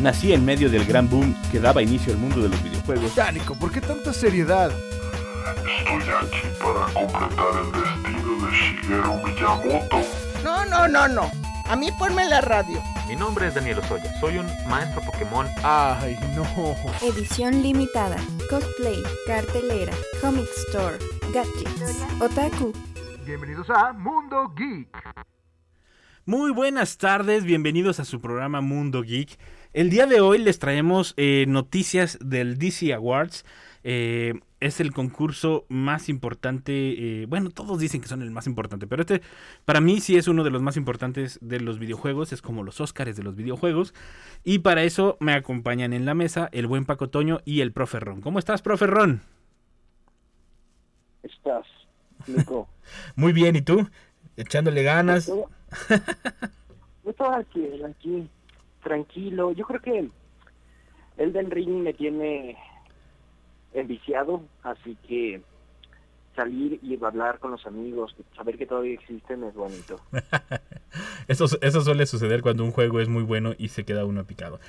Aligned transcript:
nací 0.00 0.32
en 0.32 0.44
medio 0.44 0.68
del 0.70 0.84
gran 0.84 1.08
boom 1.08 1.34
que 1.50 1.60
daba 1.60 1.82
inicio 1.82 2.12
al 2.12 2.18
mundo 2.18 2.40
de 2.40 2.48
los 2.48 2.62
videojuegos. 2.62 3.14
Dánico, 3.14 3.54
¿por 3.54 3.70
qué 3.70 3.80
tanta 3.80 4.12
seriedad? 4.12 4.70
Estoy 4.70 6.02
aquí 6.20 6.48
para 6.60 6.92
completar 6.92 7.46
el 7.62 7.72
destino 7.72 8.46
de 8.46 8.56
Shigeru 8.56 9.14
Miyamoto. 9.24 10.00
No, 10.44 10.64
no, 10.66 10.88
no, 10.88 11.08
no. 11.08 11.30
A 11.68 11.76
mí 11.76 11.88
ponme 11.98 12.26
la 12.26 12.40
radio. 12.40 12.80
Mi 13.08 13.16
nombre 13.16 13.48
es 13.48 13.54
Daniel 13.54 13.78
Osoya, 13.78 14.12
soy 14.20 14.38
un 14.38 14.46
maestro 14.68 15.00
Pokémon. 15.02 15.46
Ay, 15.62 16.16
no. 16.34 16.44
Edición 17.02 17.62
limitada, 17.62 18.16
cosplay, 18.50 19.02
cartelera, 19.26 19.92
comic 20.20 20.46
store, 20.68 20.98
gadgets, 21.32 22.04
otaku. 22.20 22.72
Bienvenidos 23.24 23.70
a 23.70 23.92
Mundo 23.92 24.52
Geek. 24.56 24.88
Muy 26.24 26.50
buenas 26.50 26.98
tardes, 26.98 27.44
bienvenidos 27.44 28.00
a 28.00 28.04
su 28.04 28.20
programa 28.20 28.60
Mundo 28.60 29.02
Geek. 29.02 29.38
El 29.76 29.90
día 29.90 30.06
de 30.06 30.22
hoy 30.22 30.38
les 30.38 30.58
traemos 30.58 31.12
eh, 31.18 31.44
noticias 31.46 32.18
del 32.22 32.56
DC 32.56 32.94
Awards. 32.94 33.44
Eh, 33.84 34.32
es 34.58 34.80
el 34.80 34.94
concurso 34.94 35.66
más 35.68 36.08
importante, 36.08 36.72
eh, 37.22 37.26
bueno, 37.26 37.50
todos 37.50 37.78
dicen 37.78 38.00
que 38.00 38.08
son 38.08 38.22
el 38.22 38.30
más 38.30 38.46
importante, 38.46 38.86
pero 38.86 39.02
este 39.02 39.20
para 39.66 39.82
mí 39.82 40.00
sí 40.00 40.16
es 40.16 40.28
uno 40.28 40.44
de 40.44 40.50
los 40.50 40.62
más 40.62 40.78
importantes 40.78 41.38
de 41.42 41.60
los 41.60 41.78
videojuegos, 41.78 42.32
es 42.32 42.40
como 42.40 42.62
los 42.62 42.80
Óscares 42.80 43.18
de 43.18 43.22
los 43.22 43.36
videojuegos. 43.36 43.92
Y 44.44 44.60
para 44.60 44.82
eso 44.82 45.18
me 45.20 45.34
acompañan 45.34 45.92
en 45.92 46.06
la 46.06 46.14
mesa 46.14 46.48
el 46.52 46.66
buen 46.66 46.86
Paco 46.86 47.10
Toño 47.10 47.40
y 47.44 47.60
el 47.60 47.72
profe 47.72 48.00
Ron. 48.00 48.22
¿Cómo 48.22 48.38
estás, 48.38 48.62
profe 48.62 48.86
Ron? 48.86 49.20
estás, 51.22 51.66
Nico? 52.26 52.66
Muy 53.14 53.34
bien, 53.34 53.56
¿y 53.56 53.60
tú? 53.60 53.86
Echándole 54.38 54.82
ganas. 54.82 55.26
Yo 55.26 55.50
estaba 57.04 57.36
aquí, 57.36 57.62
aquí, 57.84 58.26
tranquilo. 58.86 59.50
Yo 59.52 59.64
creo 59.66 59.80
que 59.82 60.08
Elden 61.18 61.50
Ring 61.50 61.82
me 61.82 61.92
tiene 61.92 62.56
enviciado, 63.74 64.42
así 64.62 64.96
que 65.08 65.40
salir 66.34 66.78
y 66.82 67.02
hablar 67.02 67.38
con 67.38 67.50
los 67.50 67.66
amigos, 67.66 68.14
saber 68.36 68.58
que 68.58 68.66
todavía 68.66 68.94
existen 68.94 69.42
es 69.44 69.54
bonito. 69.54 70.00
eso, 71.28 71.46
eso 71.60 71.80
suele 71.80 72.06
suceder 72.06 72.42
cuando 72.42 72.62
un 72.62 72.72
juego 72.72 73.00
es 73.00 73.08
muy 73.08 73.22
bueno 73.22 73.54
y 73.58 73.68
se 73.68 73.84
queda 73.84 74.04
uno 74.04 74.24
picado. 74.24 74.60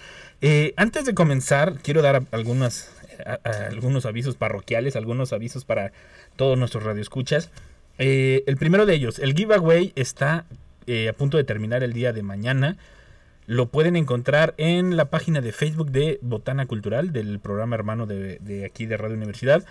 Eh, 0.42 0.74
antes 0.78 1.06
de 1.06 1.14
comenzar, 1.14 1.76
quiero 1.84 2.02
dar 2.02 2.24
algunas, 2.32 2.90
a- 3.26 3.40
algunos 3.70 4.06
avisos 4.06 4.36
parroquiales, 4.36 4.96
algunos 4.96 5.34
avisos 5.34 5.66
para 5.66 5.92
todos 6.38 6.58
nuestros 6.58 6.84
radioescuchas. 6.84 7.52
Eh, 8.00 8.44
el 8.48 8.58
primero 8.58 8.86
de 8.86 8.96
ellos, 8.96 9.20
el 9.20 9.34
giveaway 9.34 9.92
está 9.96 10.46
eh, 10.88 11.10
a 11.10 11.14
punto 11.14 11.36
de 11.38 11.44
terminar 11.44 11.84
el 11.84 11.94
día 11.94 12.14
de 12.14 12.24
mañana. 12.24 12.78
Lo 13.48 13.70
pueden 13.70 13.96
encontrar 13.96 14.54
en 14.58 14.98
la 14.98 15.10
página 15.10 15.40
de 15.40 15.54
Facebook 15.54 15.90
de 15.90 16.20
Botana 16.22 16.66
Cultural, 16.66 17.14
del 17.14 17.40
programa 17.40 17.76
hermano 17.76 18.06
de, 18.06 18.66
aquí 18.66 18.86
de 18.86 18.98
Radio 18.98 19.16
Universidad. 19.16 19.64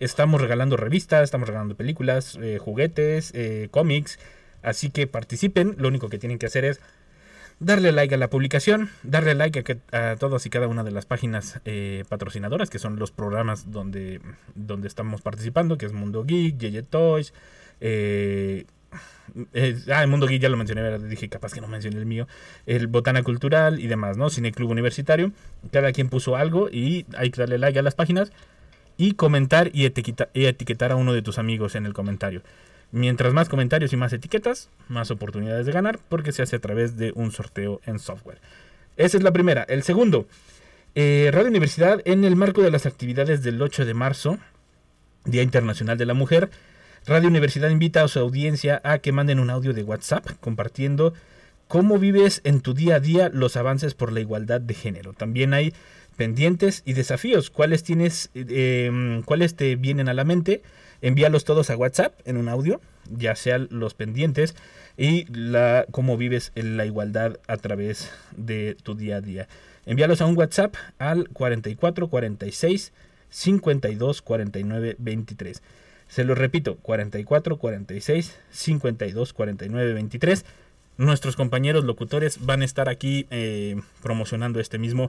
Estamos 0.00 0.40
regalando 0.40 0.78
revistas, 0.78 1.22
estamos 1.22 1.46
regalando 1.46 1.74
películas, 1.76 2.38
eh, 2.40 2.56
juguetes, 2.58 3.30
eh, 3.34 3.68
cómics. 3.70 4.18
Así 4.62 4.88
que 4.88 5.06
participen. 5.06 5.74
Lo 5.78 5.88
único 5.88 6.08
que 6.08 6.18
tienen 6.18 6.38
que 6.38 6.46
hacer 6.46 6.64
es 6.64 6.80
darle 7.58 7.92
like 7.92 8.14
a 8.14 8.18
la 8.18 8.30
publicación, 8.30 8.88
darle 9.02 9.34
like 9.34 9.58
a, 9.58 9.62
que- 9.64 9.78
a 9.92 10.16
todas 10.18 10.46
y 10.46 10.50
cada 10.50 10.66
una 10.66 10.82
de 10.82 10.90
las 10.90 11.04
páginas 11.04 11.60
eh, 11.66 12.04
patrocinadoras, 12.08 12.70
que 12.70 12.78
son 12.78 12.98
los 12.98 13.10
programas 13.10 13.70
donde, 13.70 14.22
donde 14.54 14.88
estamos 14.88 15.20
participando, 15.20 15.76
que 15.76 15.84
es 15.84 15.92
Mundo 15.92 16.24
Geek, 16.24 16.56
Yeye 16.56 16.82
Toys. 16.84 17.34
Eh, 19.54 19.76
ah, 19.92 20.02
el 20.02 20.08
Mundo 20.08 20.26
Geek 20.26 20.42
ya 20.42 20.48
lo 20.48 20.56
mencioné, 20.56 20.98
dije 20.98 21.28
capaz 21.28 21.52
que 21.52 21.60
no 21.60 21.68
mencioné 21.68 21.98
el 21.98 22.06
mío. 22.06 22.26
El 22.66 22.86
Botana 22.86 23.22
Cultural 23.22 23.80
y 23.80 23.86
demás, 23.86 24.16
¿no? 24.16 24.30
Cine 24.30 24.52
Club 24.52 24.70
Universitario. 24.70 25.32
Cada 25.72 25.92
quien 25.92 26.08
puso 26.08 26.36
algo 26.36 26.68
y 26.70 27.06
hay 27.16 27.30
que 27.30 27.40
darle 27.40 27.58
like 27.58 27.78
a 27.78 27.82
las 27.82 27.94
páginas 27.94 28.32
y 28.96 29.12
comentar 29.14 29.70
y 29.72 29.86
etiquetar 29.86 30.92
a 30.92 30.96
uno 30.96 31.12
de 31.12 31.22
tus 31.22 31.38
amigos 31.38 31.74
en 31.74 31.86
el 31.86 31.94
comentario. 31.94 32.42
Mientras 32.92 33.32
más 33.32 33.48
comentarios 33.48 33.92
y 33.92 33.96
más 33.96 34.12
etiquetas, 34.12 34.68
más 34.88 35.10
oportunidades 35.10 35.64
de 35.64 35.72
ganar, 35.72 36.00
porque 36.08 36.32
se 36.32 36.42
hace 36.42 36.56
a 36.56 36.58
través 36.58 36.96
de 36.96 37.12
un 37.14 37.30
sorteo 37.30 37.80
en 37.86 37.98
software. 37.98 38.40
Esa 38.96 39.16
es 39.16 39.22
la 39.22 39.32
primera. 39.32 39.62
El 39.62 39.84
segundo, 39.84 40.26
eh, 40.96 41.30
Radio 41.32 41.48
Universidad, 41.48 42.02
en 42.04 42.24
el 42.24 42.34
marco 42.34 42.62
de 42.62 42.70
las 42.70 42.86
actividades 42.86 43.42
del 43.42 43.62
8 43.62 43.84
de 43.84 43.94
marzo, 43.94 44.38
Día 45.24 45.42
Internacional 45.42 45.96
de 45.98 46.06
la 46.06 46.14
Mujer, 46.14 46.50
Radio 47.10 47.28
Universidad 47.28 47.70
invita 47.70 48.04
a 48.04 48.08
su 48.08 48.20
audiencia 48.20 48.80
a 48.84 49.00
que 49.00 49.10
manden 49.10 49.40
un 49.40 49.50
audio 49.50 49.72
de 49.72 49.82
WhatsApp 49.82 50.28
compartiendo 50.38 51.12
cómo 51.66 51.98
vives 51.98 52.40
en 52.44 52.60
tu 52.60 52.72
día 52.72 52.94
a 52.94 53.00
día 53.00 53.30
los 53.34 53.56
avances 53.56 53.94
por 53.94 54.12
la 54.12 54.20
igualdad 54.20 54.60
de 54.60 54.74
género. 54.74 55.12
También 55.12 55.52
hay 55.52 55.74
pendientes 56.16 56.84
y 56.86 56.92
desafíos. 56.92 57.50
¿Cuáles 57.50 57.82
tienes, 57.82 58.30
eh, 58.34 59.22
cuáles 59.24 59.56
te 59.56 59.74
vienen 59.74 60.08
a 60.08 60.14
la 60.14 60.22
mente? 60.22 60.62
Envíalos 61.02 61.44
todos 61.44 61.68
a 61.70 61.76
WhatsApp 61.76 62.14
en 62.26 62.36
un 62.36 62.48
audio, 62.48 62.80
ya 63.10 63.34
sean 63.34 63.66
los 63.72 63.94
pendientes 63.94 64.54
y 64.96 65.24
la 65.36 65.86
cómo 65.90 66.16
vives 66.16 66.52
en 66.54 66.76
la 66.76 66.86
igualdad 66.86 67.40
a 67.48 67.56
través 67.56 68.08
de 68.36 68.76
tu 68.80 68.94
día 68.94 69.16
a 69.16 69.20
día. 69.20 69.48
Envíalos 69.84 70.20
a 70.20 70.26
un 70.26 70.38
WhatsApp 70.38 70.76
al 71.00 71.28
44 71.30 72.06
46 72.06 72.92
52 73.30 74.22
49 74.22 74.94
23. 75.00 75.60
Se 76.10 76.24
lo 76.24 76.34
repito, 76.34 76.76
44 76.82 77.56
46 77.56 78.36
52 78.50 79.32
49 79.32 79.92
23. 79.94 80.44
Nuestros 80.98 81.36
compañeros 81.36 81.84
locutores 81.84 82.44
van 82.44 82.62
a 82.62 82.64
estar 82.64 82.88
aquí 82.88 83.26
eh, 83.30 83.80
promocionando 84.02 84.60
este 84.60 84.78
mismo 84.78 85.08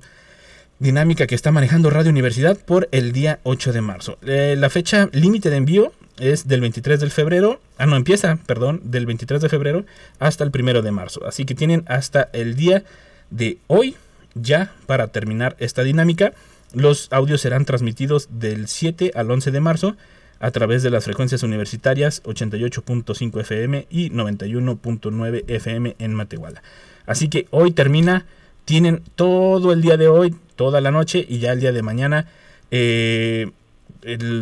dinámica 0.77 1.27
que 1.27 1.35
está 1.35 1.51
manejando 1.51 1.89
Radio 1.89 2.11
Universidad 2.11 2.57
por 2.57 2.87
el 2.91 3.11
día 3.11 3.39
8 3.43 3.73
de 3.73 3.81
marzo. 3.81 4.19
Eh, 4.25 4.55
la 4.57 4.69
fecha 4.69 5.09
límite 5.11 5.49
de 5.49 5.57
envío 5.57 5.91
es 6.19 6.47
del 6.47 6.61
23 6.61 6.99
de 6.99 7.09
febrero, 7.09 7.59
ah 7.77 7.87
no, 7.87 7.95
empieza, 7.95 8.37
perdón, 8.45 8.81
del 8.83 9.07
23 9.07 9.41
de 9.41 9.49
febrero 9.49 9.85
hasta 10.19 10.43
el 10.43 10.51
1 10.53 10.83
de 10.83 10.91
marzo. 10.91 11.25
Así 11.25 11.45
que 11.45 11.55
tienen 11.55 11.83
hasta 11.87 12.29
el 12.31 12.55
día 12.55 12.83
de 13.31 13.57
hoy 13.67 13.95
ya 14.35 14.71
para 14.85 15.07
terminar 15.07 15.55
esta 15.59 15.83
dinámica. 15.83 16.33
Los 16.73 17.07
audios 17.11 17.41
serán 17.41 17.65
transmitidos 17.65 18.29
del 18.31 18.67
7 18.67 19.11
al 19.15 19.31
11 19.31 19.51
de 19.51 19.59
marzo 19.59 19.97
a 20.41 20.51
través 20.51 20.81
de 20.83 20.89
las 20.89 21.05
frecuencias 21.05 21.43
universitarias 21.43 22.21
88.5 22.23 23.39
FM 23.41 23.87
y 23.89 24.09
91.9 24.09 25.43
FM 25.47 25.95
en 25.99 26.13
Matehuala. 26.15 26.63
Así 27.05 27.29
que 27.29 27.47
hoy 27.51 27.71
termina, 27.71 28.25
tienen 28.65 29.03
todo 29.15 29.71
el 29.71 29.81
día 29.81 29.97
de 29.97 30.07
hoy, 30.07 30.35
toda 30.55 30.81
la 30.81 30.91
noche 30.91 31.23
y 31.29 31.37
ya 31.37 31.53
el 31.53 31.59
día 31.59 31.71
de 31.71 31.83
mañana 31.83 32.27
eh, 32.71 33.51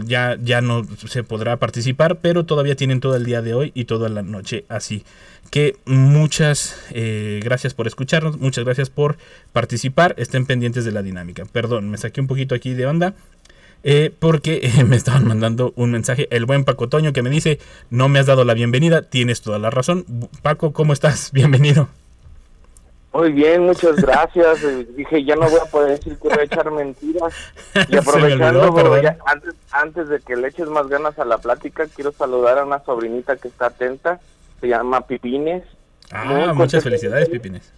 ya, 0.05 0.38
ya 0.41 0.61
no 0.61 0.88
se 1.05 1.23
podrá 1.23 1.57
participar, 1.57 2.19
pero 2.19 2.45
todavía 2.45 2.75
tienen 2.75 3.01
todo 3.01 3.17
el 3.17 3.25
día 3.25 3.41
de 3.41 3.53
hoy 3.53 3.71
y 3.75 3.85
toda 3.85 4.07
la 4.07 4.21
noche 4.21 4.63
así. 4.69 5.03
Que 5.51 5.75
muchas 5.85 6.77
eh, 6.91 7.41
gracias 7.43 7.73
por 7.73 7.88
escucharnos, 7.88 8.39
muchas 8.39 8.63
gracias 8.63 8.89
por 8.89 9.17
participar, 9.51 10.15
estén 10.17 10.45
pendientes 10.45 10.85
de 10.85 10.93
la 10.93 11.01
dinámica. 11.01 11.43
Perdón, 11.45 11.89
me 11.89 11.97
saqué 11.97 12.21
un 12.21 12.27
poquito 12.27 12.55
aquí 12.55 12.73
de 12.73 12.85
onda. 12.85 13.15
Eh, 13.84 14.13
porque 14.17 14.69
me 14.88 14.95
estaban 14.95 15.28
mandando 15.28 15.73
un 15.75 15.91
mensaje 15.91 16.28
el 16.31 16.45
buen 16.45 16.63
Paco 16.63 16.90
Toño 16.90 17.13
que 17.13 17.22
me 17.22 17.29
dice 17.29 17.59
no 17.90 18.09
me 18.09 18.19
has 18.19 18.25
dado 18.25 18.44
la 18.45 18.53
bienvenida, 18.53 19.03
tienes 19.03 19.41
toda 19.41 19.59
la 19.59 19.69
razón. 19.69 20.06
Paco, 20.41 20.73
¿cómo 20.73 20.94
estás? 20.94 21.31
Bienvenido. 21.34 21.88
Muy 23.12 23.31
bien, 23.31 23.63
muchas 23.63 23.95
gracias. 23.95 24.63
Eh, 24.63 24.88
Dije, 24.95 25.23
ya 25.23 25.35
no 25.35 25.50
voy 25.50 25.59
a 25.59 25.69
poder 25.69 25.97
decir 25.97 26.16
que 26.19 26.28
voy 26.28 26.38
a 26.39 26.44
echar 26.44 26.69
mentiras. 26.72 27.34
Y 27.73 27.79
Se 27.79 27.91
me 27.91 27.97
aprovechando, 27.97 28.72
olvidó, 28.72 29.01
ya, 29.01 29.18
antes, 29.25 29.56
antes 29.72 30.09
de 30.09 30.19
que 30.19 30.35
le 30.35 30.50
eches 30.50 30.68
más 30.68 30.88
ganas 30.88 31.18
a 31.18 31.25
la 31.25 31.39
plática, 31.39 31.88
quiero 31.88 32.12
saludar 32.12 32.59
a 32.59 32.66
una 32.66 32.84
sobrinita 32.84 33.35
que 33.38 33.47
está 33.47 33.68
atenta. 33.68 34.19
Se 34.62 34.68
llama 34.68 35.01
Pipines. 35.01 35.63
Ah, 36.12 36.25
Muy 36.25 36.53
muchas 36.53 36.83
felicidades, 36.83 37.30
Pipines. 37.30 37.71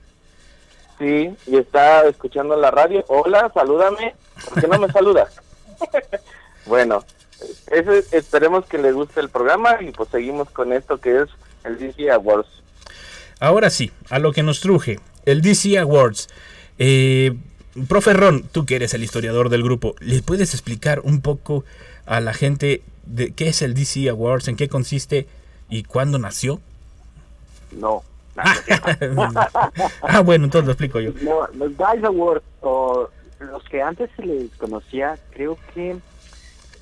Sí, 0.99 1.33
y 1.47 1.57
está 1.57 2.05
escuchando 2.07 2.55
la 2.57 2.69
radio. 2.69 3.03
Hola, 3.07 3.49
salúdame. 3.53 4.13
¿Por 4.49 4.61
qué 4.61 4.67
no 4.67 4.79
me 4.79 4.91
saludas? 4.91 5.41
bueno, 6.65 7.03
eso, 7.67 7.91
esperemos 8.11 8.65
que 8.65 8.77
les 8.77 8.93
guste 8.93 9.19
el 9.19 9.29
programa 9.29 9.77
y 9.81 9.91
pues 9.91 10.09
seguimos 10.09 10.49
con 10.49 10.73
esto 10.73 10.99
que 10.99 11.21
es 11.21 11.29
el 11.63 11.77
DC 11.77 12.11
Awards. 12.11 12.61
Ahora 13.39 13.69
sí, 13.69 13.91
a 14.09 14.19
lo 14.19 14.33
que 14.33 14.43
nos 14.43 14.59
truje, 14.59 14.99
el 15.25 15.41
DC 15.41 15.77
Awards. 15.79 16.29
Eh, 16.77 17.35
profe 17.87 18.13
Ron, 18.13 18.43
tú 18.43 18.65
que 18.65 18.75
eres 18.75 18.93
el 18.93 19.03
historiador 19.03 19.49
del 19.49 19.63
grupo, 19.63 19.95
¿le 19.99 20.21
puedes 20.21 20.53
explicar 20.53 20.99
un 21.01 21.21
poco 21.21 21.63
a 22.05 22.19
la 22.19 22.33
gente 22.33 22.83
de 23.05 23.31
qué 23.31 23.47
es 23.49 23.61
el 23.61 23.73
DC 23.73 24.09
Awards, 24.09 24.47
en 24.47 24.55
qué 24.55 24.67
consiste 24.67 25.27
y 25.69 25.83
cuándo 25.83 26.19
nació? 26.19 26.59
No. 27.71 28.03
ah, 30.01 30.21
bueno, 30.21 30.45
entonces 30.45 30.65
lo 30.65 30.71
explico 30.71 30.99
yo. 30.99 31.11
No, 31.21 31.47
los 31.53 31.71
Dice 31.71 32.05
Awards, 32.05 32.43
o 32.61 33.09
los 33.41 33.63
que 33.63 33.81
antes 33.81 34.09
se 34.15 34.23
les 34.25 34.51
conocía, 34.55 35.17
creo 35.31 35.57
que 35.73 35.97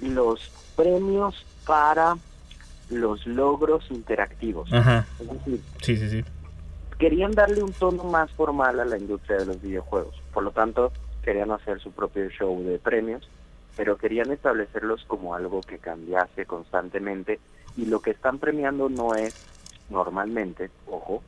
los 0.01 0.51
premios 0.75 1.45
para 1.65 2.17
los 2.89 3.25
logros 3.27 3.85
interactivos. 3.91 4.71
Ajá, 4.73 5.05
Es 5.19 5.29
decir, 5.29 5.61
sí, 5.81 5.97
sí, 5.97 6.09
sí. 6.09 6.25
querían 6.97 7.31
darle 7.31 7.63
un 7.63 7.73
tono 7.73 8.03
más 8.05 8.31
formal 8.31 8.79
a 8.79 8.85
la 8.85 8.97
industria 8.97 9.37
de 9.37 9.45
los 9.45 9.61
videojuegos. 9.61 10.15
Por 10.33 10.43
lo 10.43 10.51
tanto, 10.51 10.91
querían 11.23 11.51
hacer 11.51 11.79
su 11.79 11.91
propio 11.91 12.29
show 12.29 12.63
de 12.63 12.79
premios, 12.79 13.27
pero 13.75 13.97
querían 13.97 14.31
establecerlos 14.31 15.03
como 15.05 15.35
algo 15.35 15.61
que 15.61 15.77
cambiase 15.77 16.45
constantemente 16.45 17.39
y 17.77 17.85
lo 17.85 18.01
que 18.01 18.11
están 18.11 18.39
premiando 18.39 18.89
no 18.89 19.13
es 19.15 19.35
normalmente, 19.89 20.69
ojo, 20.87 21.21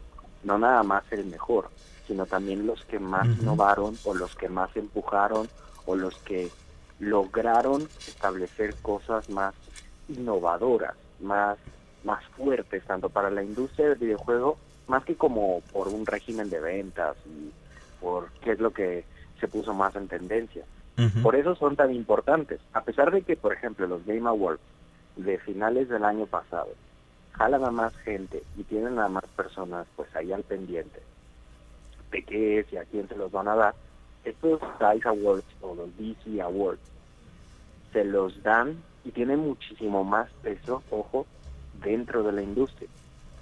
no 0.44 0.58
nada 0.58 0.84
más 0.84 1.04
el 1.12 1.26
mejor, 1.26 1.70
sino 2.12 2.26
también 2.26 2.68
los 2.68 2.84
que 2.84 3.00
más 3.00 3.26
innovaron 3.26 3.98
o 4.04 4.14
los 4.14 4.36
que 4.36 4.50
más 4.50 4.76
empujaron 4.76 5.48
o 5.86 5.96
los 5.96 6.14
que 6.18 6.50
lograron 7.00 7.88
establecer 8.06 8.76
cosas 8.82 9.30
más 9.30 9.56
innovadoras, 10.10 10.96
más, 11.22 11.58
más 12.04 12.22
fuertes, 12.36 12.84
tanto 12.84 13.08
para 13.08 13.32
la 13.32 13.44
industria 13.44 13.88
del 13.88 13.98
videojuego, 13.98 14.58
más 14.88 15.06
que 15.06 15.16
como 15.16 15.62
por 15.72 15.88
un 15.88 16.06
régimen 16.06 16.50
de 16.50 16.60
ventas 16.60 17.16
y 17.26 17.54
por 18.02 18.30
qué 18.44 18.52
es 18.52 18.60
lo 18.60 18.72
que 18.72 19.06
se 19.40 19.48
puso 19.48 19.74
más 19.74 19.96
en 19.96 20.10
tendencia. 20.10 20.66
Por 21.24 21.38
eso 21.38 21.56
son 21.56 21.78
tan 21.78 21.96
importantes. 21.96 22.60
A 22.74 22.82
pesar 22.82 23.10
de 23.12 23.22
que, 23.22 23.38
por 23.38 23.54
ejemplo, 23.54 23.88
los 23.88 24.06
Game 24.06 24.28
Awards 24.28 24.60
de 25.16 25.40
finales 25.40 25.88
del 25.88 26.04
año 26.04 26.26
pasado 26.26 26.74
jalan 27.32 27.64
a 27.64 27.72
más 27.72 27.96
gente 28.00 28.44
y 28.58 28.64
tienen 28.64 29.00
a 29.00 29.08
más 29.08 29.26
personas 29.38 29.88
pues 29.96 30.14
ahí 30.14 30.34
al 30.34 30.44
pendiente 30.44 31.02
de 32.12 32.24
qué 32.24 32.60
es 32.60 32.72
y 32.74 32.78
a 32.78 32.86
quién 32.86 33.08
se 33.08 33.16
los 33.16 33.32
van 33.32 33.48
a 33.48 33.56
dar, 33.56 33.76
estos 34.24 34.60
DICE 34.80 35.08
Awards 35.08 35.46
o 35.62 35.76
los 35.76 35.90
DC 35.98 36.42
Awards 36.42 36.82
se 37.92 38.04
los 38.06 38.42
dan 38.44 38.82
y 39.04 39.12
tienen 39.12 39.40
muchísimo 39.40 40.04
más 40.04 40.30
peso, 40.44 40.84
ojo, 40.92 41.26
dentro 41.84 42.24
de 42.24 42.32
la 42.32 42.42
industria. 42.42 42.88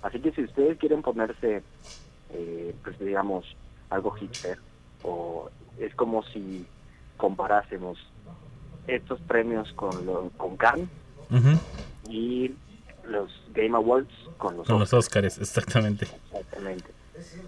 Así 0.02 0.20
que 0.20 0.32
si 0.32 0.44
ustedes 0.44 0.78
quieren 0.78 1.02
ponerse, 1.02 1.62
eh, 2.32 2.76
pues 2.84 2.98
digamos, 3.00 3.46
algo 3.90 4.12
hipster, 4.12 4.58
o 5.04 5.50
es 5.78 5.94
como 5.96 6.24
si 6.24 6.66
comparásemos 7.18 7.98
estos 8.88 9.20
premios 9.22 9.72
con, 9.74 10.06
lo, 10.06 10.30
con 10.38 10.56
Cannes 10.58 10.88
Ujú. 11.30 11.60
y 12.10 12.56
los 13.06 13.30
Game 13.54 13.76
Awards 13.76 14.12
con 14.38 14.58
los 14.58 14.68
Con 14.68 14.80
los. 14.80 14.94
Oscars, 14.94 15.38
exactamente. 15.38 16.06
Exactamente. 16.06 16.86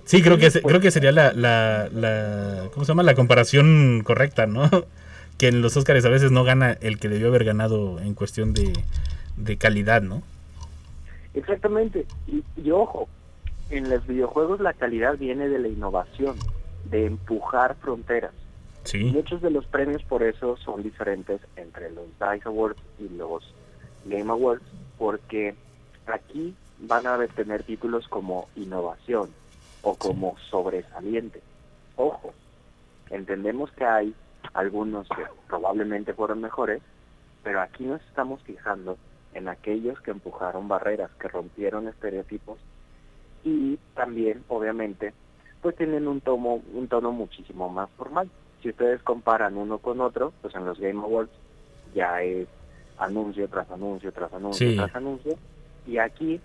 Sí, 0.06 0.22
creo 0.22 0.38
que, 0.38 0.52
pues- 0.52 0.64
creo 0.66 0.82
que 0.82 0.92
sería 0.92 1.12
la, 1.12 1.32
la, 1.34 1.90
la- 1.92 2.70
¿cómo 2.74 2.86
se 2.86 2.90
llama? 2.92 3.04
La 3.04 3.16
comparación 3.16 4.02
correcta, 4.04 4.46
¿no? 4.48 4.70
Que 5.38 5.48
en 5.48 5.62
los 5.64 5.76
Oscars 5.76 6.06
a 6.06 6.10
veces 6.10 6.32
no 6.32 6.44
gana 6.44 6.78
el 6.82 7.00
que 7.00 7.10
debió 7.10 7.30
haber 7.30 7.44
ganado 7.46 8.00
en 8.00 8.14
cuestión 8.14 8.54
de, 8.54 8.74
de 9.38 9.58
calidad, 9.58 10.04
¿no? 10.04 10.22
Exactamente. 11.34 12.06
Y, 12.28 12.44
y 12.58 12.72
ojo, 12.72 13.08
en 13.72 13.90
los 13.90 14.06
videojuegos 14.06 14.60
la 14.60 14.74
calidad 14.74 15.18
viene 15.18 15.48
de 15.50 15.58
la 15.60 15.68
innovación, 15.68 16.36
de 16.86 17.06
empujar 17.08 17.76
fronteras. 17.82 18.34
Sí. 18.84 19.06
Muchos 19.06 19.42
de 19.42 19.50
los 19.52 19.66
premios 19.66 20.04
por 20.04 20.22
eso 20.24 20.58
son 20.58 20.84
diferentes 20.84 21.40
entre 21.56 21.90
los 21.92 22.06
DICE 22.20 22.48
Awards 22.48 22.80
y 23.00 23.10
los 23.16 23.44
Game 24.06 24.30
Awards, 24.32 24.64
porque 25.00 25.56
aquí 26.08 26.54
van 26.80 27.06
a 27.08 27.18
tener 27.28 27.64
títulos 27.64 28.08
como 28.08 28.48
innovación 28.56 29.30
o 29.82 29.96
como 29.96 30.38
sobresaliente. 30.50 31.42
Ojo, 31.96 32.34
entendemos 33.10 33.72
que 33.72 33.86
hay 33.86 34.14
algunos 34.54 35.08
que 35.10 35.24
probablemente 35.48 36.14
fueron 36.14 36.42
mejores, 36.42 36.82
pero 37.44 37.62
aquí 37.62 37.84
nos 37.86 38.02
estamos 38.02 38.42
fijando 38.44 38.98
en 39.34 39.48
aquellos 39.48 40.00
que 40.02 40.12
empujaron 40.12 40.68
barreras, 40.68 41.12
que 41.20 41.28
rompieron 41.28 41.88
estereotipos 41.88 42.60
y 43.44 43.78
también, 43.96 44.44
obviamente, 44.50 45.14
pues 45.62 45.76
tienen 45.76 46.08
un 46.08 46.22
tomo, 46.22 46.62
un 46.74 46.88
tono 46.88 47.12
muchísimo 47.12 47.70
más 47.70 47.90
formal. 47.92 48.30
Si 48.62 48.70
ustedes 48.70 49.02
comparan 49.02 49.58
uno 49.58 49.80
con 49.80 50.02
otro, 50.02 50.34
pues 50.42 50.54
en 50.56 50.66
los 50.66 50.80
Game 50.80 51.02
Awards 51.02 51.32
ya 51.96 52.22
es 52.22 52.48
anuncio 52.98 53.48
tras 53.48 53.70
anuncio 53.72 54.12
tras 54.12 54.32
anuncio 54.32 54.70
Sí. 54.70 54.76
tras 54.78 54.96
anuncio 54.96 55.36
y 55.88 55.98
aquí 55.98 56.40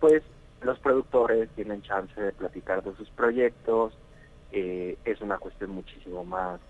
pues 0.00 0.22
los 0.64 0.78
productores 0.78 1.48
tienen 1.50 1.82
chance 1.82 2.18
de 2.20 2.32
platicar 2.32 2.82
de 2.82 2.94
sus 2.96 3.08
proyectos, 3.10 3.92
eh, 4.52 4.96
es 5.04 5.20
una 5.20 5.38
cuestión 5.38 5.70
muchísimo 5.70 6.24
más 6.24 6.60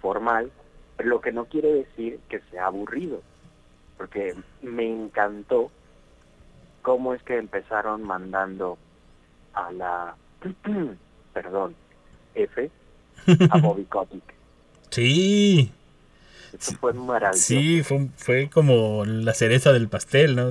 formal, 0.00 0.50
pero 0.96 1.08
lo 1.08 1.20
que 1.20 1.32
no 1.32 1.46
quiere 1.46 1.72
decir 1.72 2.20
que 2.28 2.40
sea 2.50 2.66
aburrido, 2.66 3.22
porque 3.96 4.34
me 4.62 4.86
encantó 4.88 5.70
cómo 6.82 7.14
es 7.14 7.22
que 7.22 7.36
empezaron 7.38 8.02
mandando 8.02 8.78
a 9.54 9.70
la, 9.72 10.14
perdón, 11.32 11.74
F, 12.34 12.70
a 13.50 13.58
Bobby 13.60 13.84
Kotick. 13.84 14.34
Sí, 14.90 15.72
Eso 16.52 16.72
fue 16.76 16.92
maravilloso. 16.92 17.46
sí, 17.46 17.82
fue, 17.82 18.08
fue 18.16 18.50
como 18.50 19.04
la 19.06 19.32
cereza 19.32 19.72
del 19.72 19.88
pastel, 19.88 20.36
¿no? 20.36 20.50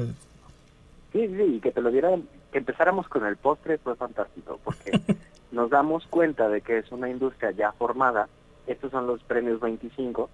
Sí, 1.12 1.28
sí, 1.28 1.44
y 1.56 1.60
que 1.60 1.72
te 1.72 1.82
lo 1.82 1.92
dieran, 1.92 2.24
que 2.52 2.58
empezáramos 2.58 3.08
con 3.08 3.26
el 3.26 3.38
postre 3.38 3.78
fue 3.78 3.96
fantástico, 3.96 4.60
porque 4.64 4.92
nos 5.52 5.70
damos 5.70 6.06
cuenta 6.08 6.50
de 6.50 6.62
que 6.62 6.80
es 6.80 6.92
una 6.92 7.10
industria 7.10 7.52
ya 7.52 7.72
formada, 7.72 8.28
estos 8.68 8.92
son 8.92 9.08
los 9.08 9.22
premios 9.24 9.60
25, 9.60 10.30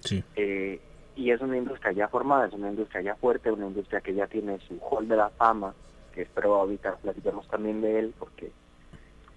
Sí. 0.00 0.24
eh, 0.36 0.80
y 1.16 1.30
es 1.30 1.40
una 1.42 1.58
industria 1.58 1.92
ya 1.92 2.08
formada, 2.08 2.46
es 2.46 2.52
una 2.54 2.70
industria 2.70 3.02
ya 3.02 3.14
fuerte, 3.16 3.50
una 3.50 3.66
industria 3.66 4.00
que 4.00 4.14
ya 4.14 4.26
tiene 4.26 4.58
su 4.60 4.78
hall 4.80 5.06
de 5.08 5.16
la 5.16 5.28
fama, 5.30 5.74
que 6.14 6.22
espero 6.22 6.54
ahorita 6.54 6.96
platiquemos 6.96 7.46
también 7.48 7.82
de 7.82 7.98
él, 7.98 8.14
porque, 8.18 8.50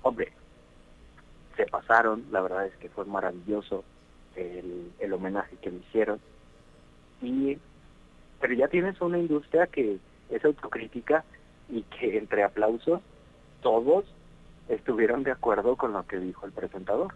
hombre, 0.04 0.32
se 1.58 1.66
pasaron, 1.66 2.24
la 2.32 2.42
verdad 2.42 2.66
es 2.66 2.76
que 2.78 2.90
fue 2.90 3.06
maravilloso 3.06 3.84
el, 4.36 4.92
el 5.00 5.14
homenaje 5.14 5.58
que 5.62 5.72
le 5.72 5.78
hicieron, 5.78 6.20
y 7.22 7.58
pero 8.40 8.54
ya 8.56 8.68
tienes 8.68 9.00
una 9.02 9.18
industria 9.20 9.68
que 9.68 9.98
es 10.30 10.46
autocrítica 10.46 11.24
y 11.70 11.82
que 11.84 12.18
entre 12.18 12.44
aplausos 12.44 13.02
todos 13.62 14.06
estuvieron 14.70 15.24
de 15.24 15.32
acuerdo 15.32 15.76
con 15.76 15.94
lo 15.94 16.06
que 16.08 16.18
dijo 16.20 16.46
el 16.46 16.52
presentador. 16.52 17.14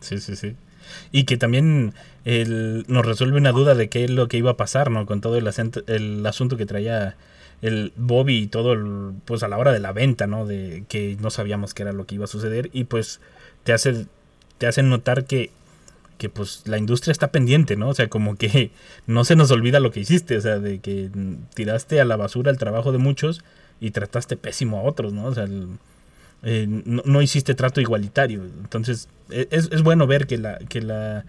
Sí, 0.00 0.18
sí, 0.18 0.36
sí. 0.36 0.56
Y 1.12 1.24
que 1.24 1.36
también 1.36 1.94
el- 2.24 2.84
nos 2.88 3.06
resuelve 3.06 3.38
una 3.38 3.52
duda 3.52 3.74
de 3.74 3.88
qué 3.88 4.04
es 4.04 4.10
lo 4.10 4.28
que 4.28 4.36
iba 4.36 4.52
a 4.52 4.56
pasar, 4.56 4.90
¿no? 4.90 5.06
Con 5.06 5.20
todo 5.20 5.36
el, 5.36 5.46
acento- 5.46 5.82
el 5.86 6.24
asunto 6.26 6.56
que 6.56 6.66
traía 6.66 7.16
el 7.62 7.92
Bobby 7.96 8.36
y 8.42 8.46
todo, 8.48 8.74
el- 8.74 9.12
pues 9.24 9.42
a 9.42 9.48
la 9.48 9.56
hora 9.58 9.72
de 9.72 9.80
la 9.80 9.92
venta, 9.92 10.26
¿no? 10.26 10.44
De 10.46 10.84
que 10.88 11.16
no 11.20 11.30
sabíamos 11.30 11.72
qué 11.72 11.82
era 11.84 11.92
lo 11.92 12.04
que 12.06 12.16
iba 12.16 12.24
a 12.24 12.28
suceder 12.28 12.68
y 12.72 12.84
pues 12.84 13.20
te 13.62 13.72
hace, 13.72 14.06
te 14.58 14.66
hacen 14.66 14.90
notar 14.90 15.24
que, 15.24 15.50
pues 16.30 16.62
la 16.66 16.78
industria 16.78 17.12
está 17.12 17.30
pendiente, 17.32 17.76
¿no? 17.76 17.88
O 17.90 17.94
sea, 17.94 18.08
como 18.08 18.36
que 18.36 18.70
no 19.06 19.24
se 19.24 19.36
nos 19.36 19.50
olvida 19.50 19.80
lo 19.80 19.90
que 19.90 20.00
hiciste, 20.00 20.36
o 20.36 20.40
sea, 20.40 20.58
de 20.58 20.78
que 20.80 21.10
tiraste 21.54 22.00
a 22.00 22.04
la 22.04 22.16
basura 22.16 22.50
el 22.50 22.58
trabajo 22.58 22.92
de 22.92 22.98
muchos 22.98 23.44
y 23.80 23.90
trataste 23.90 24.36
pésimo 24.36 24.78
a 24.78 24.82
otros, 24.82 25.12
¿no? 25.12 25.24
O 25.26 25.34
sea, 25.34 25.44
el- 25.44 25.68
eh, 26.42 26.66
no, 26.68 27.22
hiciste 27.22 27.54
trato 27.54 27.80
igualitario. 27.80 28.44
Entonces, 28.44 29.08
e- 29.30 29.48
es, 29.50 29.70
es 29.72 29.82
bueno 29.82 30.06
ver 30.06 30.26
que 30.26 30.38
la, 30.38 30.58
que 30.58 30.82
la 30.82 31.24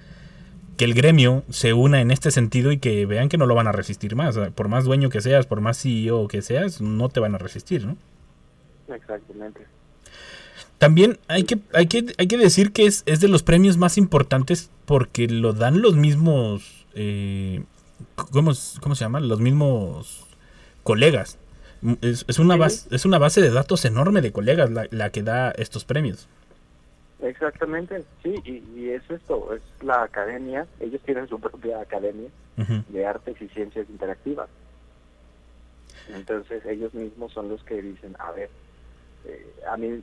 que 0.78 0.86
el 0.86 0.94
gremio 0.94 1.44
se 1.50 1.74
una 1.74 2.02
en 2.02 2.12
este 2.12 2.32
sentido 2.32 2.72
y 2.72 2.78
que 2.80 3.06
vean 3.06 3.30
que 3.30 3.38
no 3.38 3.46
lo 3.46 3.56
van 3.56 3.68
a 3.68 3.72
resistir 3.72 4.16
más. 4.16 4.38
Por 4.56 4.68
más 4.68 4.84
dueño 4.86 5.10
que 5.10 5.22
seas, 5.22 5.46
por 5.48 5.62
más 5.62 5.78
CEO 5.82 6.28
que 6.28 6.42
seas, 6.42 6.82
no 6.82 7.10
te 7.10 7.20
van 7.22 7.36
a 7.36 7.38
resistir, 7.38 7.86
¿no? 7.86 7.98
Exactamente. 8.88 9.68
También 10.78 11.18
hay 11.28 11.44
que, 11.44 11.60
hay 11.74 11.88
que, 11.88 12.14
hay 12.18 12.28
que 12.28 12.38
decir 12.38 12.72
que 12.72 12.86
es, 12.86 13.04
es 13.06 13.20
de 13.20 13.28
los 13.28 13.44
premios 13.44 13.78
más 13.78 13.98
importantes 13.98 14.70
porque 14.86 15.28
lo 15.28 15.54
dan 15.54 15.82
los 15.82 15.96
mismos. 15.96 16.86
eh, 16.96 17.64
¿cómo, 18.16 18.52
cómo 18.82 18.96
se 18.96 19.04
llama? 19.06 19.20
Los 19.20 19.40
mismos 19.40 20.26
colegas. 20.84 21.38
Es, 22.02 22.26
es 22.28 22.40
una 22.40 22.56
base, 22.58 22.94
es 22.96 23.06
una 23.06 23.20
base 23.20 23.42
de 23.42 23.52
datos 23.52 23.86
enorme 23.86 24.22
de 24.22 24.32
colegas 24.32 24.70
la, 24.72 24.88
la 24.92 25.12
que 25.12 25.24
da 25.24 25.52
estos 25.52 25.86
premios. 25.86 26.28
Exactamente, 27.22 28.04
sí, 28.22 28.36
y, 28.44 28.80
y 28.80 28.90
es 28.90 29.02
esto, 29.10 29.54
es 29.54 29.62
la 29.82 30.04
academia, 30.04 30.68
ellos 30.80 31.02
tienen 31.06 31.28
su 31.28 31.40
propia 31.40 31.80
academia 31.80 32.30
de 32.90 33.06
artes 33.06 33.42
y 33.42 33.48
ciencias 33.50 33.90
interactivas. 33.90 34.50
Entonces 36.14 36.64
ellos 36.66 36.94
mismos 36.94 37.34
son 37.34 37.50
los 37.50 37.64
que 37.64 37.82
dicen, 37.82 38.16
a 38.20 38.32
ver, 38.32 38.50
eh, 39.26 39.46
a 39.70 39.78
mí 39.78 40.02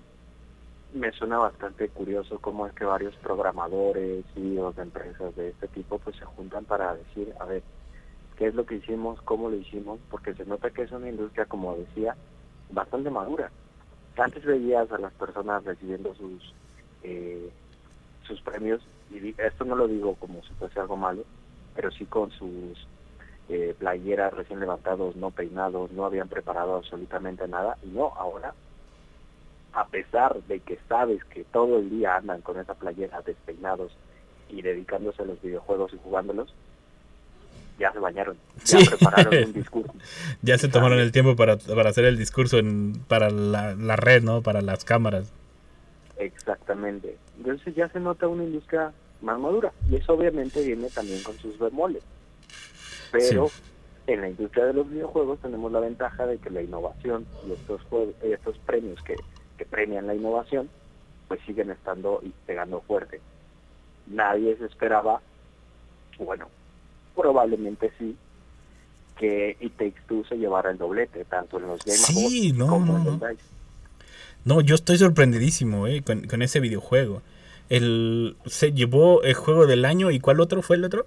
me 0.93 1.11
suena 1.13 1.39
bastante 1.39 1.89
curioso 1.89 2.39
cómo 2.39 2.67
es 2.67 2.73
que 2.75 2.85
varios 2.85 3.15
programadores, 3.17 4.25
CEOs 4.35 4.77
de 4.77 4.83
empresas 4.83 5.35
de 5.37 5.51
este 5.51 5.69
tipo 5.69 5.99
pues 5.99 6.17
se 6.17 6.25
juntan 6.25 6.65
para 6.65 6.95
decir, 6.95 7.33
a 7.41 7.45
ver, 7.47 7.63
¿qué 8.37 8.49
es 8.49 8.55
lo 8.55 8.67
que 8.67 8.77
hicimos? 8.77 9.21
¿Cómo 9.23 9.49
lo 9.49 9.57
hicimos? 9.57 10.01
Porque 10.11 10.35
se 10.35 10.45
nota 10.45 10.71
que 10.71 10.83
es 10.83 10.93
una 10.93 11.09
industria, 11.09 11.47
como 11.47 11.77
decía, 11.77 12.17
bastante 12.71 13.11
madura. 13.11 13.51
Antes 14.17 14.45
veías 14.45 14.91
a 14.93 14.99
las 14.99 15.13
personas 15.15 15.65
recibiendo 15.65 16.15
sus 16.15 16.55
eh, 17.03 17.51
sus 18.27 18.41
premios, 18.43 18.81
y 19.11 19.35
esto 19.41 19.65
no 19.65 19.75
lo 19.75 19.89
digo 19.89 20.15
como 20.15 20.43
si 20.43 20.55
fuese 20.55 20.79
algo 20.79 20.97
malo, 20.97 21.25
pero 21.75 21.91
sí 21.91 22.05
con 22.07 22.31
sus 22.31 22.87
eh, 23.49 23.75
playeras 23.79 24.33
recién 24.33 24.61
levantados, 24.61 25.17
no 25.17 25.31
peinados, 25.31 25.91
no 25.93 26.05
habían 26.05 26.29
preparado 26.29 26.77
absolutamente 26.77 27.49
nada, 27.49 27.77
y 27.83 27.89
no, 27.89 28.13
ahora 28.17 28.55
a 29.73 29.87
pesar 29.87 30.43
de 30.45 30.61
que 30.61 30.79
sabes 30.89 31.25
que 31.25 31.45
todo 31.45 31.79
el 31.79 31.91
día 31.91 32.17
andan 32.17 32.43
con 32.43 32.59
esa 32.59 32.75
playera 32.75 33.23
despeinados 33.23 33.93
y 34.49 34.61
dedicándose 34.63 35.23
a 35.23 35.25
los 35.27 35.41
videojuegos 35.41 35.93
y 35.95 35.99
jugándolos, 36.03 36.55
ya 37.79 37.91
se 37.93 37.99
bañaron, 37.99 38.37
ya 38.65 38.79
Sí. 38.81 38.87
prepararon 38.89 39.45
un 39.45 39.53
discurso. 39.55 39.93
Ya 40.43 40.59
se 40.59 40.69
tomaron 40.69 40.99
el 40.99 41.11
tiempo 41.11 41.37
para, 41.37 41.57
para 41.57 41.89
hacer 41.91 42.05
el 42.05 42.19
discurso 42.19 42.59
en, 42.59 43.03
para 43.09 43.31
la, 43.31 43.75
la 43.75 43.97
red, 43.97 44.23
¿no? 44.23 44.43
Para 44.43 44.61
las 44.61 44.85
cámaras. 44.85 45.33
Exactamente. 46.19 47.17
Entonces 47.39 47.75
ya 47.75 47.89
se 47.89 47.99
nota 48.01 48.29
una 48.29 48.45
industria 48.45 48.93
más 49.23 49.39
madura. 49.39 49.73
Y 49.91 49.97
eso 49.97 50.13
obviamente 50.15 50.63
viene 50.65 50.89
también 50.91 51.23
con 51.23 51.37
sus 51.39 51.59
bemoles. 51.59 52.03
Pero 53.11 53.49
Sí. 53.49 53.55
en 54.09 54.21
la 54.21 54.29
industria 54.29 54.67
de 54.67 54.75
los 54.75 54.89
videojuegos 54.91 55.41
tenemos 55.41 55.73
la 55.73 55.81
ventaja 55.81 56.27
de 56.27 56.39
que 56.39 56.51
la 56.51 56.63
innovación 56.63 57.27
y 57.49 57.53
estos, 57.53 57.81
jue- 57.91 58.15
estos 58.23 58.59
premios 58.59 59.03
que, 59.03 59.17
que 59.63 59.69
premian 59.71 60.07
la 60.09 60.15
innovación, 60.15 60.69
pues 61.29 61.41
siguen 61.47 61.71
estando 61.71 62.21
y 62.23 62.33
pegando 62.47 62.81
fuerte. 62.81 63.21
Nadie 64.09 64.57
se 64.57 64.65
esperaba, 64.67 65.21
bueno, 66.19 66.49
probablemente 67.15 67.93
sí, 67.99 68.17
que 69.17 69.57
It 69.61 69.77
Takes 69.77 70.01
Two 70.09 70.25
se 70.29 70.37
llevara 70.37 70.71
el 70.71 70.79
doblete, 70.79 71.25
tanto 71.27 71.59
en 71.59 71.69
los 71.69 71.85
Game 71.85 71.97
Sí, 71.99 72.53
no, 72.53 72.67
como 72.67 72.87
no, 72.93 72.99
en 72.99 73.05
los 73.05 73.21
no. 73.21 73.29
No, 74.45 74.61
yo 74.61 74.75
estoy 74.75 74.99
sorprendidísimo 74.99 75.87
eh, 75.87 76.03
con, 76.03 76.27
con 76.27 76.43
ese 76.43 76.59
videojuego. 76.59 77.23
El, 77.69 78.37
se 78.47 78.73
llevó 78.73 79.23
el 79.23 79.35
juego 79.35 79.67
del 79.67 79.85
año 79.85 80.11
y 80.11 80.19
¿cuál 80.19 80.41
otro 80.41 80.61
fue 80.63 80.75
el 80.77 80.85
otro? 80.85 81.07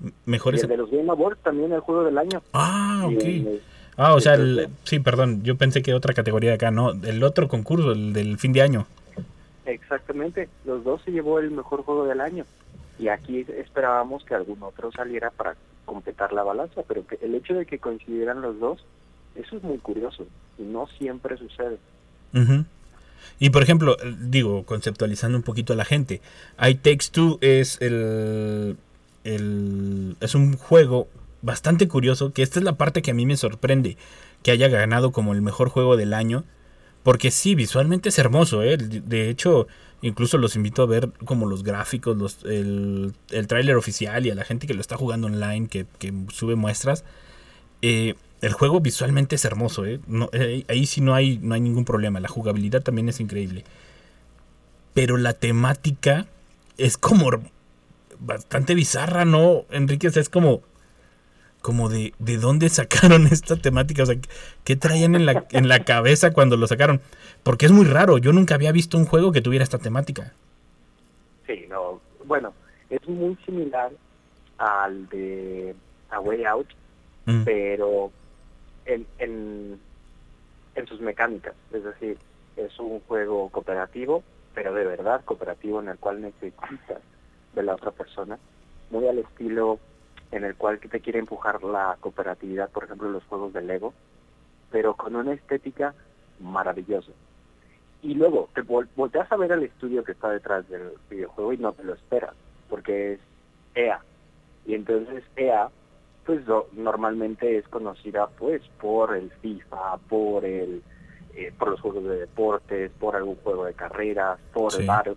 M- 0.00 0.12
Y 0.26 0.60
el 0.60 0.68
de 0.68 0.76
los 0.76 0.90
Game 0.90 1.10
Awards 1.10 1.42
también 1.42 1.72
el 1.72 1.80
juego 1.80 2.04
del 2.04 2.16
año. 2.16 2.40
Ah, 2.52 3.08
Y 3.10 3.16
ok. 3.16 3.22
el- 3.24 3.62
Ah, 3.96 4.14
o 4.14 4.20
sea, 4.20 4.34
el- 4.34 4.68
sí, 4.84 4.98
perdón, 5.00 5.42
yo 5.42 5.56
pensé 5.56 5.82
que 5.82 5.92
otra 5.94 6.14
categoría 6.14 6.54
acá, 6.54 6.70
no, 6.70 6.92
el 6.92 7.22
otro 7.22 7.48
concurso, 7.48 7.92
el 7.92 8.12
del 8.12 8.38
fin 8.38 8.52
de 8.52 8.62
año. 8.62 8.86
Exactamente, 9.66 10.48
los 10.64 10.82
dos 10.84 11.02
se 11.04 11.10
llevó 11.12 11.38
el 11.38 11.50
mejor 11.50 11.82
juego 11.84 12.06
del 12.06 12.20
año. 12.20 12.44
Y 12.98 13.08
aquí 13.08 13.46
esperábamos 13.56 14.24
que 14.24 14.34
algún 14.34 14.62
otro 14.62 14.90
saliera 14.92 15.30
para 15.30 15.54
completar 15.84 16.32
la 16.32 16.42
balanza, 16.42 16.82
pero 16.86 17.06
que 17.06 17.18
el 17.22 17.34
hecho 17.34 17.54
de 17.54 17.66
que 17.66 17.78
coincidieran 17.78 18.42
los 18.42 18.58
dos, 18.58 18.84
eso 19.34 19.56
es 19.56 19.62
muy 19.62 19.78
curioso 19.78 20.26
y 20.58 20.62
no 20.62 20.86
siempre 20.98 21.36
sucede. 21.36 21.78
Ujú. 22.34 22.64
Y 23.38 23.50
por 23.50 23.62
ejemplo, 23.62 23.96
digo, 24.20 24.64
conceptualizando 24.64 25.36
un 25.38 25.42
poquito 25.44 25.72
a 25.72 25.76
la 25.76 25.84
gente, 25.84 26.20
I 26.60 26.74
Takes 26.74 27.06
Two 27.12 27.38
es 27.40 27.80
el, 27.80 28.76
el- 29.24 30.16
es 30.20 30.34
un 30.34 30.56
juego 30.56 31.08
bastante 31.42 31.88
curioso, 31.88 32.32
que 32.32 32.42
esta 32.42 32.58
es 32.58 32.64
la 32.64 32.76
parte 32.76 33.02
que 33.02 33.10
a 33.10 33.14
mí 33.14 33.26
me 33.26 33.36
sorprende, 33.36 33.96
que 34.42 34.50
haya 34.50 34.68
ganado 34.68 35.12
como 35.12 35.32
el 35.32 35.42
mejor 35.42 35.68
juego 35.68 35.96
del 35.96 36.14
año, 36.14 36.44
porque 37.02 37.30
sí, 37.30 37.54
visualmente 37.54 38.10
es 38.10 38.18
hermoso, 38.18 38.62
¿eh? 38.62 38.76
de 38.76 39.30
hecho, 39.30 39.66
incluso 40.02 40.38
los 40.38 40.56
invito 40.56 40.82
a 40.82 40.86
ver 40.86 41.10
como 41.24 41.46
los 41.46 41.62
gráficos, 41.62 42.16
los, 42.16 42.44
el, 42.44 43.14
el 43.30 43.46
tráiler 43.46 43.76
oficial 43.76 44.26
y 44.26 44.30
a 44.30 44.34
la 44.34 44.44
gente 44.44 44.66
que 44.66 44.74
lo 44.74 44.80
está 44.80 44.96
jugando 44.96 45.26
online, 45.26 45.68
que, 45.68 45.86
que 45.98 46.12
sube 46.32 46.56
muestras. 46.56 47.04
Eh, 47.82 48.14
el 48.40 48.52
juego 48.52 48.80
visualmente 48.80 49.36
es 49.36 49.44
hermoso, 49.44 49.84
¿eh? 49.84 50.00
Ahí 50.68 50.86
sí 50.86 51.00
no 51.00 51.14
hay, 51.14 51.38
no 51.38 51.54
hay 51.54 51.60
ningún 51.60 51.84
problema. 51.84 52.20
La 52.20 52.28
jugabilidad 52.28 52.82
también 52.82 53.08
es 53.08 53.20
increíble. 53.20 53.64
Pero 54.94 55.18
la 55.18 55.34
temática 55.34 56.26
es 56.78 56.96
como 56.96 57.30
bastante 58.18 58.74
bizarra, 58.74 59.24
¿no, 59.24 59.64
Enrique? 59.70 60.06
Es 60.06 60.28
como, 60.30 60.62
como 61.62 61.88
de, 61.88 62.14
de 62.18 62.38
dónde 62.38 62.68
sacaron 62.68 63.26
esta 63.30 63.56
temática. 63.56 64.02
O 64.02 64.06
sea, 64.06 64.16
¿qué 64.64 64.76
traían 64.76 65.14
en 65.14 65.26
la, 65.26 65.44
en 65.50 65.68
la 65.68 65.84
cabeza 65.84 66.32
cuando 66.32 66.56
lo 66.56 66.66
sacaron? 66.66 67.00
Porque 67.42 67.66
es 67.66 67.72
muy 67.72 67.84
raro. 67.86 68.18
Yo 68.18 68.32
nunca 68.32 68.54
había 68.54 68.72
visto 68.72 68.96
un 68.98 69.06
juego 69.06 69.32
que 69.32 69.40
tuviera 69.40 69.62
esta 69.62 69.78
temática. 69.78 70.32
Sí, 71.46 71.66
no, 71.68 72.00
bueno, 72.24 72.52
es 72.90 73.06
muy 73.08 73.36
similar 73.44 73.90
al 74.58 75.08
de 75.08 75.74
A 76.10 76.20
Way 76.20 76.44
Out, 76.44 76.68
Mm. 77.26 77.44
pero 77.44 78.10
en, 78.86 79.06
en, 79.18 79.78
en 80.74 80.86
sus 80.86 81.00
mecánicas. 81.00 81.54
Es 81.70 81.84
decir, 81.84 82.16
es 82.56 82.78
un 82.78 83.00
juego 83.00 83.50
cooperativo, 83.50 84.22
pero 84.54 84.72
de 84.74 84.84
verdad 84.86 85.22
cooperativo 85.26 85.80
en 85.80 85.88
el 85.88 85.98
cual 85.98 86.22
necesitas 86.22 86.70
de 87.54 87.62
la 87.62 87.74
otra 87.74 87.90
persona, 87.90 88.38
muy 88.90 89.06
al 89.06 89.18
estilo 89.18 89.78
en 90.32 90.44
el 90.44 90.54
cual 90.56 90.78
que 90.78 90.88
te 90.88 91.00
quiere 91.00 91.18
empujar 91.18 91.62
la 91.64 91.96
cooperatividad, 92.00 92.70
por 92.70 92.84
ejemplo, 92.84 93.08
los 93.10 93.24
juegos 93.24 93.52
de 93.52 93.62
Lego, 93.62 93.92
pero 94.70 94.94
con 94.94 95.16
una 95.16 95.32
estética 95.32 95.94
maravillosa. 96.38 97.12
Y 98.02 98.14
luego 98.14 98.48
te 98.54 98.62
vol- 98.62 98.88
volteas 98.96 99.30
a 99.30 99.36
ver 99.36 99.52
el 99.52 99.64
estudio 99.64 100.04
que 100.04 100.12
está 100.12 100.30
detrás 100.30 100.68
del 100.68 100.92
videojuego 101.10 101.52
y 101.52 101.58
no 101.58 101.72
te 101.72 101.84
lo 101.84 101.94
esperas, 101.94 102.34
porque 102.68 103.14
es 103.14 103.20
EA. 103.74 104.00
Y 104.66 104.74
entonces 104.74 105.24
EA 105.36 105.68
pues 106.24 106.42
normalmente 106.72 107.58
es 107.58 107.66
conocida 107.68 108.28
pues 108.38 108.62
por 108.80 109.16
el 109.16 109.30
FIFA, 109.42 109.96
por 110.08 110.44
el 110.44 110.82
eh, 111.34 111.52
por 111.58 111.70
los 111.70 111.80
juegos 111.80 112.04
de 112.04 112.20
deportes, 112.20 112.90
por 112.98 113.16
algún 113.16 113.36
juego 113.36 113.64
de 113.64 113.74
carreras, 113.74 114.38
por 114.52 114.72
Sí. 114.72 114.78
el 114.80 114.86
bar, 114.86 115.14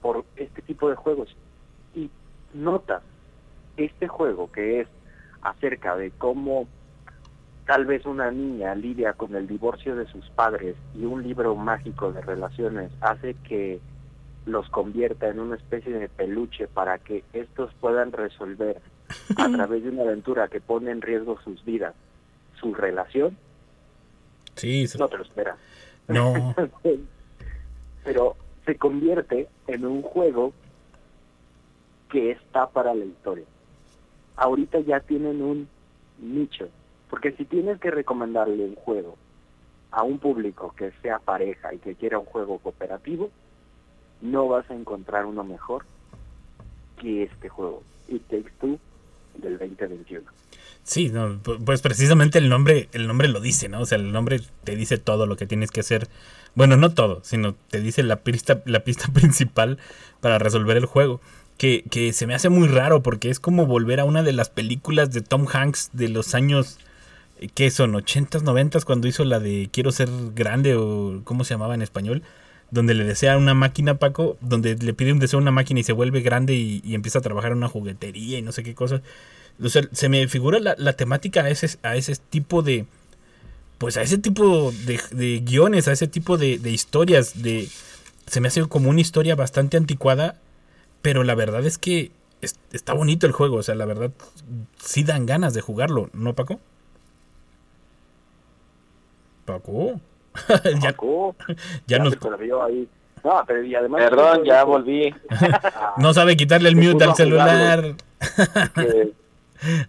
por 0.00 0.24
este 0.36 0.62
tipo 0.62 0.88
de 0.88 0.96
juegos. 0.96 1.34
Y 1.94 2.10
notas 2.54 3.02
este 3.76 4.08
juego 4.08 4.50
que 4.52 4.80
es 4.80 4.88
acerca 5.42 5.96
de 5.96 6.10
cómo 6.12 6.68
tal 7.66 7.86
vez 7.86 8.04
una 8.06 8.30
niña 8.30 8.74
lidia 8.74 9.12
con 9.14 9.34
el 9.34 9.46
divorcio 9.46 9.94
de 9.96 10.06
sus 10.06 10.28
padres 10.30 10.76
y 10.94 11.04
un 11.04 11.22
libro 11.22 11.54
mágico 11.54 12.12
de 12.12 12.20
relaciones 12.20 12.90
hace 13.00 13.34
que 13.48 13.80
los 14.46 14.68
convierta 14.70 15.28
en 15.28 15.38
una 15.38 15.56
especie 15.56 15.92
de 15.92 16.08
peluche 16.08 16.66
para 16.66 16.98
que 16.98 17.22
estos 17.32 17.72
puedan 17.74 18.10
resolver 18.12 18.80
a 19.36 19.48
través 19.52 19.84
de 19.84 19.90
una 19.90 20.02
aventura 20.02 20.48
que 20.48 20.60
pone 20.60 20.90
en 20.90 21.00
riesgo 21.00 21.38
sus 21.42 21.64
vidas, 21.64 21.94
su 22.60 22.74
relación, 22.74 23.36
Sí, 24.56 24.82
eso- 24.84 24.98
no 24.98 25.08
te 25.08 25.16
lo 25.18 25.22
esperas. 25.22 25.56
no. 26.08 26.54
Pero 28.04 28.36
se 28.66 28.76
convierte 28.76 29.48
en 29.68 29.86
un 29.86 30.02
juego 30.02 30.52
que 32.10 32.32
está 32.32 32.68
para 32.68 32.92
la 32.94 33.04
historia. 33.04 33.44
Ahorita 34.42 34.80
ya 34.80 34.98
tienen 34.98 35.40
un 35.40 35.68
nicho, 36.18 36.68
porque 37.08 37.30
si 37.30 37.44
tienes 37.44 37.78
que 37.78 37.92
recomendarle 37.92 38.64
un 38.64 38.74
juego 38.74 39.16
a 39.92 40.02
un 40.02 40.18
público 40.18 40.74
que 40.76 40.90
sea 41.00 41.20
pareja 41.20 41.72
y 41.72 41.78
que 41.78 41.94
quiera 41.94 42.18
un 42.18 42.24
juego 42.24 42.58
cooperativo, 42.58 43.30
no 44.20 44.48
vas 44.48 44.68
a 44.68 44.74
encontrar 44.74 45.26
uno 45.26 45.44
mejor 45.44 45.84
que 47.00 47.22
este 47.22 47.48
juego, 47.48 47.84
It 48.08 48.22
Takes 48.22 48.50
Two 48.60 48.80
del 49.38 49.58
2021. 49.58 50.28
Sí, 50.82 51.12
pues 51.64 51.80
precisamente 51.80 52.38
el 52.38 52.48
nombre, 52.48 52.88
el 52.92 53.06
nombre 53.06 53.28
lo 53.28 53.40
dice, 53.40 53.68
¿no? 53.68 53.82
O 53.82 53.86
sea, 53.86 53.96
el 53.96 54.10
nombre 54.10 54.40
te 54.64 54.74
dice 54.74 54.98
todo 54.98 55.26
lo 55.26 55.36
que 55.36 55.46
tienes 55.46 55.70
que 55.70 55.78
hacer. 55.78 56.08
Bueno, 56.56 56.76
no 56.76 56.92
todo, 56.92 57.20
sino 57.22 57.54
te 57.70 57.80
dice 57.80 58.02
la 58.02 58.16
pista, 58.16 58.60
la 58.66 58.80
pista 58.80 59.06
principal 59.14 59.78
para 60.20 60.40
resolver 60.40 60.76
el 60.76 60.86
juego. 60.86 61.20
Que, 61.58 61.84
que 61.90 62.12
se 62.12 62.26
me 62.26 62.34
hace 62.34 62.48
muy 62.48 62.66
raro 62.66 63.02
porque 63.02 63.30
es 63.30 63.38
como 63.38 63.66
volver 63.66 64.00
a 64.00 64.04
una 64.04 64.22
de 64.22 64.32
las 64.32 64.50
películas 64.50 65.12
de 65.12 65.20
Tom 65.20 65.46
Hanks 65.46 65.90
de 65.92 66.08
los 66.08 66.34
años, 66.34 66.78
eh, 67.40 67.48
¿qué 67.54 67.70
son? 67.70 67.92
¿80s, 67.92 68.42
90s? 68.42 68.84
Cuando 68.84 69.06
hizo 69.06 69.24
la 69.24 69.38
de 69.38 69.68
Quiero 69.72 69.92
ser 69.92 70.08
grande 70.34 70.74
o 70.74 71.20
¿cómo 71.24 71.44
se 71.44 71.54
llamaba 71.54 71.74
en 71.74 71.82
español? 71.82 72.22
Donde 72.72 72.94
le 72.94 73.04
desea 73.04 73.36
una 73.36 73.54
máquina, 73.54 73.98
Paco, 73.98 74.38
donde 74.40 74.74
le 74.76 74.94
pide 74.94 75.12
un 75.12 75.20
deseo 75.20 75.38
a 75.38 75.42
una 75.42 75.50
máquina 75.50 75.80
y 75.80 75.84
se 75.84 75.92
vuelve 75.92 76.20
grande 76.22 76.54
y, 76.54 76.80
y 76.84 76.94
empieza 76.94 77.18
a 77.20 77.22
trabajar 77.22 77.52
en 77.52 77.58
una 77.58 77.68
juguetería 77.68 78.38
y 78.38 78.42
no 78.42 78.50
sé 78.50 78.62
qué 78.62 78.74
cosas. 78.74 79.02
O 79.60 79.68
sea, 79.68 79.82
se 79.92 80.08
me 80.08 80.26
figura 80.28 80.58
la, 80.58 80.74
la 80.78 80.94
temática 80.94 81.42
a 81.44 81.50
ese, 81.50 81.78
a 81.82 81.96
ese 81.96 82.16
tipo 82.16 82.62
de. 82.62 82.86
Pues 83.78 83.96
a 83.96 84.02
ese 84.02 84.18
tipo 84.18 84.72
de, 84.86 85.00
de 85.10 85.40
guiones, 85.40 85.88
a 85.88 85.92
ese 85.92 86.06
tipo 86.06 86.38
de, 86.38 86.58
de 86.58 86.70
historias. 86.70 87.42
de 87.42 87.68
Se 88.26 88.40
me 88.40 88.48
hace 88.48 88.62
como 88.66 88.90
una 88.90 89.00
historia 89.00 89.34
bastante 89.34 89.76
anticuada. 89.76 90.36
Pero 91.02 91.24
la 91.24 91.34
verdad 91.34 91.64
es 91.66 91.78
que 91.78 92.12
es- 92.40 92.58
está 92.72 92.94
bonito 92.94 93.26
el 93.26 93.32
juego. 93.32 93.56
O 93.56 93.62
sea, 93.62 93.74
la 93.74 93.84
verdad 93.84 94.10
sí 94.78 95.04
dan 95.04 95.26
ganas 95.26 95.52
de 95.54 95.60
jugarlo, 95.60 96.08
¿no, 96.12 96.34
Paco? 96.34 96.58
Paco. 99.44 100.00
ya, 100.80 100.90
Paco, 100.92 101.36
ya 101.86 101.98
nos, 101.98 102.14
se 102.14 102.18
perdió 102.18 102.62
ahí. 102.62 102.88
No, 103.24 103.42
pero 103.46 103.62
y 103.62 103.74
además... 103.74 104.02
Perdón, 104.02 104.44
ya 104.44 104.64
volví. 104.64 105.14
No 105.98 106.12
sabe 106.14 106.36
quitarle 106.36 106.68
el 106.68 106.76
mute 106.76 107.04
al 107.04 107.14
celular. 107.14 107.94
que- 108.74 109.12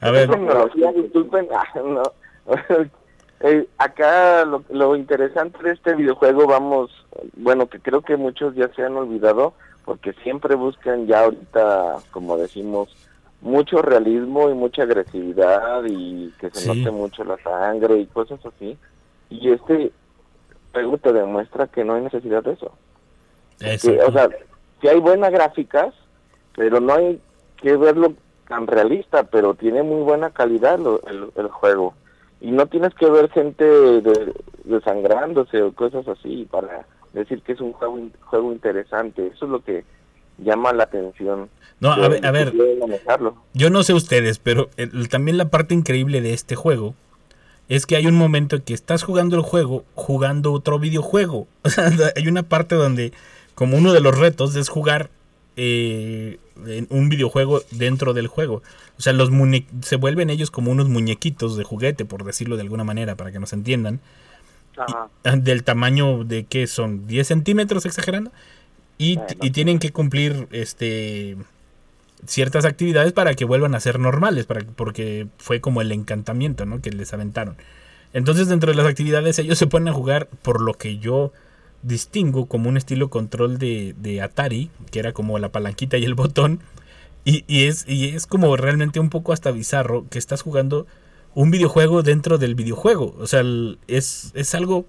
A 0.02 0.12
ver, 0.12 0.30
tecnología, 0.30 0.92
disculpen. 0.92 1.48
ah, 1.52 1.64
no. 1.84 2.04
Eh, 3.40 3.68
acá 3.78 4.46
lo, 4.46 4.64
lo 4.70 4.96
interesante 4.96 5.62
de 5.64 5.72
este 5.72 5.96
videojuego, 5.96 6.46
vamos, 6.48 6.92
bueno, 7.36 7.68
que 7.68 7.80
creo 7.80 8.02
que 8.02 8.16
muchos 8.18 8.54
ya 8.56 8.70
se 8.76 8.84
han 8.84 8.96
olvidado, 8.96 9.54
porque 9.86 10.14
siempre 10.24 10.56
buscan 10.56 11.08
ya 11.08 11.26
ahorita, 11.26 11.98
como 12.12 12.38
decimos, 12.38 12.96
mucho 13.42 13.82
realismo 13.82 14.50
y 14.50 14.54
mucha 14.54 14.84
agresividad 14.84 15.84
y 15.86 16.32
que 16.40 16.50
se 16.52 16.62
Sí. 16.62 16.68
note 16.84 16.92
mucho 16.92 17.24
la 17.26 17.38
sangre 17.44 17.98
y 17.98 18.06
cosas 18.06 18.40
así. 18.46 18.78
Y 19.30 19.52
este 19.52 19.92
juego 20.72 20.98
te 20.98 21.12
demuestra 21.12 21.68
que 21.68 21.84
no 21.84 21.96
hay 21.96 22.04
necesidad 22.04 22.44
de 22.44 22.54
eso. 22.54 22.72
Eso. 23.60 23.92
Que, 23.92 24.00
o 24.02 24.12
sea, 24.12 24.30
que 24.82 24.90
hay 24.90 25.00
buenas 25.00 25.32
gráficas, 25.32 25.94
pero 26.56 26.80
no 26.80 26.94
hay 26.94 27.20
que 27.58 27.76
verlo 27.76 28.14
tan 28.48 28.68
realista, 28.68 29.24
pero 29.24 29.54
tiene 29.56 29.84
muy 29.84 30.02
buena 30.04 30.30
calidad 30.32 30.80
lo- 30.80 31.02
el, 31.08 31.30
el 31.36 31.48
juego. 31.50 31.94
Y 32.42 32.52
no 32.52 32.66
tienes 32.68 32.94
que 32.96 33.10
ver 33.10 33.30
gente 33.32 33.64
de- 33.66 34.34
desangrándose 34.66 35.62
o 35.62 35.74
cosas 35.74 36.08
así 36.08 36.48
para 36.50 36.86
decir 37.14 37.42
que 37.42 37.54
es 37.54 37.62
un 37.62 37.74
juego, 37.74 38.00
juego 38.22 38.52
interesante. 38.52 39.28
Eso 39.28 39.46
es 39.46 39.52
lo 39.52 39.64
que 39.64 39.84
llama 40.38 40.74
la 40.74 40.84
atención. 40.84 41.50
No, 41.80 41.92
a 41.94 42.08
ver, 42.08 42.26
a 42.26 42.32
ver. 42.32 42.54
Yo 43.54 43.70
no 43.70 43.84
sé 43.84 43.94
ustedes, 43.94 44.40
pero 44.40 44.70
el- 44.78 45.10
también 45.10 45.38
la 45.38 45.50
parte 45.50 45.74
increíble 45.74 46.22
de 46.22 46.34
este 46.34 46.56
juego 46.56 46.96
es 47.70 47.86
que 47.86 47.96
hay 47.96 48.08
un 48.08 48.16
momento 48.16 48.56
en 48.58 48.62
que 48.64 48.74
estás 48.74 49.04
jugando 49.04 49.36
el 49.36 49.42
juego 49.42 49.86
jugando 49.96 50.52
otro 50.54 50.80
videojuego. 50.80 51.48
O 51.66 51.70
sea, 51.70 51.90
hay 52.16 52.28
una 52.28 52.44
parte 52.44 52.76
donde, 52.76 53.14
como 53.56 53.78
uno 53.78 53.94
de 53.94 54.02
los 54.02 54.18
retos, 54.18 54.56
es 54.56 54.70
jugar 54.70 55.10
eh, 55.56 56.40
en 56.68 56.88
un 56.90 57.10
videojuego 57.10 57.62
dentro 57.72 58.14
del 58.14 58.28
juego. 58.28 58.62
O 58.98 59.02
sea, 59.02 59.14
los 59.14 59.30
se 59.82 59.96
vuelven 59.98 60.30
ellos 60.30 60.52
como 60.52 60.72
unos 60.72 60.88
muñequitos 60.90 61.58
de 61.58 61.64
juguete, 61.64 62.06
por 62.06 62.24
decirlo 62.24 62.56
de 62.56 62.62
alguna 62.64 62.84
manera, 62.84 63.16
para 63.16 63.32
que 63.32 63.40
nos 63.40 63.54
entiendan. 63.54 64.00
Ajá. 64.78 65.08
Ah, 65.24 65.36
Del 65.36 65.64
tamaño 65.64 66.24
de 66.24 66.46
que 66.46 66.68
son 66.68 67.08
10 67.08 67.28
centímetros 67.28 67.86
exagerando. 67.86 68.32
Y, 68.98 69.16
Bueno. 69.18 69.28
y 69.42 69.52
tienen 69.52 69.80
que 69.80 69.92
cumplir 69.92 70.48
este 70.52 71.38
ciertas 72.26 72.64
actividades 72.64 73.12
para 73.12 73.34
que 73.34 73.44
vuelvan 73.44 73.76
a 73.76 73.80
ser 73.82 74.00
normales, 74.00 74.46
para, 74.46 74.62
porque 74.62 75.28
fue 75.38 75.60
como 75.60 75.82
el 75.82 75.92
encantamiento 75.92 76.66
¿no? 76.66 76.82
que 76.82 76.90
les 76.92 77.14
aventaron. 77.14 77.58
Entonces 78.14 78.48
dentro 78.48 78.72
de 78.72 78.78
las 78.78 78.88
actividades 78.88 79.40
ellos 79.40 79.58
se 79.58 79.68
ponen 79.68 79.90
a 79.90 79.94
jugar 79.94 80.28
por 80.42 80.62
lo 80.62 80.74
que 80.76 81.00
yo 81.00 81.34
distingo 81.82 82.46
como 82.46 82.70
un 82.70 82.78
estilo 82.78 83.10
control 83.10 83.58
de, 83.58 83.94
de 83.98 84.22
Atari, 84.22 84.70
que 84.92 85.00
era 85.00 85.12
como 85.12 85.38
la 85.40 85.50
palanquita 85.50 85.98
y 85.98 86.06
el 86.06 86.14
botón. 86.14 86.62
Y, 87.26 87.44
y 87.48 87.66
es, 87.66 87.86
y 87.88 88.10
es 88.10 88.26
como 88.28 88.56
realmente 88.56 89.00
un 89.02 89.10
poco 89.10 89.34
hasta 89.34 89.52
bizarro 89.52 90.06
que 90.10 90.20
estás 90.20 90.42
jugando 90.44 90.88
un 91.36 91.52
videojuego 91.52 92.04
dentro 92.04 92.38
del 92.38 92.56
videojuego. 92.56 93.16
O 93.20 93.28
sea, 93.28 93.44
es, 93.88 94.32
es 94.36 94.56
algo 94.56 94.86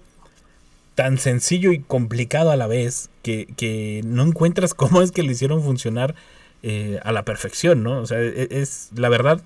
tan 0.95 1.17
sencillo 1.17 1.71
y 1.71 1.79
complicado 1.79 2.51
a 2.51 2.55
la 2.55 2.67
vez 2.67 3.09
que, 3.21 3.47
que 3.57 4.01
no 4.05 4.23
encuentras 4.23 4.73
cómo 4.75 5.01
es 5.01 5.11
que 5.11 5.23
lo 5.23 5.31
hicieron 5.31 5.61
funcionar 5.61 6.15
eh, 6.63 6.99
a 7.03 7.11
la 7.11 7.23
perfección, 7.23 7.83
¿no? 7.83 7.99
O 7.99 8.05
sea, 8.05 8.19
e- 8.21 8.47
es, 8.51 8.89
la 8.95 9.09
verdad, 9.09 9.41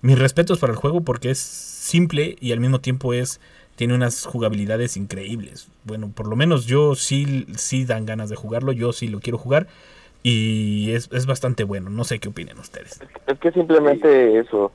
mis 0.00 0.18
respetos 0.18 0.58
para 0.58 0.72
el 0.72 0.78
juego 0.78 1.02
porque 1.02 1.30
es 1.30 1.38
simple 1.38 2.36
y 2.40 2.52
al 2.52 2.60
mismo 2.60 2.80
tiempo 2.80 3.12
es 3.12 3.40
tiene 3.76 3.94
unas 3.94 4.26
jugabilidades 4.26 4.96
increíbles. 4.96 5.68
Bueno, 5.84 6.10
por 6.14 6.28
lo 6.28 6.36
menos 6.36 6.66
yo 6.66 6.94
sí, 6.94 7.46
sí 7.56 7.84
dan 7.84 8.06
ganas 8.06 8.28
de 8.28 8.36
jugarlo, 8.36 8.72
yo 8.72 8.92
sí 8.92 9.08
lo 9.08 9.20
quiero 9.20 9.38
jugar 9.38 9.66
y 10.22 10.92
es, 10.92 11.08
es 11.12 11.26
bastante 11.26 11.64
bueno. 11.64 11.90
No 11.90 12.04
sé 12.04 12.18
qué 12.18 12.28
opinen 12.28 12.58
ustedes. 12.58 13.00
Es 13.26 13.38
que 13.38 13.50
simplemente 13.50 14.38
eso, 14.38 14.72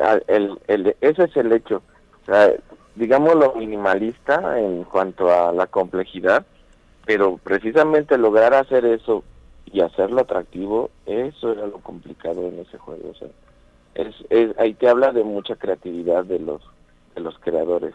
a- 0.00 0.20
el, 0.28 0.58
el, 0.68 0.96
ese 1.00 1.24
es 1.24 1.36
el 1.36 1.52
hecho, 1.52 1.82
o 2.22 2.26
sea, 2.26 2.52
digámoslo 2.94 3.54
minimalista 3.54 4.58
en 4.58 4.84
cuanto 4.84 5.30
a 5.32 5.52
la 5.52 5.66
complejidad, 5.66 6.46
pero 7.06 7.38
precisamente 7.42 8.16
lograr 8.18 8.54
hacer 8.54 8.84
eso 8.84 9.22
y 9.72 9.80
hacerlo 9.80 10.20
atractivo, 10.22 10.90
eso 11.06 11.52
era 11.52 11.66
lo 11.66 11.78
complicado 11.78 12.46
en 12.48 12.60
ese 12.60 12.78
juego, 12.78 13.10
o 13.10 13.14
sea, 13.14 13.28
es, 13.94 14.14
es, 14.30 14.58
ahí 14.58 14.74
te 14.74 14.88
habla 14.88 15.12
de 15.12 15.22
mucha 15.24 15.56
creatividad 15.56 16.24
de 16.24 16.38
los, 16.38 16.62
de 17.14 17.20
los 17.20 17.38
creadores, 17.38 17.94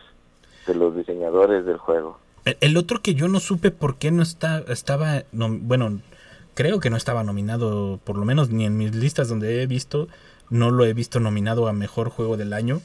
de 0.67 0.75
los 0.75 0.95
diseñadores 0.95 1.65
del 1.65 1.77
juego. 1.77 2.17
El, 2.61 2.77
otro 2.77 3.01
que 3.01 3.13
yo 3.15 3.27
no 3.27 3.39
supe 3.39 3.69
por 3.71 3.97
qué 3.97 4.11
no 4.11 4.23
está, 4.23 4.63
estaba, 4.69 5.23
bueno, 5.31 5.99
creo 6.53 6.79
que 6.79 6.89
no 6.89 6.97
estaba 6.97 7.23
nominado, 7.23 7.99
por 8.03 8.17
lo 8.17 8.25
menos 8.25 8.49
ni 8.49 8.65
en 8.65 8.77
mis 8.77 8.95
listas 8.95 9.27
donde 9.29 9.61
he 9.61 9.67
visto, 9.67 10.07
no 10.49 10.71
lo 10.71 10.85
he 10.85 10.93
visto 10.93 11.19
nominado 11.19 11.67
a 11.67 11.73
mejor 11.73 12.09
juego 12.09 12.37
del 12.37 12.53
año. 12.53 12.81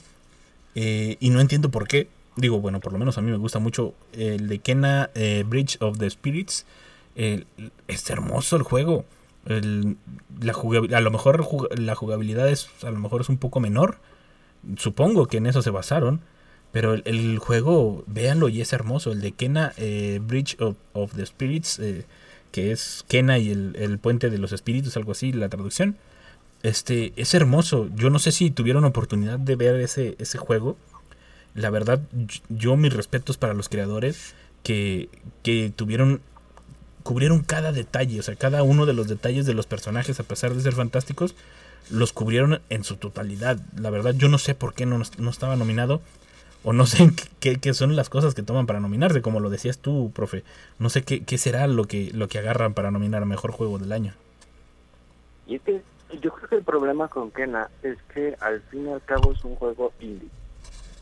eh, 0.74 1.16
y 1.20 1.30
no 1.30 1.40
entiendo 1.40 1.70
por 1.70 1.86
qué. 1.88 2.08
Digo, 2.36 2.60
bueno, 2.60 2.80
por 2.80 2.92
lo 2.92 2.98
menos 2.98 3.16
a 3.16 3.22
mí 3.22 3.30
me 3.30 3.36
gusta 3.36 3.60
mucho 3.60 3.94
el 4.12 4.48
de 4.48 4.58
Kena 4.58 5.10
eh, 5.14 5.44
Bridge 5.46 5.76
of 5.80 5.98
the 5.98 6.10
Spirits. 6.10 6.66
Es 7.14 8.10
hermoso 8.10 8.56
el 8.56 8.62
juego. 8.62 9.04
La 9.44 10.52
a 10.96 11.00
lo 11.00 11.10
mejor 11.12 11.46
la 11.78 11.94
jugabilidad 11.94 12.48
es, 12.48 12.68
a 12.82 12.90
lo 12.90 12.98
mejor 12.98 13.20
es 13.20 13.28
un 13.28 13.38
poco 13.38 13.60
menor. 13.60 13.98
Supongo 14.78 15.26
que 15.26 15.36
en 15.36 15.46
eso 15.46 15.62
se 15.62 15.70
basaron. 15.70 16.20
Pero 16.72 16.94
el, 16.94 17.02
el 17.04 17.38
juego, 17.38 18.02
véanlo 18.08 18.48
y 18.48 18.60
es 18.60 18.72
hermoso. 18.72 19.12
El 19.12 19.20
de 19.20 19.30
Kena 19.30 19.72
eh, 19.76 20.18
Bridge 20.20 20.56
of, 20.60 20.76
of 20.92 21.14
the 21.14 21.24
Spirits, 21.24 21.78
eh, 21.78 22.04
que 22.50 22.72
es 22.72 23.04
Kena 23.06 23.38
y 23.38 23.52
el, 23.52 23.76
el 23.78 24.00
puente 24.00 24.28
de 24.28 24.38
los 24.38 24.50
espíritus, 24.50 24.96
algo 24.96 25.12
así, 25.12 25.32
la 25.32 25.48
traducción. 25.48 25.96
Este, 26.64 27.12
es 27.16 27.34
hermoso. 27.34 27.90
Yo 27.94 28.08
no 28.08 28.18
sé 28.18 28.32
si 28.32 28.50
tuvieron 28.50 28.86
oportunidad 28.86 29.38
de 29.38 29.54
ver 29.54 29.78
ese, 29.80 30.16
ese 30.18 30.38
juego. 30.38 30.78
La 31.54 31.68
verdad, 31.68 32.00
yo 32.48 32.76
mis 32.78 32.92
respetos 32.92 33.36
para 33.36 33.52
los 33.52 33.68
creadores 33.68 34.34
que, 34.62 35.10
que 35.42 35.70
tuvieron, 35.76 36.22
cubrieron 37.02 37.42
cada 37.42 37.70
detalle, 37.70 38.18
o 38.18 38.22
sea, 38.22 38.34
cada 38.36 38.62
uno 38.62 38.86
de 38.86 38.94
los 38.94 39.08
detalles 39.08 39.44
de 39.44 39.52
los 39.52 39.66
personajes, 39.66 40.18
a 40.20 40.22
pesar 40.22 40.54
de 40.54 40.62
ser 40.62 40.72
fantásticos, 40.72 41.34
los 41.90 42.14
cubrieron 42.14 42.62
en 42.70 42.82
su 42.82 42.96
totalidad. 42.96 43.60
La 43.76 43.90
verdad, 43.90 44.14
yo 44.14 44.28
no 44.28 44.38
sé 44.38 44.54
por 44.54 44.72
qué 44.72 44.86
no, 44.86 45.02
no 45.18 45.30
estaba 45.30 45.56
nominado. 45.56 46.00
O 46.62 46.72
no 46.72 46.86
sé 46.86 47.10
qué, 47.40 47.56
qué 47.56 47.74
son 47.74 47.94
las 47.94 48.08
cosas 48.08 48.34
que 48.34 48.42
toman 48.42 48.64
para 48.64 48.80
nominarse, 48.80 49.20
como 49.20 49.38
lo 49.38 49.50
decías 49.50 49.76
tú, 49.76 50.12
profe. 50.14 50.44
No 50.78 50.88
sé 50.88 51.02
qué, 51.02 51.24
qué 51.24 51.36
será 51.36 51.66
lo 51.66 51.84
que, 51.84 52.10
lo 52.14 52.28
que 52.28 52.38
agarran 52.38 52.72
para 52.72 52.90
nominar 52.90 53.22
a 53.22 53.26
mejor 53.26 53.50
juego 53.50 53.78
del 53.78 53.92
año. 53.92 54.14
Y 55.46 55.58
yo 56.20 56.32
creo 56.32 56.48
que 56.48 56.56
el 56.56 56.64
problema 56.64 57.08
con 57.08 57.30
Kena 57.30 57.68
es 57.82 57.96
que 58.14 58.36
al 58.40 58.60
fin 58.62 58.88
y 58.88 58.92
al 58.92 59.02
cabo 59.02 59.32
es 59.32 59.44
un 59.44 59.54
juego 59.56 59.92
indie. 60.00 60.28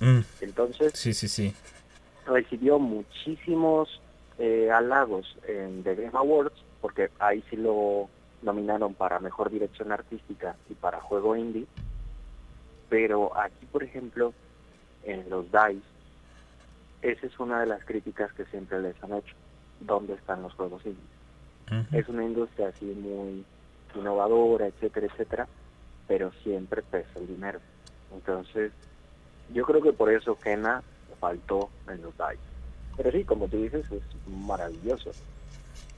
Mm, 0.00 0.20
Entonces 0.40 0.92
sí, 0.94 1.12
sí, 1.12 1.28
sí. 1.28 1.54
recibió 2.26 2.78
muchísimos 2.78 4.00
eh, 4.38 4.70
halagos 4.70 5.36
en 5.46 5.82
The 5.84 5.94
Game 5.94 6.10
Awards, 6.14 6.54
porque 6.80 7.10
ahí 7.18 7.42
sí 7.50 7.56
lo 7.56 8.08
nominaron 8.42 8.94
para 8.94 9.20
Mejor 9.20 9.50
Dirección 9.50 9.92
Artística 9.92 10.56
y 10.68 10.74
para 10.74 11.00
Juego 11.00 11.36
Indie. 11.36 11.66
Pero 12.88 13.36
aquí, 13.38 13.66
por 13.66 13.82
ejemplo, 13.84 14.34
en 15.04 15.28
los 15.30 15.46
DICE, 15.46 15.82
esa 17.02 17.26
es 17.26 17.38
una 17.38 17.60
de 17.60 17.66
las 17.66 17.84
críticas 17.84 18.32
que 18.32 18.44
siempre 18.46 18.80
les 18.80 19.00
han 19.02 19.14
hecho. 19.14 19.34
¿Dónde 19.80 20.14
están 20.14 20.42
los 20.42 20.52
juegos 20.54 20.84
indies? 20.84 21.00
Ujú. 21.70 21.96
es 21.96 22.08
una 22.08 22.24
industria 22.24 22.68
así 22.68 22.84
muy 22.84 23.44
innovadora, 23.94 24.66
etcétera, 24.66 25.06
etcétera, 25.06 25.48
pero 26.06 26.32
siempre 26.42 26.82
pesa 26.82 27.10
el 27.16 27.26
dinero. 27.26 27.60
Entonces, 28.14 28.72
yo 29.52 29.64
creo 29.64 29.82
que 29.82 29.92
por 29.92 30.10
eso 30.12 30.36
Kena 30.36 30.82
faltó 31.20 31.70
en 31.88 32.02
los 32.02 32.12
DICE. 32.16 32.38
Pero 32.96 33.10
sí, 33.10 33.24
como 33.24 33.48
tú 33.48 33.62
dices, 33.62 33.84
es 33.90 34.02
maravilloso. 34.26 35.10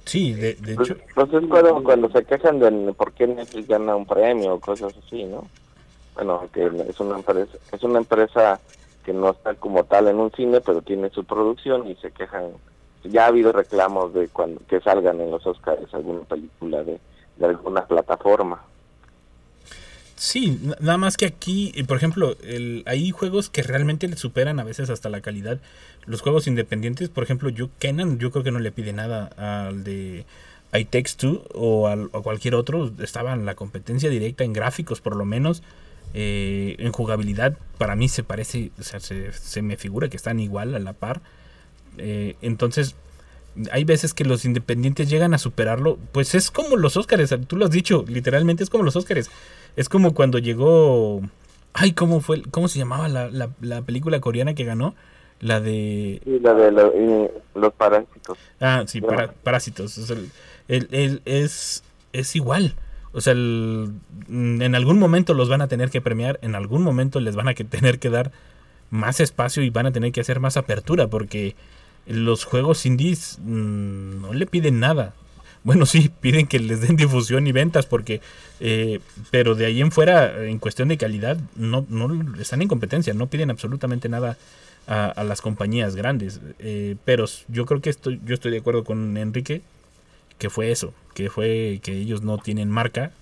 Sí, 0.04 0.32
de, 0.34 0.54
de 0.54 0.74
Pues, 0.74 0.90
hecho, 0.90 1.00
pues 1.14 1.32
es 1.32 1.48
cuando, 1.48 1.82
cuando 1.82 2.10
se 2.10 2.24
quejan 2.24 2.58
de 2.58 2.92
por 2.92 3.12
qué 3.12 3.26
Netflix 3.26 3.66
gana 3.68 3.96
un 3.96 4.06
premio 4.06 4.54
o 4.54 4.60
cosas 4.60 4.94
así, 5.04 5.24
¿no? 5.24 5.48
Bueno, 6.14 6.48
que 6.52 6.66
es 6.88 7.00
una 7.00 7.16
empresa, 7.16 7.58
es 7.72 7.82
una 7.82 7.98
empresa 7.98 8.60
que 9.04 9.12
no 9.12 9.30
está 9.30 9.54
como 9.54 9.84
tal 9.84 10.08
en 10.08 10.16
un 10.16 10.30
cine, 10.32 10.60
pero 10.60 10.82
tiene 10.82 11.10
su 11.10 11.24
producción 11.24 11.88
y 11.88 11.94
se 11.96 12.10
quejan. 12.12 12.52
Ya 13.04 13.24
ha 13.24 13.28
habido 13.28 13.52
reclamos 13.52 14.14
de 14.14 14.28
cuando 14.28 14.60
que 14.66 14.80
salgan 14.80 15.20
en 15.20 15.30
los 15.30 15.46
Oscars 15.46 15.92
alguna 15.92 16.20
película 16.20 16.84
de, 16.84 16.98
de 17.36 17.46
alguna 17.46 17.86
plataforma. 17.86 18.62
sí, 20.16 20.60
nada 20.80 20.96
más 20.96 21.16
que 21.16 21.26
aquí, 21.26 21.72
eh, 21.74 21.84
por 21.84 21.96
ejemplo, 21.96 22.36
el, 22.44 22.82
hay 22.86 23.10
juegos 23.10 23.50
que 23.50 23.62
realmente 23.62 24.08
le 24.08 24.16
superan 24.16 24.60
a 24.60 24.64
veces 24.64 24.88
hasta 24.90 25.08
la 25.10 25.20
calidad. 25.20 25.58
Los 26.06 26.20
juegos 26.22 26.46
independientes, 26.46 27.08
por 27.08 27.24
ejemplo, 27.24 27.48
yo 27.50 27.68
Kenan, 27.78 28.18
yo 28.18 28.30
creo 28.30 28.44
que 28.44 28.50
no 28.52 28.60
le 28.60 28.72
pide 28.72 28.92
nada 28.92 29.66
al 29.68 29.84
de 29.84 30.24
I 30.72 30.84
Takes 30.84 31.12
Two 31.16 31.42
o 31.54 31.88
al- 31.88 32.10
a 32.12 32.20
cualquier 32.20 32.54
otro. 32.54 32.90
Estaba 33.02 33.32
en 33.32 33.44
la 33.46 33.54
competencia 33.54 34.08
directa 34.10 34.44
en 34.44 34.52
gráficos, 34.52 35.00
por 35.00 35.16
lo 35.16 35.24
menos. 35.24 35.62
Eh, 36.16 36.76
en 36.78 36.92
jugabilidad, 36.92 37.58
para 37.76 37.96
mí 37.96 38.08
se 38.08 38.22
parece, 38.22 38.70
o 38.78 38.82
sea, 38.84 39.00
se, 39.00 39.32
se 39.32 39.62
me 39.62 39.76
figura 39.76 40.08
que 40.08 40.16
están 40.16 40.38
igual 40.38 40.74
a 40.74 40.78
la 40.78 40.92
par. 40.92 41.20
Eh, 41.98 42.36
entonces, 42.40 42.94
hay 43.70 43.84
veces 43.84 44.14
que 44.14 44.24
los 44.24 44.44
independientes 44.44 45.08
llegan 45.08 45.34
a 45.34 45.38
superarlo. 45.38 45.98
Pues 46.12 46.34
es 46.34 46.50
como 46.50 46.76
los 46.76 46.96
Óscares, 46.96 47.34
tú 47.46 47.56
lo 47.56 47.64
has 47.66 47.70
dicho, 47.70 48.04
literalmente 48.08 48.62
es 48.64 48.70
como 48.70 48.84
los 48.84 48.96
Óscares. 48.96 49.30
Es 49.76 49.88
como 49.88 50.14
cuando 50.14 50.38
llegó. 50.38 51.20
Ay, 51.72 51.92
¿cómo 51.92 52.20
fue? 52.20 52.42
¿Cómo 52.50 52.68
se 52.68 52.78
llamaba 52.78 53.08
la, 53.08 53.28
la- 53.30 53.50
la 53.60 53.82
película 53.82 54.20
coreana 54.20 54.54
que 54.54 54.64
ganó? 54.64 54.94
La 55.40 55.60
de. 55.60 56.20
La 56.42 56.54
de 56.54 57.30
y 57.54 57.58
los 57.58 57.72
parásitos. 57.74 58.38
Ah, 58.60 58.84
sí, 58.86 59.00
para- 59.00 59.32
Parásitos. 59.32 59.98
O 59.98 60.06
sea, 60.06 60.16
el- 60.16 60.30
el- 60.68 60.88
el- 60.92 61.22
es, 61.24 61.82
es 62.12 62.36
igual. 62.36 62.74
O 63.12 63.20
sea, 63.20 63.34
mm, 63.34 64.62
en 64.62 64.74
algún 64.74 64.98
momento 64.98 65.34
los 65.34 65.48
van 65.48 65.60
a 65.62 65.68
tener 65.68 65.90
que 65.90 66.00
premiar, 66.00 66.38
en 66.42 66.54
algún 66.54 66.82
momento 66.82 67.20
les 67.20 67.36
van 67.36 67.48
a 67.48 67.54
que 67.54 67.64
tener 67.92 67.98
que 67.98 68.10
dar 68.10 68.30
más 68.90 69.18
espacio 69.20 69.62
y 69.62 69.70
van 69.70 69.86
a 69.86 69.92
tener 69.92 70.12
que 70.12 70.20
hacer 70.20 70.38
más 70.40 70.56
apertura 70.56 71.08
porque 71.08 71.56
los 72.06 72.44
juegos 72.44 72.86
indies 72.86 73.38
mm, 73.42 74.20
no 74.22 74.32
le 74.32 74.46
piden 74.46 74.80
nada. 74.80 75.14
Bueno, 75.62 75.86
sí, 75.86 76.10
piden 76.20 76.46
que 76.46 76.58
les 76.58 76.80
den 76.80 76.96
difusión 76.96 77.46
y 77.46 77.52
ventas, 77.52 77.86
porque, 77.86 78.20
eh, 78.60 79.00
pero 79.30 79.54
de 79.54 79.66
ahí 79.66 79.80
en 79.80 79.90
fuera, 79.90 80.44
en 80.44 80.58
cuestión 80.58 80.88
de 80.88 80.98
calidad, 80.98 81.38
no, 81.56 81.86
no 81.88 82.40
están 82.40 82.62
en 82.62 82.68
competencia, 82.68 83.14
no 83.14 83.28
piden 83.28 83.50
absolutamente 83.50 84.08
nada 84.08 84.36
a, 84.86 85.24
las 85.24 85.40
compañías 85.40 85.96
grandes. 85.96 86.40
Eh, 86.58 86.96
pero 87.04 87.24
yo 87.48 87.66
creo 87.66 87.80
que 87.80 87.90
estoy, 87.90 88.20
yo 88.24 88.34
estoy 88.34 88.52
de 88.52 88.58
acuerdo 88.58 88.84
con 88.84 89.16
Enrique, 89.16 89.62
que 90.38 90.50
fue 90.50 90.70
eso, 90.70 90.92
que 91.14 91.30
fue 91.30 91.80
que 91.82 91.92
ellos 91.92 92.22
no 92.22 92.38
tienen 92.38 92.70
marca, 92.70 93.12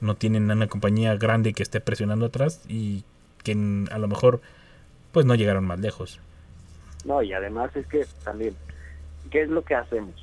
no 0.00 0.16
tienen 0.16 0.50
una 0.50 0.66
compañía 0.66 1.14
grande 1.16 1.52
que 1.52 1.62
esté 1.62 1.80
presionando 1.80 2.26
atrás 2.26 2.60
y 2.68 3.04
que 3.42 3.52
a 3.90 3.98
lo 3.98 4.08
mejor 4.08 4.40
pues 5.12 5.26
no 5.26 5.34
llegaron 5.34 5.64
más 5.64 5.78
lejos. 5.78 6.18
No, 7.04 7.22
y 7.22 7.32
además 7.32 7.74
es 7.76 7.86
que 7.86 8.06
también, 8.24 8.56
¿qué 9.30 9.42
es 9.42 9.48
lo 9.48 9.62
que 9.62 9.74
hacemos? 9.74 10.14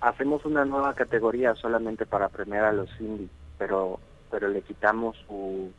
Hacemos 0.00 0.44
una 0.44 0.64
nueva 0.64 0.94
categoría 0.94 1.54
solamente 1.54 2.06
para 2.06 2.28
premiar 2.28 2.64
a 2.64 2.72
los 2.72 2.88
indies, 3.00 3.30
pero, 3.58 3.98
pero 4.30 4.48
le 4.48 4.62
quitamos 4.62 5.16
su, 5.26 5.72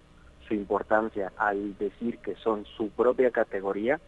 su 0.48 0.54
importancia 0.54 1.32
al 1.38 1.78
decir 1.78 2.18
que 2.20 2.36
son 2.36 2.66
su 2.66 2.90
propia 2.90 3.32
categoría 3.32 4.00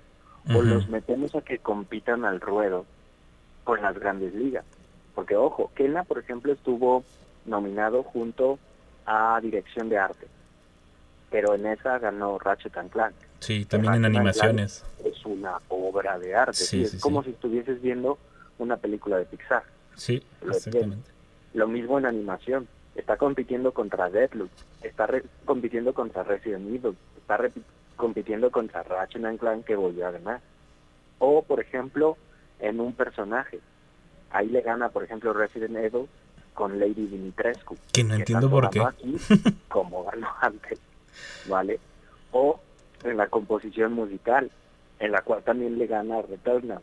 o 0.56 0.62
los 0.62 0.90
metemos 0.90 1.36
a 1.36 1.42
que 1.42 1.60
compitan 1.60 2.26
al 2.26 2.42
ruedo 2.42 2.86
con 3.64 3.82
las 3.82 3.98
grandes 4.00 4.34
ligas. 4.34 4.66
Porque 5.14 5.36
ojo, 5.36 5.70
Kena, 5.76 6.04
por 6.04 6.18
ejemplo, 6.18 6.54
estuvo 6.54 7.04
nominado 7.46 8.04
junto 8.04 8.58
a 9.06 9.40
Dirección 9.42 9.90
de 9.90 9.98
Arte, 9.98 10.28
pero 11.30 11.54
en 11.54 11.68
esa 11.68 12.00
ganó 12.00 12.40
Ratchet 12.40 12.76
and 12.78 12.90
Clank 12.90 13.16
Sí, 13.40 13.66
también 13.66 13.94
en 13.96 14.06
animaciones. 14.06 14.84
Es 15.04 15.26
una 15.26 15.60
obra 15.70 16.20
de 16.20 16.36
arte. 16.36 16.54
Sí, 16.54 16.66
sí, 16.66 16.82
es 16.84 16.92
sí, 16.92 17.00
como 17.00 17.24
si 17.24 17.32
estuvieses 17.32 17.82
viendo 17.82 18.18
una 18.58 18.78
película 18.78 19.18
de 19.18 19.26
Pixar. 19.26 19.64
Sí, 19.96 20.22
exactamente. 20.48 21.10
Lo 21.54 21.68
mismo 21.68 21.98
en 21.98 22.06
animación. 22.06 22.68
Está 22.96 23.16
compitiendo 23.18 23.72
contra 23.72 24.10
Deathloop, 24.10 24.50
está 24.84 25.08
re- 25.08 25.24
compitiendo 25.46 25.94
contra 25.94 26.24
Resident 26.24 26.68
Evil, 26.68 26.98
está 27.18 27.38
re- 27.38 27.52
compitiendo 27.96 28.52
contra 28.52 28.84
Ratchet 28.84 29.24
and 29.24 29.40
Clank 29.40 29.64
que 29.66 29.76
volvió 29.76 30.08
a 30.08 30.12
ganar. 30.12 30.42
O, 31.20 31.42
por 31.44 31.62
ejemplo, 31.62 32.18
en 32.60 32.80
un 32.82 32.94
personaje. 32.94 33.60
Ahí 34.32 34.48
le 34.50 34.62
gana, 34.62 34.90
por 34.90 35.04
ejemplo, 35.04 35.32
Resident 35.34 35.78
Evil 35.78 36.08
con 36.54 36.78
Lady 36.78 37.08
Dimitrescu. 37.08 37.78
Que 37.94 38.04
no 38.04 38.16
entiendo 38.16 38.50
tanto 38.50 38.62
por 38.62 38.70
qué. 38.70 38.82
aquí 38.82 39.16
como 39.70 40.04
ganó 40.04 40.28
antes, 40.42 40.80
¿vale? 41.48 41.80
O 42.32 42.60
en 43.04 43.18
la 43.18 43.28
composición 43.28 43.94
musical, 43.94 44.52
en 45.00 45.12
la 45.12 45.22
cual 45.22 45.44
también 45.44 45.78
le 45.78 45.88
gana 45.88 46.22
Returnal, 46.22 46.82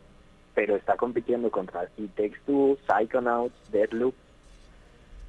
pero 0.55 0.75
está 0.75 0.95
compitiendo 0.95 1.51
contra 1.51 1.87
It 1.97 2.15
Takes 2.15 2.39
Two, 2.45 2.77
Psychonauts, 2.87 3.55
Deadloop. 3.71 4.15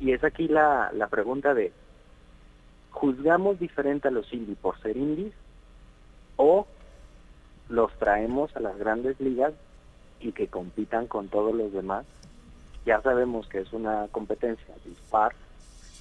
Y 0.00 0.12
es 0.12 0.24
aquí 0.24 0.48
la, 0.48 0.90
la 0.94 1.08
pregunta 1.08 1.54
de, 1.54 1.72
¿juzgamos 2.90 3.58
diferente 3.58 4.08
a 4.08 4.10
los 4.10 4.32
indie 4.32 4.56
por 4.56 4.80
ser 4.80 4.96
indies 4.96 5.34
o 6.36 6.66
los 7.68 7.92
traemos 7.98 8.56
a 8.56 8.60
las 8.60 8.78
grandes 8.78 9.20
ligas 9.20 9.52
y 10.20 10.32
que 10.32 10.46
compitan 10.46 11.06
con 11.06 11.28
todos 11.28 11.54
los 11.54 11.72
demás? 11.72 12.06
Ya 12.86 13.02
sabemos 13.02 13.46
que 13.48 13.60
es 13.60 13.72
una 13.72 14.06
competencia 14.12 14.74
dispar, 14.84 15.34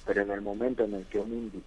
pero 0.06 0.22
en 0.22 0.30
el 0.30 0.40
momento 0.40 0.84
en 0.84 0.94
el 0.94 1.04
que 1.04 1.18
un 1.18 1.32
indie 1.32 1.60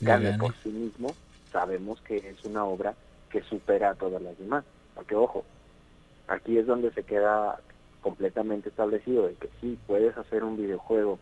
gane 0.00 0.30
Gane. 0.30 0.38
por 0.38 0.54
sí 0.56 0.70
mismo, 0.70 1.14
sabemos 1.50 2.00
que 2.02 2.16
es 2.16 2.44
una 2.44 2.64
obra 2.64 2.94
que 3.30 3.42
supera 3.42 3.90
a 3.90 3.94
todas 3.94 4.22
las 4.22 4.38
demás. 4.38 4.64
Porque 4.94 5.14
ojo, 5.14 5.44
aquí 6.26 6.58
es 6.58 6.66
donde 6.66 6.92
se 6.92 7.02
queda 7.02 7.60
completamente 8.00 8.68
establecido 8.68 9.26
de 9.26 9.34
que 9.34 9.48
sí, 9.60 9.78
puedes 9.86 10.16
hacer 10.16 10.44
un 10.44 10.56
videojuego 10.56 11.18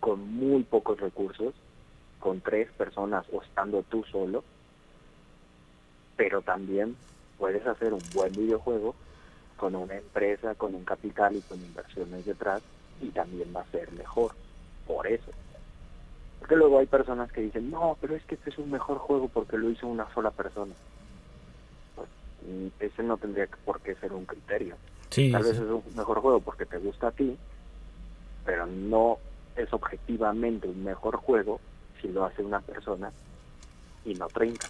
con 0.00 0.34
muy 0.34 0.62
pocos 0.64 1.00
recursos, 1.00 1.54
con 2.18 2.40
tres 2.40 2.70
personas 2.72 3.24
o 3.32 3.42
estando 3.42 3.82
tú 3.84 4.04
solo, 4.04 4.42
pero 6.16 6.42
también 6.42 6.96
puedes 7.38 7.66
hacer 7.66 7.92
un 7.92 8.02
buen 8.14 8.32
videojuego 8.32 8.94
con 9.56 9.74
una 9.74 9.96
empresa, 9.96 10.54
con 10.54 10.74
un 10.74 10.84
capital 10.84 11.36
y 11.36 11.40
con 11.40 11.60
inversiones 11.60 12.24
detrás 12.24 12.62
y 13.00 13.10
también 13.10 13.52
va 13.54 13.60
a 13.60 13.70
ser 13.70 13.92
mejor. 13.92 14.32
Por 14.86 15.06
eso. 15.06 15.30
Porque 16.42 16.56
luego 16.56 16.80
hay 16.80 16.86
personas 16.86 17.30
que 17.30 17.40
dicen, 17.40 17.70
no, 17.70 17.96
pero 18.00 18.16
es 18.16 18.24
que 18.24 18.34
este 18.34 18.50
es 18.50 18.58
un 18.58 18.68
mejor 18.68 18.98
juego 18.98 19.28
porque 19.28 19.56
lo 19.56 19.70
hizo 19.70 19.86
una 19.86 20.12
sola 20.12 20.32
persona. 20.32 20.74
Pues, 21.94 22.08
mm, 22.44 22.66
ese 22.80 23.04
no 23.04 23.16
tendría 23.16 23.48
por 23.64 23.80
qué 23.80 23.94
ser 23.94 24.12
un 24.12 24.24
criterio. 24.24 24.74
Sí, 25.08 25.30
Tal 25.30 25.44
vez 25.44 25.56
sí. 25.56 25.62
es 25.62 25.68
un 25.70 25.84
mejor 25.96 26.18
juego 26.18 26.40
porque 26.40 26.66
te 26.66 26.78
gusta 26.78 27.06
a 27.06 27.10
ti, 27.12 27.38
pero 28.44 28.66
no 28.66 29.18
es 29.54 29.72
objetivamente 29.72 30.66
un 30.66 30.82
mejor 30.82 31.14
juego 31.14 31.60
si 32.00 32.08
lo 32.08 32.24
hace 32.24 32.42
una 32.42 32.58
persona 32.58 33.12
y 34.04 34.14
no 34.14 34.26
30. 34.26 34.66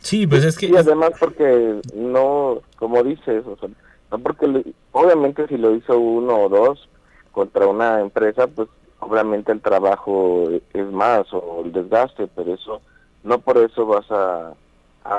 Sí, 0.00 0.26
pues 0.26 0.42
es 0.42 0.58
que 0.58 0.66
Y 0.66 0.76
además 0.76 1.12
porque 1.20 1.80
no, 1.94 2.62
como 2.74 3.04
dices, 3.04 3.46
o 3.46 3.56
sea, 3.58 3.68
no 4.10 4.18
porque 4.18 4.74
obviamente 4.90 5.46
si 5.46 5.56
lo 5.56 5.72
hizo 5.76 5.96
uno 5.96 6.36
o 6.36 6.48
dos 6.48 6.88
contra 7.30 7.68
una 7.68 8.00
empresa, 8.00 8.48
pues 8.48 8.68
obviamente 9.00 9.52
el 9.52 9.60
trabajo 9.60 10.48
es 10.72 10.86
más 10.92 11.32
o 11.32 11.62
el 11.64 11.72
desgaste, 11.72 12.28
pero 12.28 12.54
eso 12.54 12.80
no 13.22 13.38
por 13.38 13.58
eso 13.58 13.86
vas 13.86 14.10
a, 14.10 14.54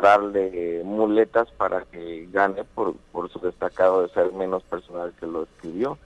darle 0.01 0.83
muletas 0.85 1.49
para 1.57 1.81
que 1.85 2.27
gane 2.31 2.63
por, 2.63 2.93
por 3.11 3.27
su 3.31 3.39
destacado 3.39 4.03
de 4.03 4.09
ser 4.09 4.31
menos 4.33 4.61
personal 4.61 5.11
que 5.19 5.25
lo 5.25 5.43
escribió. 5.43 5.97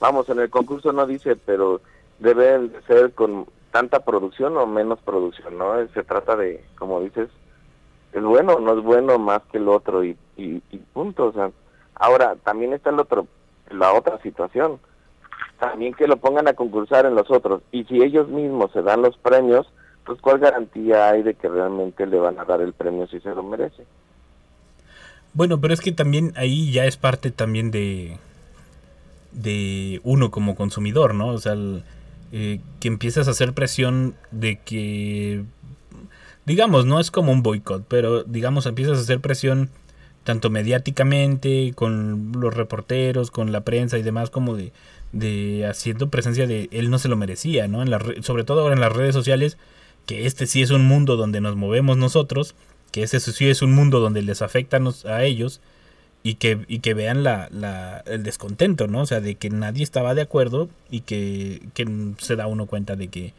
Vamos, 0.00 0.28
en 0.30 0.40
el 0.40 0.50
concurso 0.50 0.92
no 0.92 1.06
dice, 1.06 1.36
pero 1.36 1.80
debe 2.18 2.58
de 2.58 2.82
ser 2.82 3.12
con 3.12 3.46
tanta 3.70 4.00
producción 4.00 4.56
o 4.56 4.66
menos 4.66 4.98
producción, 5.00 5.58
¿no? 5.58 5.74
Se 5.94 6.02
trata 6.02 6.34
de, 6.34 6.64
como 6.76 7.00
dices, 7.00 7.28
es 8.12 8.22
bueno, 8.22 8.58
no 8.58 8.76
es 8.76 8.82
bueno 8.82 9.18
más 9.18 9.42
que 9.52 9.58
el 9.58 9.68
otro 9.68 10.02
y, 10.02 10.16
y, 10.36 10.62
y 10.70 10.78
punto. 10.78 11.26
O 11.26 11.32
sea, 11.32 11.50
ahora 11.94 12.36
también 12.42 12.72
está 12.72 12.90
el 12.90 12.98
otro, 12.98 13.26
la 13.70 13.92
otra 13.92 14.20
situación. 14.22 14.80
También 15.58 15.94
que 15.94 16.06
lo 16.06 16.16
pongan 16.16 16.48
a 16.48 16.54
concursar 16.54 17.06
en 17.06 17.14
los 17.14 17.30
otros. 17.30 17.62
Y 17.72 17.84
si 17.84 18.02
ellos 18.02 18.28
mismos 18.28 18.70
se 18.72 18.82
dan 18.82 19.02
los 19.02 19.16
premios, 19.16 19.66
pues 20.04 20.20
cuál 20.20 20.38
garantía 20.38 21.10
hay 21.10 21.22
de 21.22 21.34
que 21.34 21.48
realmente 21.48 22.06
le 22.06 22.18
van 22.18 22.38
a 22.38 22.44
dar 22.44 22.60
el 22.60 22.72
premio 22.72 23.06
si 23.06 23.20
se 23.20 23.34
lo 23.34 23.42
merece. 23.42 23.84
Bueno, 25.34 25.60
pero 25.60 25.74
es 25.74 25.80
que 25.80 25.92
también 25.92 26.32
ahí 26.36 26.72
ya 26.72 26.84
es 26.84 26.96
parte 26.96 27.30
también 27.30 27.70
de 27.70 28.16
de 29.32 30.00
uno 30.02 30.30
como 30.30 30.54
consumidor, 30.54 31.14
¿no? 31.14 31.28
O 31.28 31.38
sea, 31.38 31.54
eh, 32.32 32.60
que 32.80 32.88
empiezas 32.88 33.28
a 33.28 33.32
hacer 33.32 33.52
presión 33.52 34.14
de 34.30 34.58
que 34.60 35.44
digamos, 36.46 36.86
no 36.86 37.00
es 37.00 37.10
como 37.10 37.32
un 37.32 37.42
boicot, 37.42 37.84
pero 37.88 38.22
digamos 38.22 38.66
empiezas 38.66 38.98
a 38.98 39.02
hacer 39.02 39.20
presión 39.20 39.68
tanto 40.24 40.48
mediáticamente 40.48 41.72
con 41.74 42.32
los 42.32 42.54
reporteros, 42.54 43.30
con 43.30 43.52
la 43.52 43.60
prensa 43.60 43.98
y 43.98 44.02
demás 44.02 44.30
como 44.30 44.56
de 44.56 44.72
de 45.12 45.66
haciendo 45.66 46.10
presencia 46.10 46.46
de 46.46 46.68
él 46.72 46.90
no 46.90 46.98
se 46.98 47.08
lo 47.08 47.16
merecía, 47.16 47.68
¿no? 47.68 47.82
En 47.82 47.90
re- 47.98 48.22
sobre 48.22 48.44
todo 48.44 48.60
ahora 48.62 48.74
en 48.74 48.80
las 48.80 48.92
redes 48.92 49.14
sociales 49.14 49.56
que 50.06 50.26
este 50.26 50.46
sí 50.46 50.62
es 50.62 50.70
un 50.70 50.84
mundo 50.86 51.16
donde 51.16 51.40
nos 51.40 51.56
movemos 51.56 51.96
nosotros, 51.96 52.54
que 52.92 53.02
ese 53.02 53.18
sí 53.20 53.48
es 53.48 53.62
un 53.62 53.72
mundo 53.74 54.00
donde 54.00 54.22
les 54.22 54.40
afecta 54.42 54.78
a 55.06 55.24
ellos 55.24 55.60
y 56.22 56.34
que, 56.34 56.64
y 56.68 56.80
que 56.80 56.94
vean 56.94 57.22
la, 57.24 57.48
la- 57.52 58.02
el 58.06 58.22
descontento, 58.22 58.86
¿no? 58.88 59.02
O 59.02 59.06
sea, 59.06 59.20
de 59.20 59.34
que 59.36 59.50
nadie 59.50 59.82
estaba 59.82 60.14
de 60.14 60.22
acuerdo 60.22 60.68
y 60.90 61.00
que, 61.00 61.62
que 61.74 61.86
se 62.18 62.36
da 62.36 62.46
uno 62.46 62.66
cuenta 62.66 62.96
de 62.96 63.08
que, 63.08 63.32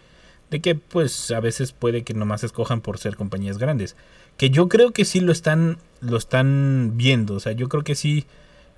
de 0.50 0.62
que 0.62 0.76
pues 0.76 1.32
a 1.32 1.40
veces 1.42 1.72
puede 1.74 2.04
que 2.04 2.14
nomás 2.14 2.44
escojan 2.44 2.82
por 2.82 2.98
ser 2.98 3.16
compañías 3.18 3.58
grandes. 3.58 3.96
Que 4.38 4.50
yo 4.50 4.70
creo 4.70 4.92
que 4.92 5.04
sí 5.06 5.20
lo 5.20 5.32
están, 5.32 5.78
lo 6.02 6.18
están 6.18 6.94
viendo, 6.96 7.36
o 7.36 7.40
sea, 7.40 7.52
yo 7.54 7.68
creo 7.70 7.84
que 7.84 7.96
sí, 7.96 8.26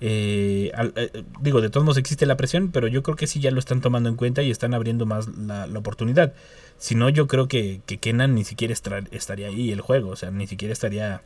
eh, 0.00 0.70
al- 0.74 0.92
eh, 0.96 1.24
digo, 1.40 1.60
de 1.60 1.70
todos 1.70 1.84
modos 1.84 1.98
existe 1.98 2.26
la 2.26 2.36
presión, 2.36 2.70
pero 2.72 2.88
yo 2.88 3.02
creo 3.02 3.16
que 3.16 3.26
sí 3.26 3.40
ya 3.40 3.50
lo 3.50 3.58
están 3.58 3.80
tomando 3.80 4.08
en 4.08 4.16
cuenta 4.16 4.42
y 4.42 4.50
están 4.50 4.74
abriendo 4.74 5.06
más 5.06 5.28
la, 5.36 5.66
la 5.66 5.78
oportunidad. 5.78 6.32
Si 6.78 6.94
no, 6.94 7.08
yo 7.10 7.26
creo 7.26 7.48
que, 7.48 7.80
que 7.86 7.98
Kenan 7.98 8.34
ni 8.34 8.44
siquiera 8.44 8.72
estra- 8.72 9.04
estaría 9.10 9.48
ahí 9.48 9.70
el 9.72 9.80
juego, 9.80 10.10
o 10.10 10.16
sea, 10.16 10.30
ni 10.30 10.46
siquiera 10.46 10.72
estaría 10.72 11.22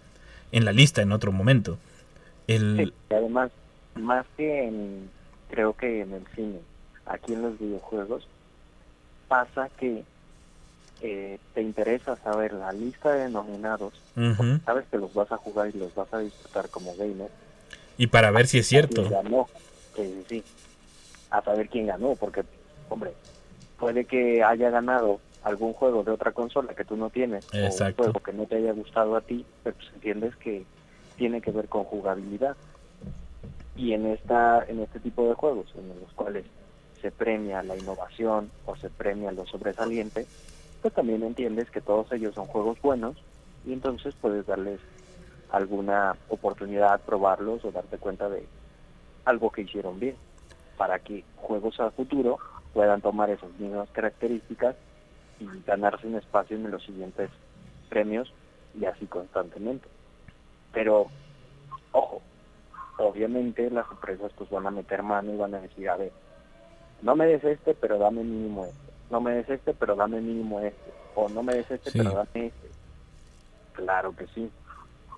en 0.53 0.65
la 0.65 0.73
lista 0.73 1.03
en 1.03 1.13
otro 1.13 1.31
momento. 1.33 1.79
El, 2.47 2.77
Sí, 2.77 2.93
y 3.11 3.15
además, 3.15 3.51
más 3.95 4.27
que 4.37 4.65
en, 4.65 5.11
creo 5.49 5.75
que 5.75 6.01
en 6.01 6.13
el 6.13 6.27
cine, 6.35 6.61
aquí 7.07 7.33
en 7.33 7.43
los 7.43 7.59
videojuegos, 7.59 8.27
pasa 9.29 9.71
que 9.79 10.05
eh, 11.01 11.39
te 11.55 11.63
interesa 11.63 12.17
saber 12.25 12.53
la 12.53 12.73
lista 12.73 13.13
de 13.13 13.29
nominados, 13.29 13.93
Ujú. 14.17 14.59
sabes 14.65 14.87
que 14.91 14.99
los 14.99 15.13
vas 15.15 15.31
a 15.33 15.37
jugar 15.37 15.71
y 15.75 15.79
los 15.79 15.95
vas 15.95 16.13
a 16.13 16.19
disfrutar 16.19 16.69
como 16.71 16.95
gamer. 16.97 17.31
Y 17.96 18.09
para 18.09 18.30
ver 18.30 18.46
si 18.46 18.59
es 18.59 18.66
cierto. 18.66 19.02
quién 19.02 19.11
ganó. 19.11 19.48
Sí, 19.96 20.02
sí, 20.02 20.24
sí. 20.28 20.44
A 21.30 21.42
saber 21.42 21.68
quién 21.68 21.87
ganó, 21.87 22.14
porque, 22.14 22.42
hombre, 22.88 23.12
puede 23.78 24.04
que 24.04 24.42
haya 24.42 24.70
ganado 24.70 25.20
algún 25.42 25.72
juego 25.74 26.02
de 26.02 26.11
otra 26.11 26.33
consola 26.33 26.74
que 26.74 26.85
tú 26.85 26.96
no 26.96 27.11
tienes, 27.11 27.46
o 27.52 27.57
Exacto. 27.57 28.02
un 28.02 28.12
juego 28.12 28.20
que 28.20 28.33
no 28.33 28.46
te 28.46 28.57
haya 28.57 28.72
gustado 28.72 29.14
a 29.16 29.20
ti, 29.20 29.44
pero 29.62 29.76
pues 29.76 29.88
entiendes 29.94 30.35
que 30.37 30.64
tiene 31.16 31.40
que 31.40 31.50
ver 31.50 31.68
con 31.68 31.85
jugabilidad. 31.85 32.57
Y 33.76 33.92
en 33.92 34.07
esta 34.07 34.64
en 34.68 34.80
este 34.80 35.00
tipo 35.00 35.28
de 35.28 35.35
juegos 35.35 35.66
en 35.76 35.88
los 36.00 36.12
cuales 36.14 36.44
se 37.02 37.11
premia 37.11 37.62
la 37.62 37.76
innovación 37.76 38.50
o 38.66 38.76
se 38.76 38.88
premia 38.88 39.33
lo 39.33 39.44
sobresaliente, 39.46 40.26
pues 40.80 40.94
también 40.94 41.22
entiendes 41.22 41.70
que 41.70 41.80
todos 41.80 42.11
ellos 42.12 42.35
son 42.35 42.46
juegos 42.46 42.80
buenos 42.80 43.16
y 43.66 43.72
entonces 43.72 44.14
puedes 44.20 44.46
darles 44.46 44.80
alguna 45.55 46.17
oportunidad, 46.29 47.01
probarlos 47.03 47.64
o 47.64 47.71
darte 47.71 47.99
cuenta 47.99 48.29
de 48.29 48.47
algo 49.25 49.51
que 49.51 49.62
hicieron 49.62 50.01
bien 50.01 50.17
para 50.77 50.99
que 50.99 51.25
juegos 51.37 51.79
a 51.81 51.90
futuro 51.93 52.38
puedan 52.73 53.01
tomar 53.01 53.31
esas 53.31 53.51
mismas 53.59 53.88
características 53.90 54.75
y 55.38 55.47
ganarse 55.64 56.07
un 56.07 56.17
espacio 56.17 56.57
en 56.57 56.71
los 56.71 56.83
siguientes 56.83 57.31
premios 57.88 58.33
y 58.79 58.85
así 58.85 59.07
constantemente. 59.07 59.87
Pero, 60.73 61.07
ojo, 61.93 62.21
obviamente 62.99 63.71
las 63.71 63.88
empresas 63.90 64.33
pues 64.37 64.51
van 64.51 64.67
a 64.67 64.73
meter 64.73 65.03
mano 65.05 65.33
y 65.33 65.37
van 65.37 65.55
a 65.55 65.61
decir, 65.61 65.88
a 65.88 65.97
ver, 65.97 66.12
no 67.03 67.14
me 67.14 67.27
des 67.27 67.45
este, 67.45 67.75
pero 67.75 67.99
dame 67.99 68.25
mínimo 68.25 68.64
este. 68.64 68.93
No 69.11 69.21
me 69.21 69.35
des 69.35 69.49
este, 69.49 69.73
pero 69.75 69.95
dame 69.95 70.21
mínimo 70.21 70.59
este. 70.61 70.93
O 71.14 71.29
no 71.29 71.43
me 71.45 71.55
des 71.55 71.71
este, 71.71 71.90
Sí. 71.93 71.99
pero 71.99 72.11
dame 72.11 72.47
este. 72.47 72.69
Claro 73.75 74.17
que 74.17 74.27
sí. 74.29 74.51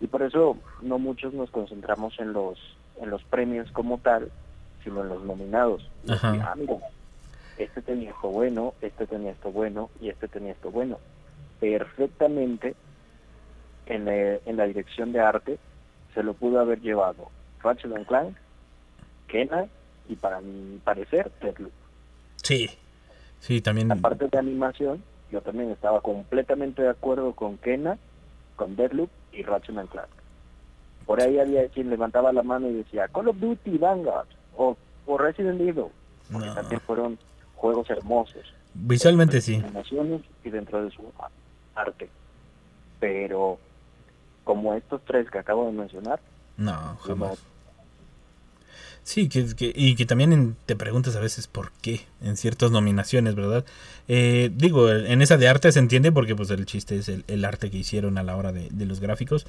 Y 0.00 0.06
por 0.06 0.22
eso 0.22 0.56
no 0.82 0.98
muchos 0.98 1.32
nos 1.32 1.50
concentramos 1.50 2.18
en 2.18 2.32
los 2.32 2.58
en 3.00 3.10
los 3.10 3.22
premios 3.24 3.70
como 3.72 3.98
tal, 3.98 4.30
sino 4.82 5.02
en 5.02 5.08
los 5.08 5.22
nominados. 5.24 5.88
Ajá. 6.08 6.32
ah, 6.42 6.54
mira, 6.56 6.76
este 7.58 7.82
tenía 7.82 8.10
esto 8.10 8.28
bueno, 8.28 8.74
este 8.80 9.06
tenía 9.06 9.32
esto 9.32 9.50
bueno 9.50 9.90
y 10.00 10.08
este 10.08 10.28
tenía 10.28 10.52
esto 10.52 10.70
bueno. 10.70 10.98
Perfectamente 11.60 12.74
en, 13.86 14.08
eh, 14.08 14.40
en 14.46 14.56
la 14.56 14.64
dirección 14.64 15.12
de 15.12 15.20
arte 15.20 15.58
se 16.14 16.22
lo 16.22 16.34
pudo 16.34 16.60
haber 16.60 16.80
llevado 16.80 17.30
Ratchet 17.62 17.94
and 17.94 18.06
Clank, 18.06 18.36
Kena 19.28 19.66
y 20.08 20.16
para 20.16 20.40
mi 20.40 20.78
parecer 20.78 21.30
Deathloop. 21.40 21.72
Sí. 22.36 22.70
Sí, 23.40 23.60
también. 23.60 23.88
La 23.88 23.96
parte 23.96 24.28
de 24.28 24.38
animación, 24.38 25.02
yo 25.30 25.40
también 25.40 25.70
estaba 25.70 26.00
completamente 26.00 26.82
de 26.82 26.88
acuerdo 26.88 27.32
con 27.32 27.58
Kena, 27.58 27.98
con 28.56 28.76
Deathloop 28.76 29.10
y 29.36 29.42
Ratchet 29.42 29.74
Clank. 29.90 30.08
Por 31.06 31.22
ahí 31.22 31.38
había 31.38 31.68
quien 31.68 31.90
levantaba 31.90 32.32
la 32.32 32.42
mano 32.42 32.68
y 32.68 32.74
decía 32.74 33.08
Call 33.08 33.28
of 33.28 33.36
Duty, 33.38 33.78
Vanguard 33.78 34.26
o, 34.56 34.76
o 35.06 35.18
Resident 35.18 35.60
Evil, 35.60 35.86
porque 36.32 36.48
No. 36.48 36.54
también 36.54 36.80
fueron 36.80 37.18
juegos 37.54 37.88
hermosos 37.90 38.42
Visualmente 38.74 39.40
sí. 39.40 39.62
y 40.44 40.50
dentro 40.50 40.84
de 40.84 40.90
su 40.90 41.02
arte. 41.74 42.10
Pero 43.00 43.58
como 44.44 44.74
estos 44.74 45.00
tres 45.04 45.30
que 45.30 45.38
acabo 45.38 45.66
de 45.66 45.72
mencionar, 45.72 46.20
No, 46.56 46.72
no- 46.72 46.96
jamás. 46.98 47.42
Sí, 49.06 49.28
que, 49.28 49.46
y 49.76 49.94
que 49.94 50.04
también 50.04 50.32
en- 50.32 50.56
te 50.66 50.74
preguntas 50.74 51.14
a 51.14 51.20
veces 51.20 51.46
por 51.46 51.70
qué 51.80 52.00
en 52.22 52.36
ciertas 52.36 52.72
nominaciones, 52.72 53.36
¿verdad? 53.36 53.64
Eh, 54.08 54.50
digo, 54.52 54.90
en 54.90 55.22
esa 55.22 55.36
de 55.36 55.46
arte 55.46 55.70
se 55.70 55.78
entiende 55.78 56.10
porque 56.10 56.34
pues 56.34 56.50
el 56.50 56.66
chiste 56.66 56.96
es 56.98 57.08
el, 57.08 57.44
arte 57.44 57.70
que 57.70 57.78
hicieron 57.78 58.18
a 58.18 58.24
la 58.24 58.36
hora 58.36 58.50
de, 58.52 58.68
de 58.68 58.84
los 58.84 58.98
gráficos. 58.98 59.46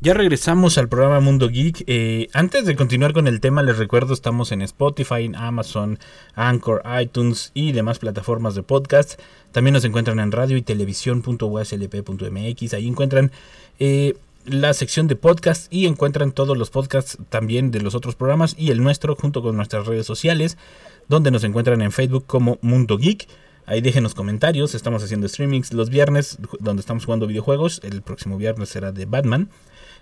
Ya 0.00 0.14
regresamos 0.14 0.78
al 0.78 0.88
programa 0.88 1.20
Mundo 1.20 1.48
Geek. 1.48 1.84
Eh, 1.86 2.26
antes 2.32 2.66
de 2.66 2.74
continuar 2.74 3.12
con 3.12 3.28
el 3.28 3.38
tema, 3.38 3.62
les 3.62 3.78
recuerdo, 3.78 4.14
estamos 4.14 4.50
en 4.50 4.62
Spotify, 4.62 5.26
en 5.26 5.36
Amazon, 5.36 6.00
Anchor, 6.34 6.82
iTunes 7.00 7.52
y 7.54 7.70
demás 7.70 8.00
plataformas 8.00 8.56
de 8.56 8.64
podcast. 8.64 9.20
También 9.52 9.74
nos 9.74 9.84
encuentran 9.84 10.18
en 10.18 10.32
radio 10.32 10.56
y 10.56 10.62
televisión.uslp.mx. 10.62 12.74
Ahí 12.74 12.88
encuentran 12.88 13.30
eh, 13.78 14.16
la 14.44 14.74
sección 14.74 15.06
de 15.06 15.14
podcast 15.14 15.72
y 15.72 15.86
encuentran 15.86 16.32
todos 16.32 16.58
los 16.58 16.70
podcasts 16.70 17.16
también 17.28 17.70
de 17.70 17.80
los 17.80 17.94
otros 17.94 18.16
programas 18.16 18.56
y 18.58 18.72
el 18.72 18.82
nuestro 18.82 19.14
junto 19.14 19.40
con 19.40 19.54
nuestras 19.54 19.86
redes 19.86 20.04
sociales, 20.04 20.58
donde 21.06 21.30
nos 21.30 21.44
encuentran 21.44 21.80
en 21.80 21.92
Facebook 21.92 22.24
como 22.26 22.58
Mundo 22.60 22.98
Geek. 22.98 23.28
Ahí 23.70 23.80
déjenos 23.80 24.14
comentarios. 24.14 24.74
Estamos 24.74 25.00
haciendo 25.04 25.28
streamings 25.28 25.72
los 25.72 25.90
viernes, 25.90 26.38
donde 26.58 26.80
estamos 26.80 27.04
jugando 27.04 27.28
videojuegos. 27.28 27.80
El 27.84 28.02
próximo 28.02 28.36
viernes 28.36 28.68
será 28.68 28.90
de 28.90 29.04
Batman. 29.04 29.48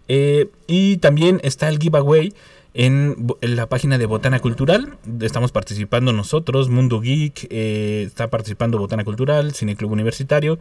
Eh, 0.08 0.48
y 0.66 0.96
también 0.96 1.38
está 1.44 1.68
el 1.68 1.78
giveaway 1.78 2.32
en, 2.72 3.26
la 3.42 3.66
página 3.66 3.98
de 3.98 4.06
Botana 4.06 4.40
Cultural. 4.40 4.96
Estamos 5.20 5.52
participando 5.52 6.14
nosotros, 6.14 6.70
Mundo 6.70 7.02
Geek, 7.02 7.46
eh, 7.50 8.04
está 8.06 8.28
participando 8.30 8.78
Botana 8.78 9.04
Cultural, 9.04 9.52
Cine 9.52 9.76
Club 9.76 9.92
Universitario, 9.92 10.58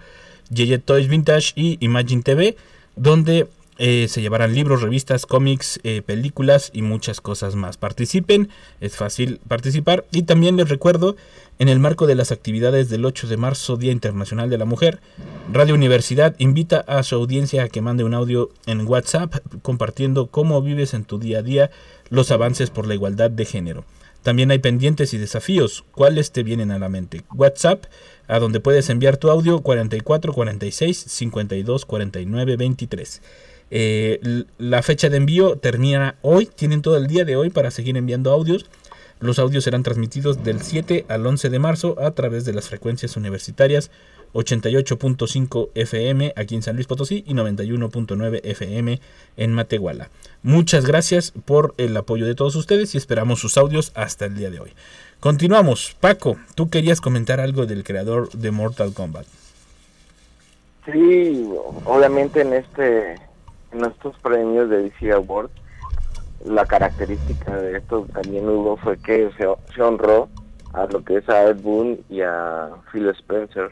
Yeye 0.50 0.78
Toys 0.78 1.08
Vintage 1.08 1.54
y 1.56 1.78
Imagine 1.80 2.24
TV, 2.24 2.58
donde 2.98 3.48
eh, 3.80 4.08
se 4.10 4.22
llevarán 4.22 4.56
libros, 4.56 4.82
revistas, 4.82 5.26
cómics, 5.26 5.80
eh, 5.84 6.02
películas 6.02 6.72
y 6.74 6.82
muchas 6.82 7.22
cosas 7.22 7.56
más. 7.56 7.78
Participen, 7.78 8.50
es 8.82 8.96
fácil 8.96 9.40
participar. 9.48 10.06
Y 10.12 10.24
también 10.24 10.58
les 10.58 10.70
recuerdo, 10.70 11.16
en 11.60 11.70
el 11.70 11.80
marco 11.80 12.08
de 12.08 12.16
las 12.16 12.32
actividades 12.32 12.90
del 12.90 13.06
8 13.06 13.28
de 13.28 13.38
marzo, 13.38 13.78
Día 13.78 13.92
Internacional 13.92 14.50
de 14.50 14.58
la 14.58 14.66
Mujer, 14.66 15.00
Radio 15.52 15.76
Universidad 15.76 16.36
invita 16.40 16.80
a 16.80 17.04
su 17.04 17.16
audiencia 17.16 17.64
a 17.64 17.70
que 17.70 17.82
mande 17.82 18.04
un 18.04 18.14
audio 18.14 18.50
en 18.66 18.88
WhatsApp 18.88 19.36
compartiendo 19.62 20.28
cómo 20.28 20.62
vives 20.62 20.94
en 20.94 21.06
tu 21.06 21.20
día 21.20 21.40
a 21.40 21.44
día 21.44 21.72
los 22.10 22.32
avances 22.32 22.70
por 22.70 22.88
la 22.88 22.94
igualdad 22.94 23.32
de 23.32 23.46
género. 23.46 23.86
También 24.24 24.52
hay 24.52 24.60
pendientes 24.60 25.14
y 25.14 25.18
desafíos. 25.18 25.86
¿Cuáles 25.92 26.32
te 26.32 26.44
vienen 26.44 26.72
a 26.72 26.80
la 26.80 26.90
mente? 26.90 27.24
WhatsApp, 27.34 27.86
a 28.28 28.40
donde 28.40 28.60
puedes 28.60 28.90
enviar 28.90 29.18
tu 29.18 29.30
audio 29.30 29.62
44 29.62 30.34
46 30.34 30.98
52 30.98 31.86
49 31.86 32.58
23. 32.58 33.22
Eh, 33.70 34.46
la 34.58 34.82
fecha 34.82 35.10
de 35.10 35.18
envío 35.18 35.58
termina 35.58 36.16
hoy. 36.22 36.46
Tienen 36.46 36.82
todo 36.82 36.98
el 36.98 37.08
día 37.08 37.26
de 37.26 37.36
hoy 37.36 37.50
para 37.50 37.72
seguir 37.72 37.98
enviando 37.98 38.32
audios. 38.32 38.66
Los 39.20 39.40
audios 39.40 39.64
serán 39.64 39.84
transmitidos 39.84 40.44
del 40.44 40.62
7 40.62 41.06
al 41.10 41.26
11 41.26 41.50
de 41.50 41.60
marzo 41.60 41.96
a 42.00 42.12
través 42.12 42.46
de 42.46 42.54
las 42.54 42.68
frecuencias 42.70 43.18
universitarias 43.18 43.90
88.5 44.34 45.70
FM 45.74 46.34
aquí 46.36 46.56
en 46.56 46.62
San 46.62 46.76
Luis 46.76 46.88
Potosí 46.88 47.24
y 47.26 47.34
91.9 47.34 48.42
FM 48.44 49.00
en 49.38 49.54
Matehuala. 49.54 50.10
Muchas 50.44 50.86
gracias 50.86 51.34
por 51.46 51.74
el 51.78 51.96
apoyo 51.98 52.26
de 52.26 52.36
todos 52.36 52.56
ustedes 52.56 52.94
y 52.94 52.98
esperamos 52.98 53.40
sus 53.40 53.58
audios 53.58 53.92
hasta 53.96 54.26
el 54.26 54.36
día 54.36 54.52
de 54.52 54.60
hoy. 54.60 54.74
Continuamos. 55.20 55.96
Paco, 56.00 56.38
tú 56.54 56.70
querías 56.70 57.02
comentar 57.02 57.40
algo 57.40 57.66
del 57.66 57.84
creador 57.84 58.30
de 58.32 58.52
Mortal 58.52 58.94
Kombat. 58.94 59.26
Sí, 60.86 61.50
obviamente 61.86 62.42
en 62.42 62.54
este 62.54 63.27
en 63.72 63.86
estos 63.86 64.16
premios 64.20 64.70
de 64.70 64.84
DC 64.84 65.12
Awards 65.12 65.52
la 66.46 66.66
característica 66.66 67.56
de 67.58 67.78
esto 67.78 68.06
también 68.14 68.48
hubo 68.48 68.78
fue 68.78 68.98
que 69.00 69.32
se, 69.38 69.48
se 69.74 69.82
honró 69.82 70.30
a 70.74 70.86
lo 70.86 71.04
que 71.04 71.18
es 71.18 71.28
a 71.30 71.46
Ed 71.46 71.58
Boon 71.62 72.00
y 72.10 72.22
a 72.22 72.70
Phil 72.92 73.08
Spencer. 73.10 73.72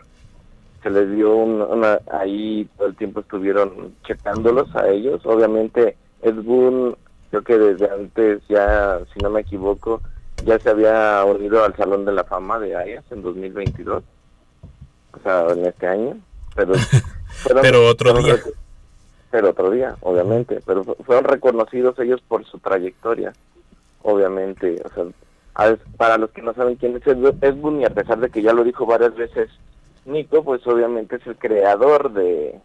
Se 0.81 0.89
les 0.89 1.11
dio 1.11 1.35
un- 1.35 1.61
una, 1.61 1.99
ahí 2.11 2.67
todo 2.77 2.87
el 2.87 2.95
tiempo 2.95 3.19
estuvieron 3.19 3.93
checándolos 4.05 4.75
a 4.75 4.87
ellos. 4.89 5.21
Obviamente 5.25 5.95
Ed 6.23 6.35
Boon, 6.43 6.95
creo 7.29 7.43
que 7.43 7.57
desde 7.57 7.89
antes 7.91 8.41
ya, 8.49 8.99
si 9.13 9.19
no 9.19 9.29
me 9.29 9.41
equivoco, 9.41 10.01
ya 10.43 10.57
se 10.57 10.69
había 10.71 11.23
unido 11.25 11.63
al 11.63 11.75
Salón 11.75 12.03
de 12.05 12.13
la 12.13 12.23
Fama 12.23 12.57
de 12.59 12.75
Ayas 12.75 13.03
en 13.11 13.21
2022. 13.21 14.03
O 15.13 15.19
sea, 15.23 15.45
en 15.51 15.65
este 15.65 15.85
año. 15.87 16.17
Pero, 16.55 16.73
Pero 17.61 17.87
otro 17.87 18.13
día. 18.13 18.35
rec- 18.37 18.53
Pero 19.31 19.49
otro 19.49 19.69
día, 19.71 19.97
obviamente. 20.01 20.61
Pero 20.65 20.83
fu- 20.83 20.95
fueron 21.03 21.25
reconocidos 21.25 21.97
ellos 21.99 22.21
por 22.27 22.45
su 22.45 22.59
trayectoria. 22.59 23.33
Obviamente. 24.03 24.81
O 24.85 24.89
sea, 24.93 25.75
para 25.97 26.17
los 26.17 26.31
que 26.31 26.41
no 26.41 26.53
saben 26.53 26.75
quién 26.75 26.95
es 26.97 27.07
Ed 27.07 27.55
Boon, 27.55 27.81
y 27.81 27.85
a 27.85 27.89
pesar 27.89 28.19
de 28.19 28.29
que 28.29 28.41
ya 28.41 28.53
lo 28.53 28.63
dijo 28.63 28.85
varias 28.85 29.15
veces 29.15 29.49
Nico, 30.05 30.43
pues 30.43 30.65
obviamente 30.67 31.15
es 31.15 31.25
el 31.25 31.37
creador 31.37 32.11
de, 32.13 32.61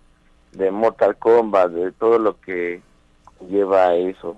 de 0.53 0.71
Mortal 0.71 1.17
Kombat, 1.17 1.71
de 1.71 1.93
todo 1.93 2.19
lo 2.19 2.39
que 2.41 2.83
lleva 3.49 3.95
eso. 3.95 4.37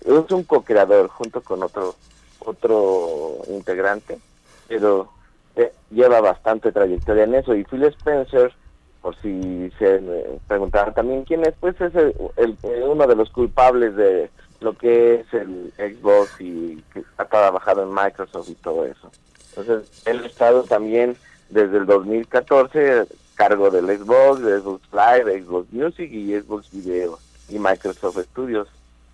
Es 0.00 0.30
un 0.32 0.44
co-creador 0.44 1.08
junto 1.08 1.42
con 1.42 1.62
otro 1.62 1.96
otro 2.40 3.44
integrante, 3.48 4.18
pero 4.66 5.12
eh, 5.54 5.72
lleva 5.90 6.20
bastante 6.20 6.72
trayectoria 6.72 7.24
en 7.24 7.34
eso. 7.34 7.54
Y 7.54 7.64
Phil 7.64 7.84
Spencer, 7.84 8.52
por 9.00 9.16
si 9.16 9.70
se 9.78 10.00
preguntaban 10.46 10.94
también 10.94 11.24
quién 11.24 11.44
es, 11.44 11.54
pues 11.58 11.80
es 11.80 11.94
el, 11.94 12.14
uno 12.62 13.06
de 13.06 13.16
los 13.16 13.30
culpables 13.30 13.96
de 13.96 14.30
lo 14.60 14.74
que 14.74 15.14
es 15.14 15.32
el 15.32 15.72
Xbox 15.76 16.40
y 16.40 16.84
que 16.92 17.02
ha 17.16 17.24
trabajado 17.24 17.82
en 17.82 17.94
Microsoft 17.94 18.50
y 18.50 18.54
todo 18.56 18.84
eso. 18.84 19.10
Entonces, 19.50 20.02
él 20.06 20.20
ha 20.22 20.26
estado 20.26 20.64
también 20.64 21.16
desde 21.48 21.78
el 21.78 21.86
2014 21.86 23.00
a 23.00 23.06
cargo 23.34 23.70
del 23.70 23.86
Xbox, 23.86 24.42
de 24.42 24.60
Xbox 24.60 24.82
Live, 24.92 25.42
Xbox 25.42 25.72
Music 25.72 26.10
y 26.12 26.38
Xbox 26.38 26.70
Video 26.70 27.18
y 27.48 27.58
Microsoft 27.58 28.18
Studios. 28.18 28.68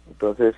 Entonces, 0.09 0.55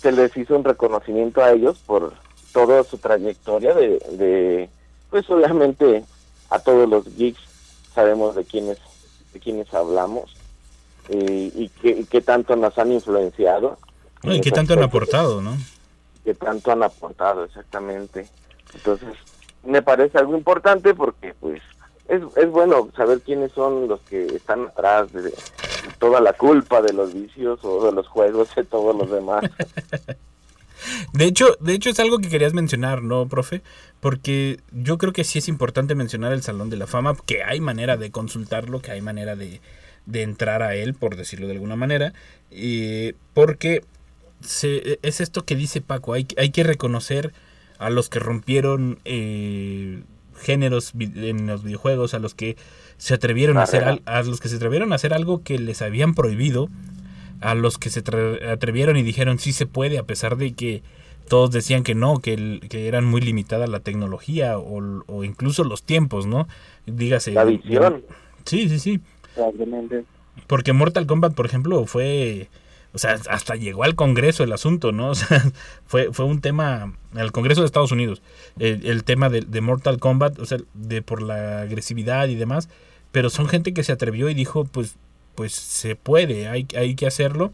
se 0.00 0.12
les 0.12 0.34
hizo 0.36 0.56
un 0.56 0.64
reconocimiento 0.64 1.42
a 1.42 1.52
ellos 1.52 1.78
por 1.86 2.14
toda 2.52 2.82
su 2.84 2.96
trayectoria 2.96 3.74
de, 3.74 3.98
de 4.12 4.70
pues 5.10 5.28
obviamente 5.28 6.04
a 6.48 6.58
todos 6.58 6.88
los 6.88 7.04
geeks 7.16 7.55
sabemos 7.96 8.36
de 8.36 8.44
quiénes 8.44 8.78
de 9.32 9.40
quiénes 9.40 9.72
hablamos 9.74 10.36
y 11.08 11.68
qué 11.80 11.90
y 11.90 12.04
qué 12.04 12.20
tanto 12.20 12.54
nos 12.56 12.76
han 12.78 12.92
influenciado 12.92 13.78
No, 14.22 14.34
¿Y 14.34 14.40
qué 14.40 14.50
tanto 14.50 14.74
han 14.74 14.82
aportado, 14.82 15.40
no? 15.40 15.56
que 16.24 16.34
tanto 16.34 16.72
han 16.72 16.82
aportado 16.82 17.44
exactamente. 17.44 18.28
Entonces 18.74 19.08
me 19.64 19.80
parece 19.80 20.18
algo 20.18 20.36
importante 20.36 20.92
porque 20.92 21.32
pues 21.40 21.62
es, 22.08 22.20
es 22.36 22.50
bueno 22.50 22.88
saber 22.96 23.20
quiénes 23.20 23.52
son 23.52 23.88
los 23.88 24.00
que 24.00 24.26
están 24.26 24.66
atrás 24.66 25.12
de, 25.12 25.22
de 25.22 25.34
toda 25.98 26.20
la 26.20 26.32
culpa 26.32 26.82
de 26.82 26.92
los 26.92 27.14
vicios 27.14 27.64
o 27.64 27.86
de 27.86 27.92
los 27.92 28.08
juegos 28.08 28.54
de 28.54 28.64
todos 28.64 28.94
los 28.94 29.10
demás 29.10 29.44
De 31.12 31.24
hecho, 31.24 31.56
de 31.60 31.74
hecho 31.74 31.90
es 31.90 32.00
algo 32.00 32.18
que 32.18 32.28
querías 32.28 32.54
mencionar, 32.54 33.02
¿no, 33.02 33.26
profe? 33.28 33.62
Porque 34.00 34.60
yo 34.72 34.98
creo 34.98 35.12
que 35.12 35.24
sí 35.24 35.38
es 35.38 35.48
importante 35.48 35.94
mencionar 35.94 36.32
el 36.32 36.42
Salón 36.42 36.70
de 36.70 36.76
la 36.76 36.86
Fama, 36.86 37.16
que 37.26 37.42
hay 37.42 37.60
manera 37.60 37.96
de 37.96 38.10
consultarlo, 38.10 38.80
que 38.80 38.90
hay 38.90 39.00
manera 39.00 39.36
de, 39.36 39.60
de 40.06 40.22
entrar 40.22 40.62
a 40.62 40.74
él, 40.74 40.94
por 40.94 41.16
decirlo 41.16 41.46
de 41.46 41.54
alguna 41.54 41.76
manera, 41.76 42.12
eh, 42.50 43.14
porque 43.34 43.84
se, 44.40 44.98
es 45.02 45.20
esto 45.20 45.44
que 45.44 45.56
dice 45.56 45.80
Paco, 45.80 46.12
hay, 46.12 46.26
hay 46.36 46.50
que 46.50 46.62
reconocer 46.62 47.32
a 47.78 47.90
los 47.90 48.08
que 48.08 48.18
rompieron 48.18 48.98
eh, 49.04 50.02
géneros 50.40 50.92
en 50.98 51.46
los 51.46 51.64
videojuegos, 51.64 52.14
a 52.14 52.18
los 52.18 52.34
que 52.34 52.56
se 52.98 53.14
atrevieron 53.14 53.58
a 53.58 53.64
hacer, 53.64 54.02
a 54.04 54.22
los 54.22 54.40
que 54.40 54.48
se 54.48 54.56
atrevieron 54.56 54.92
a 54.92 54.96
hacer 54.96 55.12
algo 55.12 55.42
que 55.42 55.58
les 55.58 55.82
habían 55.82 56.14
prohibido, 56.14 56.68
a 57.40 57.54
los 57.54 57.78
que 57.78 57.90
se 57.90 58.02
atre- 58.02 58.48
atrevieron 58.48 58.96
y 58.96 59.02
dijeron 59.02 59.38
sí 59.38 59.52
se 59.52 59.66
puede, 59.66 59.98
a 59.98 60.02
pesar 60.04 60.36
de 60.36 60.52
que 60.54 60.82
todos 61.28 61.50
decían 61.50 61.82
que 61.82 61.94
no, 61.94 62.18
que, 62.20 62.34
el- 62.34 62.60
que 62.68 62.86
eran 62.88 63.04
muy 63.04 63.20
limitada 63.20 63.66
la 63.66 63.80
tecnología 63.80 64.58
o, 64.58 65.02
o 65.06 65.24
incluso 65.24 65.64
los 65.64 65.82
tiempos, 65.82 66.26
¿no? 66.26 66.46
Dígase. 66.86 67.32
La 67.32 67.44
visión. 67.44 68.02
Sí, 68.44 68.68
sí, 68.68 68.78
sí. 68.78 69.00
Porque 70.46 70.72
Mortal 70.72 71.06
Kombat, 71.06 71.34
por 71.34 71.46
ejemplo, 71.46 71.84
fue. 71.86 72.48
O 72.92 72.98
sea, 72.98 73.18
hasta 73.28 73.56
llegó 73.56 73.84
al 73.84 73.94
Congreso 73.94 74.42
el 74.44 74.52
asunto, 74.52 74.92
¿no? 74.92 75.10
O 75.10 75.14
sea, 75.14 75.42
fue, 75.86 76.12
fue 76.12 76.24
un 76.24 76.40
tema. 76.40 76.94
Al 77.14 77.32
Congreso 77.32 77.60
de 77.62 77.66
Estados 77.66 77.92
Unidos. 77.92 78.22
El, 78.58 78.86
el 78.86 79.04
tema 79.04 79.28
de, 79.28 79.40
de 79.42 79.60
Mortal 79.60 79.98
Kombat, 79.98 80.38
o 80.38 80.44
sea, 80.46 80.58
de 80.74 81.02
por 81.02 81.22
la 81.22 81.62
agresividad 81.62 82.28
y 82.28 82.36
demás. 82.36 82.68
Pero 83.12 83.30
son 83.30 83.48
gente 83.48 83.74
que 83.74 83.82
se 83.82 83.92
atrevió 83.92 84.28
y 84.30 84.34
dijo, 84.34 84.64
pues, 84.64 84.96
pues 85.36 85.52
se 85.54 85.94
puede, 85.94 86.48
hay, 86.48 86.66
hay 86.76 86.96
que 86.96 87.06
hacerlo. 87.06 87.52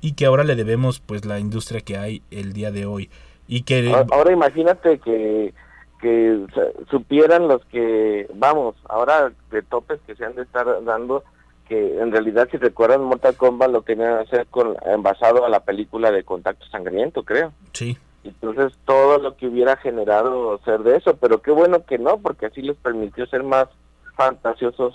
Y 0.00 0.14
que 0.14 0.26
ahora 0.26 0.44
le 0.44 0.56
debemos, 0.56 1.00
pues, 1.00 1.24
la 1.24 1.38
industria 1.38 1.80
que 1.80 1.96
hay 1.96 2.22
el 2.30 2.52
día 2.52 2.72
de 2.72 2.86
hoy. 2.86 3.08
Y 3.46 3.62
que. 3.62 3.88
Ahora, 3.88 4.06
ahora 4.10 4.32
imagínate 4.32 4.98
que, 4.98 5.54
que 6.00 6.44
supieran 6.90 7.46
los 7.46 7.64
que, 7.66 8.26
vamos, 8.34 8.74
ahora 8.88 9.32
de 9.50 9.62
topes 9.62 10.00
que 10.06 10.16
se 10.16 10.24
han 10.24 10.34
de 10.34 10.42
estar 10.42 10.66
dando, 10.84 11.22
que 11.68 12.00
en 12.00 12.10
realidad 12.10 12.48
si 12.50 12.56
recuerdan 12.56 13.04
Mortal 13.04 13.36
Kombat 13.36 13.70
lo 13.70 13.82
querían 13.82 14.18
hacer 14.18 14.46
con 14.46 14.76
basado 14.98 15.44
a 15.44 15.48
la 15.48 15.60
película 15.60 16.10
de 16.10 16.24
Contacto 16.24 16.66
Sangriento, 16.66 17.22
creo. 17.22 17.52
Sí. 17.72 17.96
Entonces 18.24 18.76
todo 18.84 19.18
lo 19.18 19.36
que 19.36 19.46
hubiera 19.46 19.76
generado 19.76 20.58
ser 20.64 20.80
de 20.80 20.96
eso, 20.96 21.16
pero 21.16 21.40
qué 21.40 21.52
bueno 21.52 21.84
que 21.86 21.98
no, 21.98 22.18
porque 22.18 22.46
así 22.46 22.62
les 22.62 22.76
permitió 22.76 23.26
ser 23.26 23.44
más 23.44 23.68
fantasiosos 24.16 24.94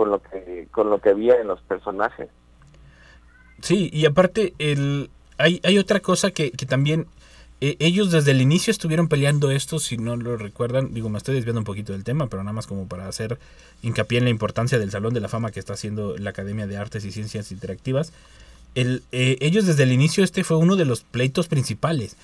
con 0.00 0.10
lo 0.10 0.22
que 0.22 0.66
con 0.70 0.88
lo 0.88 0.98
que 0.98 1.10
había 1.10 1.34
en 1.42 1.46
los 1.46 1.60
personajes. 1.60 2.30
Sí, 3.60 3.90
y 3.92 4.06
aparte 4.06 4.54
el, 4.58 5.10
hay, 5.36 5.60
hay 5.62 5.76
otra 5.76 6.00
cosa 6.00 6.30
que, 6.30 6.52
que 6.52 6.64
también 6.64 7.06
eh, 7.60 7.76
ellos 7.80 8.10
desde 8.10 8.30
el 8.30 8.40
inicio 8.40 8.70
estuvieron 8.70 9.08
peleando 9.08 9.50
esto, 9.50 9.78
si 9.78 9.98
no 9.98 10.16
lo 10.16 10.38
recuerdan, 10.38 10.94
digo, 10.94 11.10
me 11.10 11.18
estoy 11.18 11.34
desviando 11.34 11.60
un 11.60 11.66
poquito 11.66 11.92
del 11.92 12.02
tema, 12.02 12.28
pero 12.28 12.42
nada 12.42 12.54
más 12.54 12.66
como 12.66 12.88
para 12.88 13.08
hacer 13.08 13.38
hincapié 13.82 14.16
en 14.16 14.24
la 14.24 14.30
importancia 14.30 14.78
del 14.78 14.90
Salón 14.90 15.12
de 15.12 15.20
la 15.20 15.28
Fama 15.28 15.50
que 15.50 15.60
está 15.60 15.74
haciendo 15.74 16.16
la 16.16 16.30
Academia 16.30 16.66
de 16.66 16.78
Artes 16.78 17.04
y 17.04 17.12
Ciencias 17.12 17.52
Interactivas. 17.52 18.14
El, 18.74 19.02
eh, 19.12 19.36
ellos 19.42 19.66
desde 19.66 19.82
el 19.82 19.92
inicio 19.92 20.24
este 20.24 20.44
fue 20.44 20.56
uno 20.56 20.76
de 20.76 20.86
los 20.86 21.02
pleitos 21.02 21.48
principales, 21.48 22.16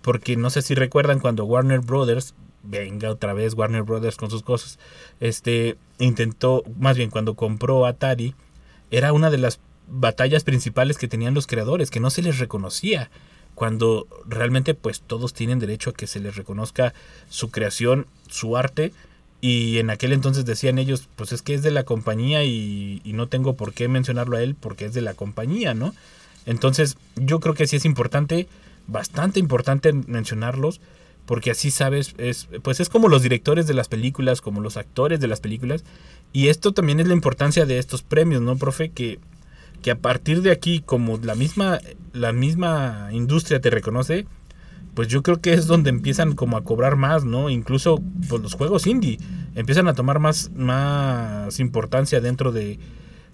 porque 0.00 0.34
no 0.38 0.48
sé 0.48 0.62
si 0.62 0.74
recuerdan 0.74 1.20
cuando 1.20 1.44
Warner 1.44 1.80
Brothers, 1.80 2.32
venga 2.62 3.10
otra 3.10 3.32
vez 3.32 3.54
Warner 3.54 3.82
Brothers 3.82 4.16
con 4.16 4.30
sus 4.30 4.42
cosas, 4.42 4.78
este 5.20 5.76
intentó, 5.98 6.64
más 6.78 6.96
bien 6.96 7.10
cuando 7.10 7.34
compró 7.34 7.86
Atari, 7.86 8.34
era 8.90 9.12
una 9.12 9.30
de 9.30 9.38
las 9.38 9.60
batallas 9.88 10.44
principales 10.44 10.98
que 10.98 11.08
tenían 11.08 11.34
los 11.34 11.46
creadores, 11.46 11.90
que 11.90 12.00
no 12.00 12.10
se 12.10 12.22
les 12.22 12.38
reconocía, 12.38 13.10
cuando 13.54 14.06
realmente 14.26 14.74
pues 14.74 15.00
todos 15.00 15.34
tienen 15.34 15.58
derecho 15.58 15.90
a 15.90 15.94
que 15.94 16.06
se 16.06 16.20
les 16.20 16.36
reconozca 16.36 16.94
su 17.28 17.50
creación, 17.50 18.06
su 18.28 18.56
arte, 18.56 18.92
y 19.40 19.78
en 19.78 19.90
aquel 19.90 20.12
entonces 20.12 20.44
decían 20.44 20.78
ellos, 20.78 21.08
pues 21.16 21.32
es 21.32 21.42
que 21.42 21.54
es 21.54 21.62
de 21.62 21.70
la 21.70 21.84
compañía 21.84 22.44
y, 22.44 23.00
no 23.04 23.28
tengo 23.28 23.54
por 23.54 23.72
qué 23.72 23.88
mencionarlo 23.88 24.36
a 24.36 24.42
él 24.42 24.54
porque 24.54 24.84
es 24.84 24.94
de 24.94 25.00
la 25.00 25.14
compañía, 25.14 25.74
¿no? 25.74 25.94
Entonces 26.46 26.96
yo 27.16 27.40
creo 27.40 27.54
que 27.54 27.66
sí 27.66 27.76
es 27.76 27.84
importante, 27.84 28.48
bastante 28.86 29.38
importante 29.38 29.92
mencionarlos, 29.92 30.80
porque 31.28 31.50
así 31.50 31.70
sabes, 31.70 32.14
es, 32.16 32.48
pues 32.62 32.80
es 32.80 32.88
como 32.88 33.08
los 33.08 33.22
directores 33.22 33.66
de 33.66 33.74
las 33.74 33.86
películas, 33.86 34.40
como 34.40 34.62
los 34.62 34.78
actores 34.78 35.20
de 35.20 35.28
las 35.28 35.40
películas, 35.40 35.84
y 36.32 36.48
esto 36.48 36.72
también 36.72 37.00
es 37.00 37.06
la 37.06 37.12
importancia 37.12 37.66
de 37.66 37.76
estos 37.78 38.02
premios, 38.02 38.40
¿no, 38.40 38.56
profe? 38.56 38.88
Que, 38.92 39.20
que 39.82 39.90
a 39.90 39.98
partir 39.98 40.40
de 40.40 40.50
aquí, 40.50 40.80
como 40.80 41.18
la 41.18 41.34
misma, 41.34 41.80
la 42.14 42.32
misma 42.32 43.10
industria 43.12 43.60
te 43.60 43.68
reconoce, 43.68 44.24
pues 44.94 45.08
yo 45.08 45.22
creo 45.22 45.38
que 45.42 45.52
es 45.52 45.66
donde 45.66 45.90
empiezan 45.90 46.34
como 46.34 46.56
a 46.56 46.64
cobrar 46.64 46.96
más, 46.96 47.26
¿no? 47.26 47.50
Incluso 47.50 48.02
pues, 48.30 48.40
los 48.40 48.54
juegos 48.54 48.86
indie 48.86 49.18
empiezan 49.54 49.86
a 49.86 49.92
tomar 49.92 50.20
más, 50.20 50.50
más 50.56 51.60
importancia 51.60 52.22
dentro 52.22 52.52
de, 52.52 52.78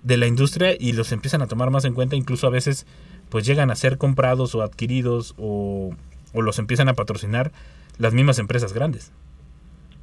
de 0.03 0.16
la 0.16 0.26
industria 0.26 0.74
y 0.76 0.95
los 0.95 1.12
empiezan 1.12 1.42
a 1.42 1.47
tomar 1.47 1.70
más 1.70 1.84
en 1.84 1.95
cuenta, 1.95 2.16
incluso 2.16 2.49
a 2.49 2.51
veces 2.51 2.86
pues 3.28 3.47
llegan 3.47 3.70
a 3.70 3.76
ser 3.76 3.99
comprados 3.99 4.53
o 4.57 4.62
adquiridos 4.62 5.34
o, 5.38 5.95
o 6.32 6.42
los 6.42 6.59
empiezan 6.59 6.88
a 6.88 6.95
patrocinar 6.95 7.53
las 7.99 8.12
mismas 8.14 8.38
empresas 8.38 8.72
grandes. 8.72 9.12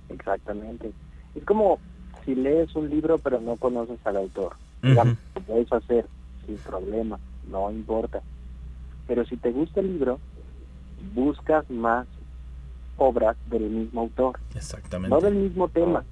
Exactamente. 0.10 0.92
Es 1.36 1.44
como 1.46 1.80
si 2.26 2.36
lees 2.36 2.76
un 2.76 2.90
libro 2.90 3.18
pero 3.18 3.40
no 3.42 3.56
conoces 3.56 4.00
al 4.06 4.18
autor. 4.18 4.54
Digamos, 4.82 5.16
lo 5.36 5.42
puedes 5.42 5.72
hacer 5.72 6.06
sin 6.46 6.58
problema, 6.58 7.20
no 7.50 7.70
importa. 7.72 8.22
Pero 9.08 9.26
si 9.26 9.38
te 9.38 9.52
gusta 9.52 9.80
el 9.80 9.94
libro, 9.94 10.20
buscas 11.14 11.70
más 11.70 12.08
obras 12.98 13.36
del 13.50 13.64
mismo 13.70 14.02
autor. 14.02 14.40
Exactamente. 14.56 15.14
No 15.16 15.22
del 15.22 15.36
mismo 15.36 15.68
tema, 15.70 16.04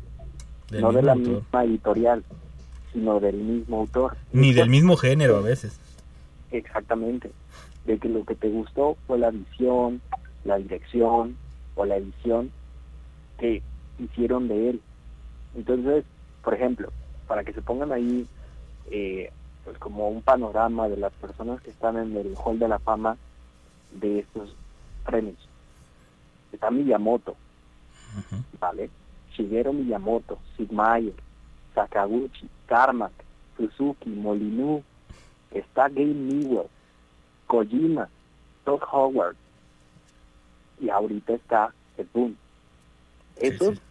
Del 0.69 0.81
no 0.81 0.91
de 0.91 0.97
mismo 1.01 1.05
la 1.05 1.11
autor. 1.13 1.33
misma 1.43 1.63
editorial, 1.63 2.23
sino 2.93 3.19
del 3.19 3.37
mismo 3.37 3.79
autor. 3.81 4.17
Ni 4.33 4.53
del 4.53 4.69
mismo 4.69 4.95
género 4.97 5.37
a 5.37 5.41
veces. 5.41 5.79
Exactamente. 6.51 7.31
de 7.85 7.97
que 7.97 8.09
lo 8.09 8.23
que 8.23 8.35
te 8.35 8.49
gustó 8.49 8.97
fue 9.07 9.17
la 9.17 9.31
visión, 9.31 9.99
la 10.45 10.57
dirección 10.57 11.35
o 11.79 11.85
la 11.85 11.95
edición 11.95 12.51
que 13.37 13.61
hicieron 13.99 14.49
de 14.49 14.71
él. 14.71 14.81
Entonces, 15.55 16.03
por 16.43 16.53
ejemplo, 16.53 16.91
para 17.25 17.45
que 17.45 17.53
se 17.53 17.61
pongan 17.61 17.93
ahí 17.93 18.27
eh, 18.91 19.31
pues 19.63 19.77
como 19.77 20.09
un 20.09 20.21
panorama 20.21 20.89
de 20.89 20.97
las 20.97 21.13
personas 21.13 21.61
que 21.61 21.69
están 21.69 21.97
en 21.97 22.17
el 22.17 22.35
Hall 22.35 22.59
de 22.59 22.67
la 22.67 22.79
Fama 22.79 23.15
de 23.93 24.19
estos 24.19 24.53
premios. 25.05 25.37
Está 26.51 26.69
Miyamoto, 26.69 27.35
¿vale? 28.59 28.89
Shigeru 29.33 29.71
Miyamoto, 29.71 30.37
Sid 30.57 30.71
Meier, 30.71 31.13
Sakaguchi, 31.75 32.49
Carmack, 32.65 33.13
Suzuki, 33.55 34.09
Molinu, 34.09 34.83
está 35.51 35.87
Game 35.87 36.13
Newell, 36.13 36.67
Kojima, 37.47 38.09
Todd 38.65 38.81
Howard 38.91 39.37
y 40.79 40.89
ahorita 40.89 41.33
está 41.33 41.73
el 41.97 42.07
Boom. 42.13 42.35
Esos 43.37 43.81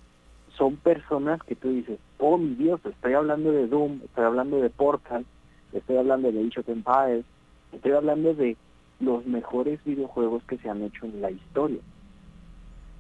son 0.56 0.76
personas 0.76 1.42
que 1.42 1.54
tú 1.54 1.70
dices, 1.70 1.98
oh 2.18 2.36
mi 2.36 2.54
Dios, 2.54 2.80
estoy 2.84 3.14
hablando 3.14 3.52
de 3.52 3.66
Doom, 3.66 4.00
estoy 4.04 4.24
hablando 4.24 4.60
de 4.60 4.70
Portal, 4.70 5.24
estoy 5.72 5.96
hablando 5.96 6.30
de 6.30 6.40
Age 6.40 6.60
of 6.60 6.68
Empires, 6.68 7.24
estoy 7.72 7.92
hablando 7.92 8.34
de 8.34 8.56
los 9.00 9.24
mejores 9.26 9.82
videojuegos 9.84 10.42
que 10.44 10.58
se 10.58 10.68
han 10.68 10.82
hecho 10.82 11.06
en 11.06 11.20
la 11.20 11.30
historia. 11.30 11.80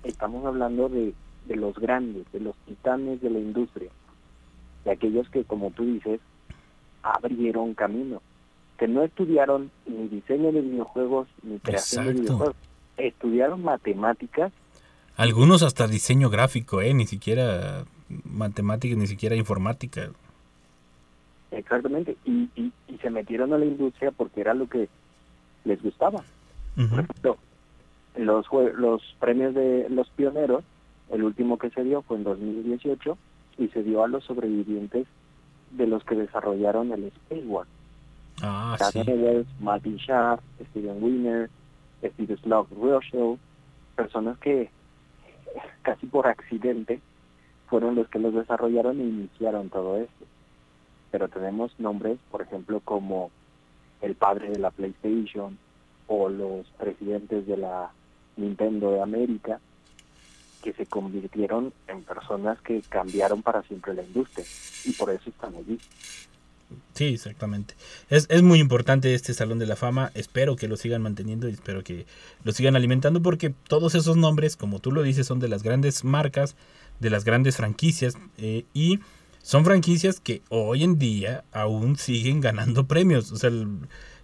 Estamos 0.04 0.46
hablando 0.46 0.88
de, 0.88 1.12
de 1.46 1.56
los 1.56 1.76
grandes, 1.78 2.30
de 2.32 2.40
los 2.40 2.54
titanes 2.66 3.20
de 3.20 3.30
la 3.30 3.40
industria, 3.40 3.90
de 4.84 4.92
aquellos 4.92 5.28
que, 5.30 5.44
como 5.44 5.70
tú 5.72 5.84
dices, 5.84 6.20
abrieron 7.02 7.74
camino, 7.74 8.22
que 8.78 8.86
no 8.86 9.02
estudiaron 9.02 9.70
ni 9.86 10.06
diseño 10.08 10.52
de 10.52 10.60
videojuegos 10.60 11.28
ni 11.42 11.58
creación 11.58 12.06
de 12.06 12.12
videojuegos, 12.12 12.56
estudiaron 12.98 13.62
matemáticas 13.62 14.52
Algunos 15.16 15.62
hasta 15.62 15.86
diseño 15.86 16.30
gráfico, 16.30 16.80
¿eh? 16.80 16.94
Ni 16.94 17.06
siquiera 17.06 17.84
matemáticas, 18.24 18.98
ni 18.98 19.06
siquiera 19.06 19.36
informática. 19.36 20.10
Exactamente, 21.50 22.16
y, 22.24 22.48
y, 22.56 22.72
y 22.88 22.98
se 22.98 23.10
metieron 23.10 23.52
a 23.52 23.58
la 23.58 23.64
industria 23.64 24.10
porque 24.10 24.42
era 24.42 24.54
lo 24.54 24.68
que 24.68 24.88
les 25.64 25.82
gustaba. 25.82 26.22
Por 26.76 27.00
ejemplo, 27.00 27.38
los, 28.16 28.46
los 28.76 29.02
premios 29.18 29.54
de 29.54 29.88
los 29.88 30.08
pioneros, 30.10 30.62
el 31.10 31.24
último 31.24 31.58
que 31.58 31.70
se 31.70 31.82
dio 31.82 32.02
fue 32.02 32.18
en 32.18 32.24
2018 32.24 33.18
y 33.58 33.68
se 33.68 33.82
dio 33.82 34.04
a 34.04 34.08
los 34.08 34.24
sobrevivientes 34.24 35.06
de 35.72 35.86
los 35.86 36.04
que 36.04 36.14
desarrollaron 36.14 36.92
el 36.92 37.04
Space 37.04 37.46
War. 37.46 37.66
Ah, 38.40 38.76
sí. 38.92 39.00
Wells, 39.00 39.48
Martin 39.58 39.98
Steven 39.98 41.02
Wiener, 41.02 41.50
Slug 42.02 42.68
Rochelle, 42.80 43.38
personas 43.96 44.38
que 44.38 44.70
casi 45.82 46.06
por 46.06 46.26
accidente 46.26 47.00
fueron 47.68 47.94
los 47.94 48.08
que 48.08 48.18
los 48.18 48.34
desarrollaron 48.34 49.00
e 49.00 49.04
iniciaron 49.04 49.68
todo 49.68 49.96
esto. 49.98 50.24
Pero 51.10 51.28
tenemos 51.28 51.72
nombres, 51.78 52.18
por 52.30 52.42
ejemplo, 52.42 52.80
como 52.80 53.30
el 54.00 54.14
padre 54.14 54.50
de 54.50 54.58
la 54.58 54.70
PlayStation 54.70 55.58
o 56.06 56.28
los 56.28 56.66
presidentes 56.78 57.46
de 57.46 57.56
la 57.56 57.90
Nintendo 58.36 58.92
de 58.92 59.02
América, 59.02 59.60
que 60.62 60.72
se 60.72 60.86
convirtieron 60.86 61.72
en 61.86 62.02
personas 62.02 62.60
que 62.62 62.82
cambiaron 62.82 63.42
para 63.42 63.62
siempre 63.62 63.94
la 63.94 64.02
industria. 64.02 64.44
Y 64.84 64.92
por 64.92 65.10
eso 65.10 65.30
están 65.30 65.54
allí. 65.54 65.78
Sí, 66.94 67.06
exactamente. 67.06 67.74
Es, 68.10 68.26
es 68.28 68.42
muy 68.42 68.58
importante 68.58 69.14
este 69.14 69.32
Salón 69.32 69.58
de 69.58 69.66
la 69.66 69.76
Fama. 69.76 70.10
Espero 70.14 70.56
que 70.56 70.68
lo 70.68 70.76
sigan 70.76 71.00
manteniendo 71.02 71.48
y 71.48 71.52
espero 71.52 71.82
que 71.82 72.06
lo 72.44 72.52
sigan 72.52 72.76
alimentando 72.76 73.22
porque 73.22 73.54
todos 73.68 73.94
esos 73.94 74.16
nombres, 74.16 74.56
como 74.56 74.78
tú 74.80 74.92
lo 74.92 75.02
dices, 75.02 75.26
son 75.26 75.38
de 75.40 75.48
las 75.48 75.62
grandes 75.62 76.04
marcas, 76.04 76.56
de 77.00 77.10
las 77.10 77.24
grandes 77.24 77.56
franquicias 77.56 78.14
eh, 78.36 78.64
y 78.74 78.98
son 79.42 79.64
franquicias 79.64 80.20
que 80.20 80.42
hoy 80.50 80.82
en 80.84 80.98
día 80.98 81.44
aún 81.52 81.96
siguen 81.96 82.40
ganando 82.40 82.86
premios. 82.86 83.32
O 83.32 83.36
sea, 83.36 83.50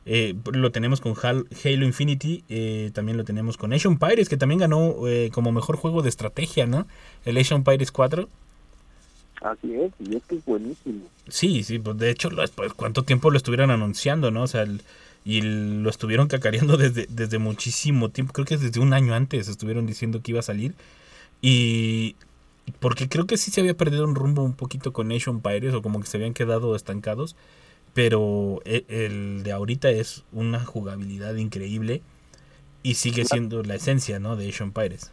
eh, 0.05 0.35
lo 0.53 0.71
tenemos 0.71 1.01
con 1.01 1.15
Hal- 1.15 1.47
Halo 1.65 1.87
Infinity, 1.87 2.45
eh, 2.49 2.91
también 2.93 3.17
lo 3.17 3.25
tenemos 3.25 3.57
con 3.57 3.73
Asian 3.73 3.99
Pirates, 3.99 4.29
que 4.29 4.37
también 4.37 4.59
ganó 4.61 4.97
como 5.33 5.51
mejor 5.53 5.77
juego 5.77 6.03
de 6.03 6.11
estrategia, 6.11 6.67
¿no? 6.67 6.87
El 7.25 7.39
Asian 7.39 7.65
Pirates 7.65 7.91
4. 7.93 8.29
Así 9.45 9.75
es, 9.75 9.93
y 9.99 10.17
es 10.17 10.23
que 10.25 10.37
es 10.37 10.45
buenísimo. 10.47 11.07
Sí, 11.29 11.63
sí, 11.65 11.79
pues 11.79 11.99
de 11.99 12.11
hecho, 12.11 12.31
pues, 12.57 12.73
¿cuánto 12.73 13.03
tiempo 13.03 13.31
lo 13.31 13.37
estuvieron 13.37 13.71
anunciando, 13.71 14.31
no? 14.31 14.43
O 14.45 14.47
sea, 14.47 14.63
el- 14.63 14.81
y 15.27 15.39
el- 15.41 15.83
lo 15.83 15.91
estuvieron 15.91 16.29
cacareando 16.29 16.77
desde, 16.79 17.07
desde 17.11 17.39
muchísimo 17.39 18.09
tiempo, 18.09 18.33
creo 18.33 18.47
que 18.47 18.57
desde 18.57 18.81
un 18.81 18.95
año 18.95 19.15
antes 19.15 19.49
estuvieron 19.49 19.87
diciendo 19.87 20.23
que 20.23 20.33
iba 20.33 20.41
a 20.41 20.43
salir. 20.43 20.75
Y 21.43 22.17
porque 22.81 23.07
creo 23.09 23.27
que 23.27 23.37
sí 23.37 23.51
se 23.51 23.61
había 23.61 23.77
perdido 23.77 24.05
un 24.05 24.15
rumbo 24.15 24.43
un 24.43 24.55
poquito 24.55 24.95
con 24.95 25.09
Nation 25.09 25.43
Pirates 25.43 25.75
o 25.75 25.83
como 25.83 26.01
que 26.01 26.07
se 26.07 26.17
habían 26.17 26.33
quedado 26.33 26.75
estancados, 26.75 27.37
pero 27.93 28.63
e- 28.65 28.85
el 28.89 29.43
de 29.43 29.53
ahorita 29.53 29.91
es 29.91 30.25
una 30.33 30.65
jugabilidad 30.65 31.35
increíble 31.37 32.01
y 32.83 32.95
sigue 32.95 33.27
siendo 33.27 33.63
la 33.63 33.75
esencia, 33.75 34.19
¿no? 34.21 34.37
De 34.37 34.49
Asian 34.49 34.73
Pirates. 34.73 35.13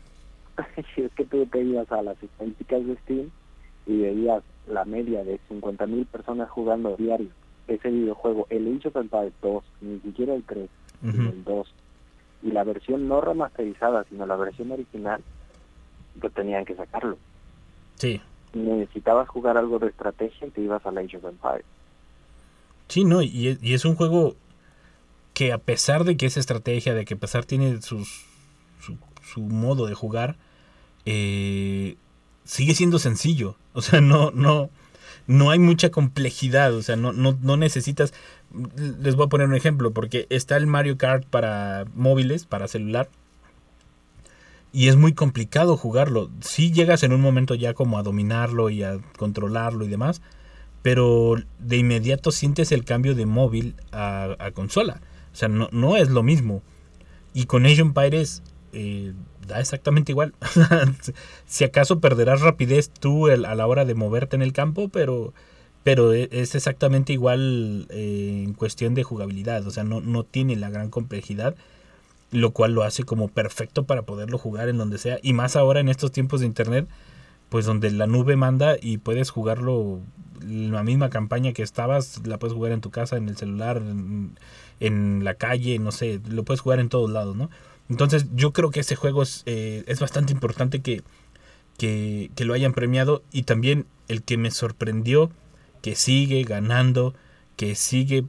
si 0.95 1.01
es 1.01 1.11
que 1.17 1.25
tú 1.25 1.45
te 1.47 1.61
ibas 1.61 1.91
a 1.91 2.01
las 2.01 2.21
estadísticas 2.23 2.85
de 2.85 2.95
Steam 3.03 3.29
y 3.91 4.01
veías 4.01 4.43
la 4.67 4.85
media 4.85 5.23
de 5.23 5.39
50.000 5.49 6.05
personas 6.07 6.49
jugando 6.49 6.95
diario 6.95 7.29
ese 7.67 7.89
videojuego, 7.89 8.47
el 8.49 8.75
Age 8.75 8.89
of 8.89 8.95
Empires 8.95 9.33
2, 9.41 9.63
ni 9.81 9.99
siquiera 9.99 10.33
el 10.33 10.43
3, 10.43 10.69
sino 11.01 11.29
el 11.29 11.43
2, 11.43 11.73
y 12.43 12.51
la 12.51 12.63
versión 12.63 13.07
no 13.07 13.21
remasterizada, 13.21 14.03
sino 14.09 14.25
la 14.25 14.35
versión 14.35 14.71
original, 14.71 15.21
pues 16.19 16.33
tenían 16.33 16.65
que 16.65 16.75
sacarlo. 16.75 17.17
Sí. 17.95 18.19
Necesitabas 18.53 19.29
jugar 19.29 19.57
algo 19.57 19.79
de 19.79 19.87
estrategia 19.87 20.47
y 20.47 20.51
te 20.51 20.61
ibas 20.61 20.85
al 20.85 20.97
Age 20.97 21.17
of 21.17 21.25
Empires. 21.25 21.65
Sí, 22.87 23.05
no, 23.05 23.21
y 23.21 23.47
es, 23.47 23.63
y 23.63 23.73
es 23.73 23.85
un 23.85 23.95
juego 23.95 24.35
que 25.33 25.53
a 25.53 25.57
pesar 25.57 26.03
de 26.03 26.17
que 26.17 26.25
es 26.25 26.35
estrategia, 26.35 26.93
de 26.93 27.05
que 27.05 27.13
a 27.13 27.17
pesar 27.17 27.45
tiene 27.45 27.81
sus, 27.81 28.25
su, 28.81 28.97
su 29.21 29.41
modo 29.41 29.85
de 29.85 29.93
jugar, 29.93 30.35
eh, 31.05 31.95
sigue 32.43 32.75
siendo 32.75 32.99
sencillo. 32.99 33.55
O 33.73 33.81
sea, 33.81 34.01
no, 34.01 34.31
no, 34.31 34.69
no 35.27 35.49
hay 35.49 35.57
mucha 35.57 35.91
complejidad. 35.91 36.75
O 36.75 36.81
sea, 36.83 36.97
no, 36.97 37.13
no, 37.13 37.37
no 37.41 37.55
necesitas. 37.55 38.13
Les 38.75 39.15
voy 39.15 39.27
a 39.27 39.29
poner 39.29 39.47
un 39.47 39.55
ejemplo, 39.55 39.91
porque 39.91 40.27
está 40.29 40.57
el 40.57 40.67
Mario 40.67 40.97
Kart 40.97 41.25
para 41.25 41.85
móviles, 41.95 42.45
para 42.45 42.67
celular. 42.67 43.07
Y 44.73 44.89
es 44.89 44.97
muy 44.97 45.13
complicado 45.13 45.77
jugarlo. 45.77 46.29
Si 46.41 46.73
llegas 46.73 47.03
en 47.03 47.13
un 47.13 47.21
momento 47.21 47.55
ya 47.55 47.73
como 47.73 47.97
a 47.97 48.03
dominarlo 48.03 48.69
y 48.69 48.83
a 48.83 48.99
controlarlo 49.17 49.85
y 49.85 49.87
demás 49.87 50.21
pero 50.81 51.35
de 51.59 51.77
inmediato 51.77 52.31
sientes 52.31 52.71
el 52.71 52.85
cambio 52.85 53.15
de 53.15 53.25
móvil 53.25 53.75
a, 53.91 54.35
a 54.39 54.51
consola. 54.51 55.01
O 55.31 55.35
sea, 55.35 55.47
no, 55.47 55.69
no 55.71 55.97
es 55.97 56.09
lo 56.09 56.23
mismo. 56.23 56.61
Y 57.33 57.45
con 57.45 57.65
Asian 57.65 57.93
Pirates 57.93 58.41
eh, 58.73 59.13
da 59.47 59.59
exactamente 59.59 60.11
igual. 60.11 60.33
si 61.45 61.63
acaso 61.63 61.99
perderás 61.99 62.41
rapidez 62.41 62.89
tú 62.89 63.27
a 63.27 63.35
la 63.37 63.67
hora 63.67 63.85
de 63.85 63.95
moverte 63.95 64.35
en 64.35 64.41
el 64.41 64.53
campo, 64.53 64.89
pero, 64.89 65.33
pero 65.83 66.13
e- 66.13 66.29
es 66.31 66.55
exactamente 66.55 67.13
igual 67.13 67.87
eh, 67.89 68.43
en 68.45 68.53
cuestión 68.53 68.93
de 68.95 69.03
jugabilidad. 69.03 69.65
O 69.67 69.71
sea, 69.71 69.83
no, 69.83 70.01
no 70.01 70.23
tiene 70.23 70.55
la 70.55 70.69
gran 70.69 70.89
complejidad, 70.89 71.55
lo 72.31 72.51
cual 72.51 72.73
lo 72.73 72.83
hace 72.83 73.03
como 73.03 73.27
perfecto 73.27 73.83
para 73.83 74.03
poderlo 74.03 74.37
jugar 74.37 74.69
en 74.69 74.77
donde 74.77 74.97
sea. 74.97 75.19
Y 75.21 75.33
más 75.33 75.55
ahora 75.55 75.79
en 75.81 75.89
estos 75.89 76.11
tiempos 76.11 76.39
de 76.41 76.45
internet, 76.47 76.87
pues 77.49 77.65
donde 77.65 77.91
la 77.91 78.07
nube 78.07 78.35
manda 78.35 78.77
y 78.81 78.97
puedes 78.99 79.29
jugarlo 79.29 80.01
la 80.47 80.83
misma 80.83 81.09
campaña 81.09 81.53
que 81.53 81.63
estabas, 81.63 82.21
la 82.25 82.39
puedes 82.39 82.55
jugar 82.55 82.71
en 82.71 82.81
tu 82.81 82.91
casa, 82.91 83.17
en 83.17 83.29
el 83.29 83.37
celular, 83.37 83.77
en, 83.77 84.37
en 84.79 85.23
la 85.23 85.35
calle, 85.35 85.77
no 85.79 85.91
sé, 85.91 86.19
lo 86.29 86.43
puedes 86.43 86.61
jugar 86.61 86.79
en 86.79 86.89
todos 86.89 87.09
lados, 87.11 87.35
¿no? 87.35 87.49
Entonces 87.91 88.25
yo 88.33 88.53
creo 88.53 88.71
que 88.71 88.79
ese 88.79 88.95
juego 88.95 89.21
es, 89.21 89.43
eh, 89.45 89.83
es 89.85 89.99
bastante 89.99 90.31
importante 90.31 90.79
que, 90.81 91.03
lo 92.37 92.53
hayan 92.53 92.73
premiado 92.73 93.21
y 93.33 93.43
también 93.43 93.85
el 94.07 94.23
que 94.23 94.37
me 94.37 94.49
sorprendió 94.49 95.29
que 95.81 95.97
sigue 95.97 96.43
ganando, 96.43 97.13
que 97.57 97.75
sigue 97.75 98.23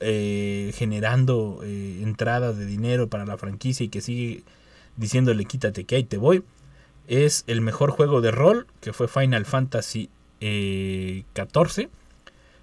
eh, 0.00 0.70
generando 0.76 1.60
eh, 1.64 2.02
entradas 2.02 2.56
de 2.56 2.66
dinero 2.66 3.08
para 3.08 3.26
la 3.26 3.36
franquicia 3.36 3.84
y 3.84 3.88
que 3.88 4.00
sigue 4.00 4.44
diciéndole 4.96 5.44
quítate 5.44 5.84
que 5.84 5.96
ahí 5.96 6.04
te 6.04 6.16
voy, 6.16 6.44
es 7.08 7.42
el 7.48 7.62
mejor 7.62 7.90
juego 7.90 8.20
de 8.20 8.30
rol 8.30 8.68
que 8.80 8.92
fue 8.92 9.08
Final 9.08 9.44
Fantasy 9.44 10.08
eh, 10.40 11.24
14 11.32 11.88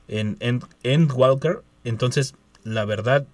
en, 0.08 0.38
en 0.40 0.62
Endwalker. 0.84 1.62
Entonces, 1.84 2.36
la 2.64 2.86
verdad, 2.86 3.28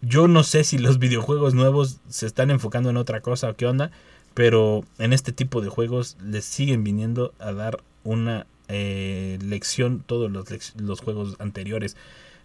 yo 0.00 0.28
no 0.28 0.42
sé 0.42 0.64
si 0.64 0.78
los 0.78 0.98
videojuegos 1.00 1.54
nuevos 1.54 2.00
se 2.08 2.26
están 2.26 2.50
enfocando 2.50 2.90
en 2.90 2.96
otra 2.96 3.20
cosa 3.20 3.50
o 3.50 3.56
qué 3.56 3.66
onda, 3.66 3.90
pero 4.34 4.84
en 4.98 5.12
este 5.12 5.32
tipo 5.32 5.60
de 5.60 5.68
juegos 5.68 6.16
les 6.22 6.44
siguen 6.44 6.84
viniendo 6.84 7.32
a 7.38 7.52
dar 7.52 7.80
una 8.04 8.46
eh, 8.68 9.38
lección 9.42 10.02
todos 10.06 10.30
los, 10.30 10.74
los 10.76 11.00
juegos 11.00 11.36
anteriores. 11.38 11.96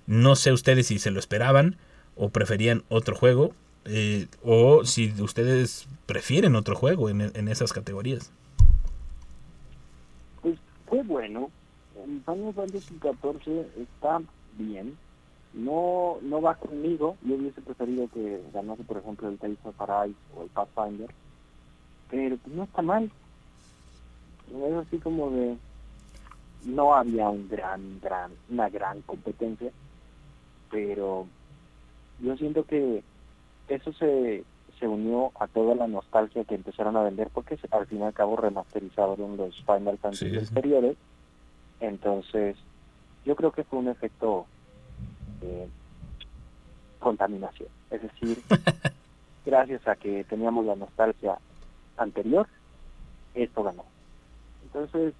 No 0.07 0.35
sé 0.35 0.51
ustedes 0.51 0.87
si 0.87 0.99
se 0.99 1.11
lo 1.11 1.19
esperaban 1.19 1.77
o 2.15 2.29
preferían 2.29 2.83
otro 2.89 3.15
juego, 3.15 3.53
eh, 3.85 4.27
o 4.43 4.85
si 4.85 5.13
ustedes 5.21 5.87
prefieren 6.05 6.55
otro 6.55 6.75
juego 6.75 7.09
en, 7.09 7.21
en 7.21 7.47
esas 7.47 7.73
categorías. 7.73 8.31
Pues 10.41 10.57
fue 10.87 11.03
bueno. 11.03 11.51
El 11.95 12.21
Final 12.25 12.53
Fantasy 12.53 12.95
está 13.77 14.21
bien. 14.57 14.97
No 15.53 16.17
no 16.21 16.41
va 16.41 16.55
conmigo. 16.55 17.15
Yo 17.23 17.35
hubiese 17.35 17.61
preferido 17.61 18.07
que 18.13 18.41
ganase, 18.53 18.83
por 18.83 18.97
ejemplo, 18.97 19.29
el 19.29 19.37
Tales 19.37 19.59
of 19.63 19.79
Arise 19.81 20.17
o 20.35 20.43
el 20.43 20.49
Pathfinder. 20.49 21.09
Pero 22.09 22.37
pues 22.37 22.55
no 22.55 22.63
está 22.63 22.81
mal. 22.81 23.11
Es 24.51 24.73
así 24.73 24.97
como 24.99 25.29
de... 25.31 25.57
No 26.65 26.93
había 26.95 27.29
un 27.29 27.47
gran, 27.49 27.99
gran, 28.01 28.31
una 28.49 28.69
gran 28.69 29.01
competencia. 29.01 29.71
Pero 30.71 31.27
yo 32.19 32.37
siento 32.37 32.63
que 32.65 33.03
eso 33.67 33.91
se, 33.93 34.43
se 34.79 34.87
unió 34.87 35.31
a 35.39 35.47
toda 35.47 35.75
la 35.75 35.87
nostalgia 35.87 36.43
que 36.45 36.55
empezaron 36.55 36.95
a 36.97 37.03
vender 37.03 37.29
porque 37.33 37.57
al 37.71 37.85
fin 37.87 37.99
y 37.99 38.03
al 38.03 38.13
cabo 38.13 38.35
remasterizaron 38.37 39.37
los 39.37 39.55
Final 39.65 39.97
Fantasy 39.97 40.29
Sí. 40.31 40.37
anteriores 40.37 40.97
entonces 41.79 42.55
yo 43.25 43.35
creo 43.35 43.51
que 43.51 43.63
fue 43.63 43.79
un 43.79 43.87
efecto 43.87 44.45
contaminación 46.99 47.69
es 47.91 48.01
decir 48.01 48.41
gracias 49.45 49.87
a 49.87 49.95
que 49.95 50.23
teníamos 50.23 50.65
la 50.65 50.75
nostalgia 50.75 51.37
anterior 51.97 52.47
esto 53.33 53.63
ganó 53.63 53.85
entonces 54.63 55.13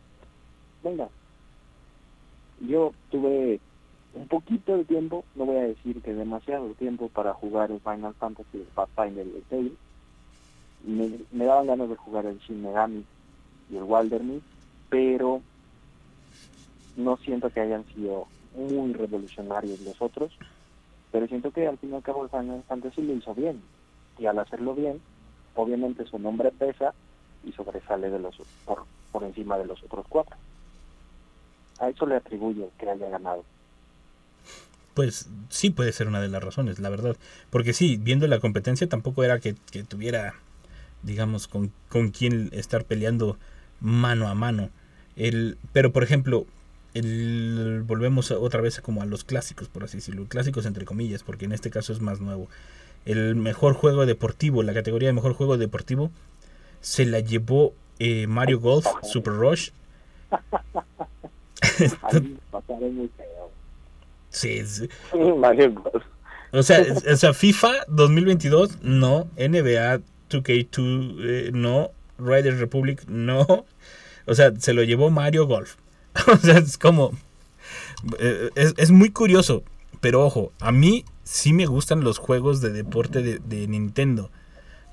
venga 0.84 1.07
yo 2.61 2.93
tuve 3.09 3.59
un 4.13 4.28
poquito 4.28 4.78
de 4.78 4.86
tiempo, 4.86 5.26
no 5.36 5.45
voy 5.45 5.57
a 5.57 5.67
decir 5.67 6.01
que 6.01 6.13
demasiado 6.13 6.69
tiempo 6.76 7.09
para 7.09 7.34
jugar 7.34 7.71
el 7.71 7.80
Final 7.80 8.13
Fantasy, 8.15 8.57
el 8.57 8.67
Pathfinder 8.76 9.26
y 9.26 9.36
el 9.38 9.43
Tale. 9.43 9.71
Me, 10.86 11.19
me 11.32 11.45
daban 11.45 11.67
ganas 11.67 11.89
de 11.89 11.95
jugar 11.95 12.26
el 12.26 12.39
Shin 12.39 12.61
Megami 12.61 13.03
y 13.71 13.78
el 13.78 13.84
Wilderness, 13.84 14.43
pero 14.89 15.41
no 16.95 17.17
siento 17.17 17.49
que 17.49 17.61
hayan 17.61 17.86
sido 17.93 18.28
muy 18.56 18.93
revolucionarios 18.93 19.80
los 19.82 20.01
otros, 20.01 20.32
pero 21.12 21.28
siento 21.28 21.51
que 21.51 21.68
al 21.68 21.78
fin 21.78 21.91
y 21.91 21.95
al 21.95 22.04
cabo 22.04 22.28
Final 22.28 22.64
Fantasy 22.68 23.01
lo 23.01 23.14
hizo 23.14 23.34
bien, 23.34 23.62
y 24.18 24.26
al 24.26 24.39
hacerlo 24.39 24.76
bien, 24.76 25.01
obviamente 25.56 26.06
su 26.06 26.20
nombre 26.20 26.51
pesa 26.51 26.93
y 27.43 27.51
sobresale 27.51 28.10
de 28.10 28.20
los 28.20 28.36
por, 28.66 28.86
por 29.12 29.24
encima 29.24 29.58
de 29.58 29.66
los 29.66 29.82
otros 29.84 30.06
cuatro. 30.08 30.36
A 31.80 31.89
eso 31.89 32.06
le 32.06 32.16
atribuyo 32.16 32.70
que 32.78 32.89
haya 32.89 33.10
ganado. 33.10 33.43
Pues 34.93 35.28
sí 35.49 35.72
puede 35.72 35.91
ser 35.91 36.08
una 36.08 36.22
de 36.22 36.28
las 36.28 36.43
razones, 36.43 36.80
la 36.80 36.89
verdad. 36.89 37.18
Porque 37.49 37.74
sí, 37.74 37.97
viendo 37.97 38.28
la 38.28 38.39
competencia 38.39 38.88
tampoco 38.88 39.24
era 39.24 39.39
que, 39.39 39.56
que 39.72 39.84
tuviera, 39.84 40.36
digamos, 41.01 41.47
con, 41.47 41.72
con 41.89 42.12
quién 42.12 42.49
estar 42.54 42.86
peleando 42.86 43.38
mano 43.82 44.28
a 44.28 44.36
mano. 44.36 44.70
El, 45.16 45.58
pero 45.74 45.91
por 45.91 46.04
ejemplo, 46.04 46.45
el, 46.94 47.84
volvemos 47.86 48.32
otra 48.32 48.62
vez 48.62 48.80
como 48.82 49.02
a 49.02 49.06
los 49.06 49.24
clásicos, 49.24 49.68
por 49.68 49.84
así 49.84 49.98
decirlo. 49.98 50.26
Clásicos 50.28 50.66
entre 50.66 50.86
comillas, 50.86 51.24
porque 51.24 51.46
en 51.46 51.52
este 51.54 51.70
caso 51.70 51.94
es 51.94 52.02
más 52.02 52.20
nuevo. 52.22 52.48
El 53.06 53.36
mejor 53.36 53.74
juego 53.74 54.06
deportivo, 54.06 54.64
la 54.64 54.74
categoría 54.74 55.10
de 55.10 55.14
mejor 55.14 55.34
juego 55.34 55.58
deportivo, 55.58 56.12
se 56.82 57.06
la 57.06 57.20
llevó 57.20 57.74
eh, 58.00 58.28
Mario 58.28 58.60
Golf 58.60 58.86
Super 59.04 59.34
Rush. 59.34 59.70
Sí, 64.30 64.66
sí. 64.66 64.89
Mario 65.38 65.74
Golf. 65.74 66.04
O 66.52 66.64
sea, 66.64 66.80
es- 66.80 67.06
o 67.06 67.18
sea, 67.18 67.34
FIFA 67.34 67.72
2022, 67.88 68.82
no. 68.82 69.28
NBA 69.38 70.00
2K2, 70.30 71.16
eh, 71.20 71.52
no. 71.54 71.91
Riders 72.18 72.60
Republic, 72.60 73.04
no. 73.08 73.66
O 74.26 74.36
sea, 74.36 74.54
se 74.58 74.74
lo 74.74 74.84
llevó 74.84 75.10
Mario 75.10 75.46
Golf. 75.48 75.76
o 76.28 76.38
sea, 76.38 76.57
es 76.57 76.78
como... 76.78 77.11
eh, 78.20 78.49
es, 78.55 78.74
es 78.78 78.91
muy 78.91 79.09
curioso. 79.09 79.64
Pero 80.01 80.26
ojo, 80.26 80.51
a 80.59 80.72
mí 80.72 81.05
sí 81.24 81.53
me 81.53 81.66
gustan 81.66 82.03
los 82.03 82.18
juegos 82.18 82.61
de 82.61 82.72
deporte 82.72 83.22
de, 83.22 83.39
de 83.39 83.68
Nintendo. 83.68 84.30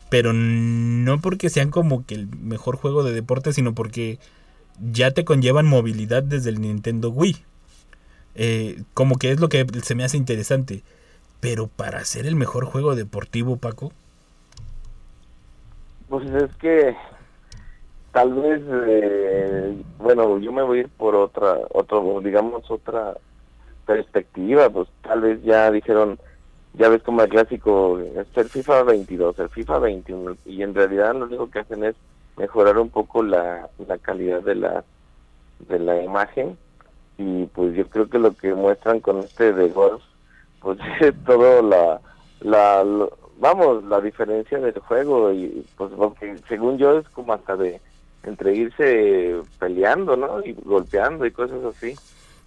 Pero 0.09 0.33
no 0.33 1.21
porque 1.21 1.51
sean 1.51 1.71
como 1.71 2.05
que 2.05 2.15
el 2.15 2.29
mejor 2.37 2.77
juego 2.77 3.03
de 3.05 3.13
deporte, 3.13 3.53
sino 3.53 3.75
porque 3.75 4.19
ya 4.93 5.13
te 5.13 5.25
conllevan 5.25 5.67
movilidad 5.67 6.23
desde 6.23 6.51
el 6.51 6.61
Nintendo 6.61 7.11
Wii. 7.11 7.37
Eh, 8.35 8.83
como 8.95 9.17
que 9.17 9.33
es 9.33 9.41
lo 9.41 9.49
que 9.49 9.67
se 9.83 9.95
me 9.95 10.05
hace 10.05 10.17
interesante. 10.17 10.83
Pero 11.41 11.69
para 11.69 12.05
ser 12.05 12.27
el 12.27 12.37
mejor 12.37 12.65
juego 12.65 12.95
deportivo, 12.95 13.57
Paco. 13.57 13.93
Pues 16.09 16.29
es 16.31 16.55
que 16.57 16.97
tal 18.13 18.35
vez, 18.35 18.63
eh, 18.89 19.85
bueno, 19.99 20.39
yo 20.39 20.53
me 20.53 20.63
voy 20.63 20.79
a 20.79 20.81
ir 20.83 20.91
por 20.91 21.15
otra, 21.15 21.59
otro, 21.71 22.21
digamos, 22.21 22.71
otra 22.71 23.17
perspectiva, 23.87 24.71
pues 24.71 24.89
tal 25.03 25.23
vez 25.23 25.43
ya 25.43 25.71
dijeron, 25.71 26.19
ya 26.75 26.89
ves 26.91 27.03
como 27.05 27.23
el 27.23 27.29
clásico, 27.31 28.01
es 28.01 28.29
el 28.37 28.51
FIFA 28.51 28.85
22, 28.85 29.39
el 29.39 29.51
FIFA 29.51 29.79
21, 29.81 30.37
y 30.45 30.63
en 30.63 30.75
realidad 30.75 31.15
lo 31.15 31.27
único 31.27 31.51
que 31.51 31.61
hacen 31.61 31.85
es 31.85 31.97
mejorar 32.37 32.79
un 32.79 32.91
poco 32.91 33.23
la, 33.23 33.71
la 33.79 33.99
calidad 33.99 34.43
de 34.43 34.57
la, 34.57 34.87
de 35.59 35.79
la 35.79 36.03
imagen, 36.03 36.59
y 37.19 37.47
pues 37.49 37.75
yo 37.77 37.89
creo 37.91 38.09
que 38.09 38.19
lo 38.19 38.35
que 38.37 38.55
muestran 38.55 39.01
con 39.01 39.21
este 39.21 39.53
de 39.53 39.71
golf, 39.71 40.03
pues 40.61 40.79
es 41.01 41.15
todo 41.25 41.63
la, 41.63 42.01
la, 42.41 42.85
lo- 42.85 43.19
vamos, 43.37 43.85
la 43.85 44.01
diferencia 44.01 44.59
del 44.59 44.79
juego 44.81 45.33
y 45.33 45.67
pues 45.77 45.93
porque 45.97 46.41
según 46.49 46.79
yo 46.79 46.99
es 46.99 47.09
como 47.11 47.33
hasta 47.35 47.57
de 47.57 47.83
entre 48.25 48.55
irse 48.55 49.37
peleando, 49.59 50.17
¿no? 50.17 50.45
Y 50.45 50.53
golpeando 50.65 51.25
y 51.27 51.31
cosas 51.31 51.59
así. 51.65 51.95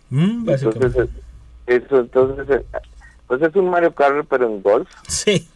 Mm. 0.10 0.48
Entonces, 0.50 0.96
eh, 0.96 1.10
eso, 1.68 2.00
entonces, 2.00 2.50
eh, 2.50 2.66
pues 3.28 3.42
es 3.42 3.56
un 3.56 3.70
Mario 3.70 3.94
Kart 3.94 4.26
pero 4.30 4.46
en 4.48 4.62
golf. 4.62 4.90
Sí. 5.08 5.48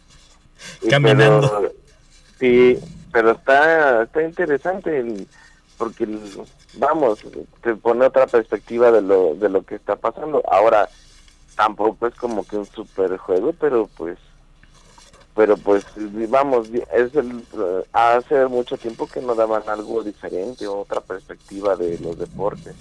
Y 0.82 0.88
Caminando. 0.90 1.48
pero- 1.60 1.72
sí, 2.40 2.78
pero 3.12 3.30
está, 3.32 4.02
está 4.04 4.22
interesante 4.22 4.98
el- 4.98 5.26
porque, 5.76 6.04
el- 6.04 6.20
vamos, 6.74 7.20
te 7.62 7.74
pone 7.76 8.04
otra 8.06 8.26
perspectiva 8.26 8.90
de 8.90 9.02
lo, 9.02 9.34
de 9.34 9.48
lo 9.48 9.62
que 9.62 9.76
está 9.76 9.94
pasando. 9.96 10.42
Ahora, 10.50 10.88
tampoco 11.56 12.06
es 12.08 12.14
como 12.16 12.44
que 12.46 12.56
un 12.56 12.66
super 12.66 13.16
juego, 13.18 13.52
pero 13.52 13.88
pues 13.96 14.18
pero 15.38 15.56
pues 15.56 15.84
vamos 16.28 16.66
es 16.92 17.14
el 17.14 17.30
eh, 17.56 17.84
hace 17.92 18.44
mucho 18.46 18.76
tiempo 18.76 19.06
que 19.06 19.20
no 19.20 19.36
daban 19.36 19.62
algo 19.68 20.02
diferente 20.02 20.66
otra 20.66 21.00
perspectiva 21.00 21.76
de 21.76 21.96
los 22.00 22.18
deportes 22.18 22.74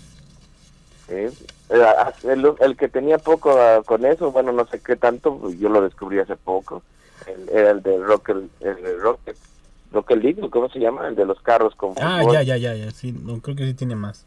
¿eh? 1.07 1.31
El, 1.69 2.51
el 2.59 2.75
que 2.75 2.87
tenía 2.87 3.19
poco 3.19 3.51
ah, 3.51 3.83
con 3.85 4.03
eso 4.07 4.31
bueno 4.31 4.51
no 4.51 4.65
sé 4.65 4.79
qué 4.81 4.95
tanto 4.95 5.51
yo 5.51 5.69
lo 5.69 5.83
descubrí 5.83 6.17
hace 6.17 6.35
poco 6.35 6.81
el, 7.27 7.47
era 7.49 7.69
el 7.69 7.83
de 7.83 7.95
Rocket 7.99 8.37
el 8.61 8.75
de 8.81 8.95
Rocket 8.97 9.37
Rocket 9.91 10.17
League 10.23 10.41
¿o 10.41 10.49
¿cómo 10.49 10.67
se 10.69 10.79
llama? 10.79 11.07
el 11.09 11.15
de 11.15 11.25
los 11.25 11.39
carros 11.41 11.75
con 11.75 11.91
Ah, 12.01 12.21
fútbol. 12.21 12.33
ya, 12.33 12.41
ya, 12.41 12.57
ya, 12.57 12.73
ya. 12.73 12.89
Sí, 12.91 13.11
no, 13.11 13.39
creo 13.39 13.55
que 13.55 13.65
sí 13.67 13.73
tiene 13.75 13.95
más. 13.95 14.25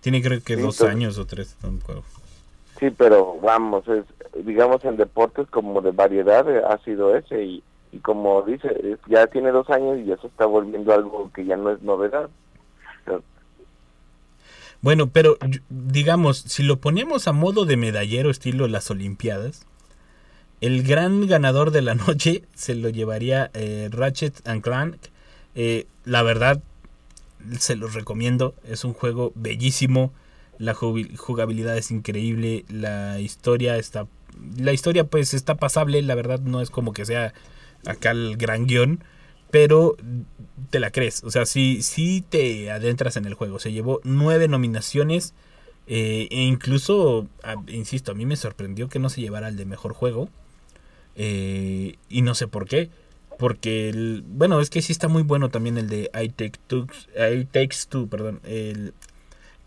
Tiene 0.00 0.22
creo 0.22 0.40
que 0.42 0.54
Sí, 0.56 0.60
dos 0.62 0.74
entonces- 0.76 0.94
años 0.94 1.18
o 1.18 1.24
tres. 1.26 1.56
no 1.62 1.72
me 1.72 1.80
acuerdo. 1.80 2.02
Sí, 2.78 2.90
pero 2.90 3.38
vamos, 3.42 3.86
es, 3.88 4.04
digamos 4.44 4.84
en 4.84 4.96
deportes 4.96 5.48
como 5.48 5.80
de 5.80 5.92
variedad 5.92 6.48
eh, 6.50 6.62
ha 6.68 6.78
sido 6.84 7.16
ese 7.16 7.42
y, 7.42 7.62
como 8.02 8.42
dice, 8.42 8.98
ya 9.06 9.26
tiene 9.26 9.50
dos 9.50 9.70
años 9.70 9.98
y 9.98 10.04
se 10.04 10.26
está 10.26 10.44
volviendo 10.44 10.92
algo 10.92 11.30
que 11.32 11.46
ya 11.46 11.56
no 11.56 11.70
es 11.70 11.80
novedad. 11.82 12.28
Bueno, 14.82 15.08
pero 15.08 15.38
digamos, 15.70 16.38
si 16.38 16.62
lo 16.62 16.76
ponemos 16.76 17.26
a 17.26 17.32
modo 17.32 17.64
de 17.64 17.78
medallero 17.78 18.30
estilo 18.30 18.68
las 18.68 18.90
Olimpiadas, 18.90 19.66
el 20.60 20.82
gran 20.82 21.26
ganador 21.26 21.70
de 21.70 21.82
la 21.82 21.94
noche 22.06 22.44
se 22.54 22.74
lo 22.74 22.88
llevaría 22.88 23.50
eh, 23.54 23.88
Ratchet 23.90 24.46
and 24.46 24.62
Clank. 24.62 24.96
Eh, 25.54 25.86
la 26.04 26.22
verdad, 26.22 26.62
se 27.58 27.76
los 27.76 27.94
recomiendo. 27.94 28.54
Es 28.64 28.84
un 28.84 28.92
juego 28.92 29.32
bellísimo. 29.34 30.12
La 30.58 30.74
jugabilidad 30.74 31.76
es 31.76 31.90
increíble. 31.90 32.64
La 32.68 33.20
historia 33.20 33.76
está. 33.76 34.06
La 34.58 34.72
historia, 34.72 35.04
pues, 35.04 35.34
está 35.34 35.56
pasable. 35.56 36.00
La 36.02 36.14
verdad, 36.14 36.40
no 36.40 36.60
es 36.60 36.70
como 36.70 36.92
que 36.92 37.04
sea 37.04 37.32
acá 37.86 38.10
el 38.12 38.36
gran 38.36 38.66
guion. 38.66 39.02
Pero 39.50 39.96
te 40.70 40.80
la 40.80 40.90
crees. 40.90 41.22
O 41.24 41.30
sea, 41.30 41.46
sí, 41.46 41.80
sí 41.82 42.24
te 42.28 42.70
adentras 42.70 43.16
en 43.16 43.26
el 43.26 43.34
juego. 43.34 43.58
Se 43.58 43.72
llevó 43.72 44.00
nueve 44.04 44.48
nominaciones. 44.48 45.34
eh, 45.88 46.26
e 46.32 46.42
incluso, 46.42 47.28
insisto, 47.68 48.10
a 48.10 48.14
mí 48.14 48.26
me 48.26 48.34
sorprendió 48.36 48.88
que 48.88 48.98
no 48.98 49.08
se 49.08 49.20
llevara 49.20 49.46
el 49.48 49.56
de 49.56 49.66
mejor 49.66 49.92
juego. 49.92 50.28
eh, 51.14 51.96
y 52.08 52.22
no 52.22 52.34
sé 52.34 52.48
por 52.48 52.66
qué. 52.66 52.90
Porque, 53.38 53.88
el- 53.90 54.24
bueno, 54.26 54.60
es 54.60 54.70
que 54.70 54.82
sí 54.82 54.92
está 54.92 55.08
muy 55.08 55.22
bueno 55.22 55.48
también 55.50 55.78
el 55.78 55.88
de 55.88 56.10
I, 56.14 56.28
Take 56.30 56.58
Two, 56.66 56.86
I 57.16 57.44
Takes 57.44 57.76
Two, 57.88 58.08
perdón. 58.08 58.40
el- 58.44 58.94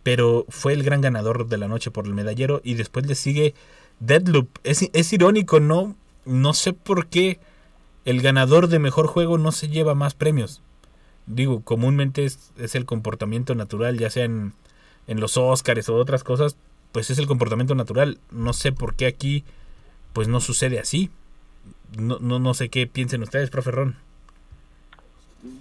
pero 0.04 0.46
fue 0.50 0.74
el 0.74 0.84
gran 0.84 1.02
ganador 1.02 1.48
de 1.48 1.58
la 1.58 1.68
noche 1.68 1.92
por 1.92 2.06
el 2.06 2.14
medallero. 2.14 2.62
Y 2.64 2.76
después 2.76 3.06
le 3.06 3.16
sigue 3.16 3.54
Deadloop. 4.00 4.48
Es, 4.64 4.90
es 4.94 5.14
irónico, 5.14 5.60
¿no? 5.60 5.96
no 6.30 6.54
sé 6.54 6.74
por 6.74 7.08
qué 7.08 7.40
el 8.06 8.22
ganador 8.22 8.68
de 8.68 8.80
mejor 8.80 9.08
juego 9.08 9.38
no 9.38 9.52
se 9.52 9.68
lleva 9.68 9.96
más 9.96 10.14
premios. 10.14 10.62
Digo, 11.26 11.62
comúnmente 11.62 12.26
es, 12.26 12.52
es 12.58 12.76
el 12.76 12.86
comportamiento 12.86 13.56
natural, 13.56 13.98
ya 13.98 14.10
sea 14.10 14.26
en, 14.26 14.54
en 15.08 15.20
los 15.20 15.38
Oscars 15.38 15.90
o 15.90 15.96
otras 15.96 16.24
cosas, 16.24 16.56
pues 16.92 17.10
es 17.10 17.18
el 17.18 17.28
comportamiento 17.28 17.76
natural. 17.76 18.20
No 18.32 18.54
sé 18.54 18.72
por 18.72 18.96
qué 18.96 19.08
aquí 19.08 19.44
pues 20.14 20.28
no 20.28 20.40
sucede 20.40 20.80
así. 20.80 21.10
No, 21.98 22.20
no, 22.20 22.40
no 22.40 22.54
sé 22.54 22.70
qué 22.70 22.88
piensen 22.88 23.24
ustedes, 23.24 23.50
profe 23.50 23.72
Ron. 23.72 23.96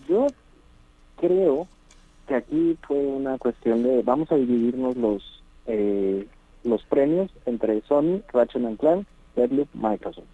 Yo 0.08 0.26
creo 1.16 1.66
que 2.28 2.36
aquí 2.36 2.78
fue 2.86 2.98
una 2.98 3.38
cuestión 3.38 3.82
de 3.82 4.02
vamos 4.02 4.30
a 4.30 4.36
dividirnos 4.36 4.96
los 4.96 5.42
eh, 5.66 6.26
los 6.62 6.82
premios 6.84 7.30
entre 7.46 7.80
Sony, 7.82 8.20
Ratchet 8.32 8.78
Clank, 8.78 9.06
Deadloop, 9.34 9.68
Microsoft. 9.74 10.26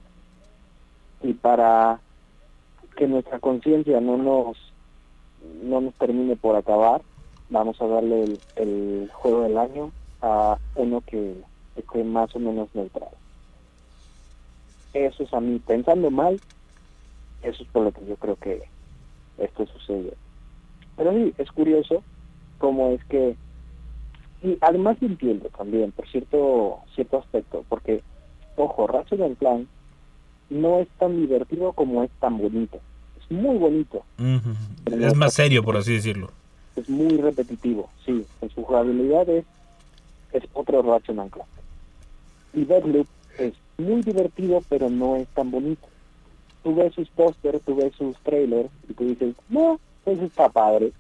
Y 1.23 1.33
para 1.35 2.01
que 2.97 3.07
nuestra 3.07 3.39
conciencia 3.39 4.01
no 4.01 4.17
nos 4.17 4.57
no 5.63 5.81
nos 5.81 5.95
termine 5.95 6.37
por 6.37 6.57
acabar, 6.57 7.03
vamos 7.49 7.81
a 7.81 7.87
darle 7.87 8.39
el, 8.57 9.11
juego 9.13 9.43
del 9.43 9.59
año 9.59 9.93
a 10.21 10.59
uno 10.75 11.03
que 11.03 11.35
esté 11.77 12.03
más 12.03 12.35
o 12.35 12.39
menos 12.39 12.69
neutral. 12.75 13.11
Eso 14.95 15.23
es 15.23 15.35
a 15.35 15.41
mí, 15.41 15.61
pensando 15.67 16.11
mal, 16.11 16.41
eso 17.43 17.63
es 17.63 17.69
por 17.71 17.85
lo 17.85 17.93
que 17.93 18.07
yo 18.07 18.17
creo 18.17 18.37
que 18.37 18.63
esto 19.39 19.67
sucede. 19.67 20.15
Pero 20.97 21.13
sí, 21.13 21.35
es 21.39 21.51
curioso 21.51 22.03
cómo 22.59 22.91
es 22.91 23.05
que, 23.05 23.37
y 24.43 24.57
además 24.61 24.97
entiendo 25.01 25.49
también 25.57 25.93
por 25.93 26.07
cierto 26.09 26.79
cierto 26.95 27.19
aspecto, 27.19 27.65
porque, 27.69 28.03
ojo, 28.57 28.87
Ratchet 28.87 29.39
Clank 29.39 29.67
no 30.51 30.79
es 30.81 30.89
tan 30.99 31.17
divertido 31.17 31.73
como 31.73 32.05
es 32.05 32.11
tan 32.21 32.39
bonito. 32.39 32.79
Es 33.21 33.31
muy 33.31 33.57
bonito. 33.57 34.05
Es 34.87 35.15
más 35.17 35.35
serio, 35.35 35.63
por 35.63 35.77
así 35.77 35.95
decirlo. 35.95 36.31
Es 36.77 36.89
muy 36.89 37.17
repetitivo, 37.17 37.89
sí. 38.05 38.25
En 38.41 38.51
su 38.51 38.63
jugabilidad 38.63 39.29
es, 39.29 39.45
es 40.33 40.45
otro 40.53 40.83
Ratchet 40.83 41.17
Clank. 41.17 41.49
Y 42.53 42.65
Deadloop 42.65 43.07
es 43.39 43.55
muy 43.79 44.03
divertido, 44.03 44.63
pero 44.69 44.89
no 44.89 45.17
es 45.17 45.27
tan 45.29 45.51
bonito. 45.51 45.89
Tú 46.63 46.75
ves 46.75 46.95
sus 46.95 47.09
pósters, 47.11 47.61
tú 47.63 47.75
ves 47.77 47.93
sus 47.97 48.17
trailers 48.19 48.71
y 48.89 48.95
tú 48.95 49.05
dices, 49.05 49.35
no, 49.49 49.81
eso 50.07 50.25
está 50.25 50.49
padre. 50.49 50.93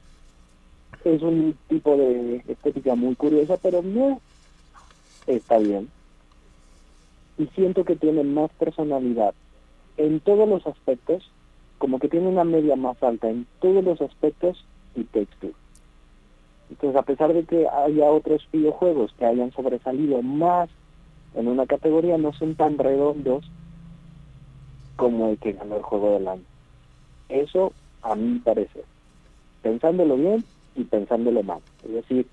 Es 1.04 1.22
un 1.22 1.56
tipo 1.68 1.96
de 1.96 2.42
estética 2.48 2.94
muy 2.94 3.14
curiosa, 3.14 3.56
pero 3.58 3.82
no 3.82 4.20
está 5.26 5.58
bien. 5.58 5.88
Y 7.36 7.46
siento 7.48 7.84
que 7.84 7.96
tiene 7.96 8.22
más 8.22 8.50
personalidad 8.52 9.34
en 9.96 10.20
todos 10.20 10.48
los 10.48 10.66
aspectos, 10.66 11.30
como 11.78 11.98
que 11.98 12.08
tiene 12.08 12.28
una 12.28 12.44
media 12.44 12.76
más 12.76 13.02
alta 13.02 13.28
en 13.28 13.46
todos 13.60 13.84
los 13.84 14.00
aspectos 14.00 14.64
y 14.94 15.04
texto. 15.04 15.48
Entonces, 16.70 16.96
a 16.96 17.02
pesar 17.02 17.32
de 17.32 17.44
que 17.44 17.68
haya 17.68 18.10
otros 18.10 18.48
videojuegos 18.52 19.12
que 19.18 19.26
hayan 19.26 19.52
sobresalido 19.52 20.22
más 20.22 20.70
en 21.34 21.48
una 21.48 21.66
categoría, 21.66 22.16
no 22.16 22.32
son 22.32 22.54
tan 22.54 22.78
redondos 22.78 23.44
como 24.96 25.30
el 25.30 25.38
que 25.38 25.52
ganó 25.52 25.76
el 25.76 25.82
juego 25.82 26.12
del 26.12 26.28
año. 26.28 26.44
Eso 27.28 27.72
a 28.02 28.14
mí 28.14 28.34
me 28.34 28.40
parece, 28.40 28.84
pensándolo 29.64 30.16
bien 30.16 30.44
y 30.76 30.84
pensándolo 30.84 31.42
mal. 31.42 31.60
Es 31.84 31.92
decir, 31.94 32.26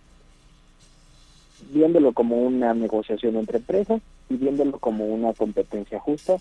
viéndolo 1.72 2.12
como 2.12 2.36
una 2.36 2.74
negociación 2.74 3.38
entre 3.38 3.60
empresas 3.60 4.02
y 4.30 4.36
viéndolo 4.36 4.78
como 4.78 5.06
una 5.06 5.34
competencia 5.34 6.00
justa, 6.00 6.36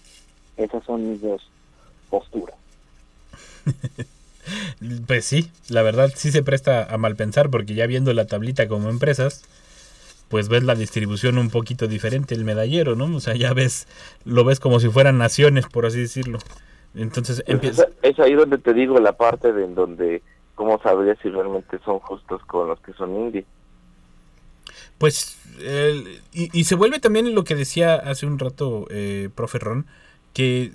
esas 0.57 0.85
son 0.85 1.09
mis 1.09 1.23
dos 1.23 1.49
posturas. 2.11 2.57
pues 5.07 5.25
sí, 5.25 5.49
la 5.69 5.83
verdad 5.83 6.11
sí 6.15 6.33
se 6.33 6.43
presta 6.43 6.93
a 6.93 6.99
mal 6.99 7.15
pensar 7.15 7.51
porque 7.51 7.75
ya 7.75 7.87
viendo 7.87 8.13
la 8.13 8.27
tablita 8.27 8.67
como 8.67 8.91
empresas, 8.91 9.45
pues 10.29 10.49
ves 10.49 10.65
la 10.65 10.75
distribución 10.75 11.39
un 11.39 11.51
poquito 11.51 11.87
diferente, 11.87 12.35
el 12.35 12.45
medallero, 12.45 12.97
¿no? 12.97 13.15
O 13.15 13.21
sea, 13.21 13.37
ya 13.37 13.55
ves, 13.55 13.87
lo 14.25 14.45
ves 14.45 14.59
como 14.59 14.81
si 14.81 14.89
fueran 14.89 15.19
naciones, 15.19 15.67
por 15.67 15.87
así 15.87 16.01
decirlo. 16.01 16.41
Entonces 16.97 17.45
empieza... 17.47 17.87
Es, 18.03 18.19
ahí 18.19 18.35
donde 18.35 18.59
te 18.59 18.75
digo 18.75 18.99
la 18.99 19.13
parte 19.13 19.53
de 19.53 19.65
en 19.65 19.75
donde, 19.75 20.23
¿cómo 20.61 20.79
sabrías 20.83 21.17
si 21.23 21.31
realmente 21.31 21.79
son 21.87 22.01
justos 22.01 22.45
con 22.45 22.69
los 22.69 22.79
que 22.81 22.93
son 22.93 23.17
indie? 23.17 23.47
Pues, 24.99 25.39
y, 26.35 26.51
y, 26.53 26.65
se 26.65 26.75
vuelve 26.75 27.01
también 27.01 27.35
lo 27.35 27.45
que 27.45 27.55
decía 27.55 27.95
hace 27.95 28.27
un 28.27 28.39
rato, 28.39 28.87
eh, 28.91 29.31
profe 29.35 29.59
Ron, 29.59 29.87
que, 30.35 30.71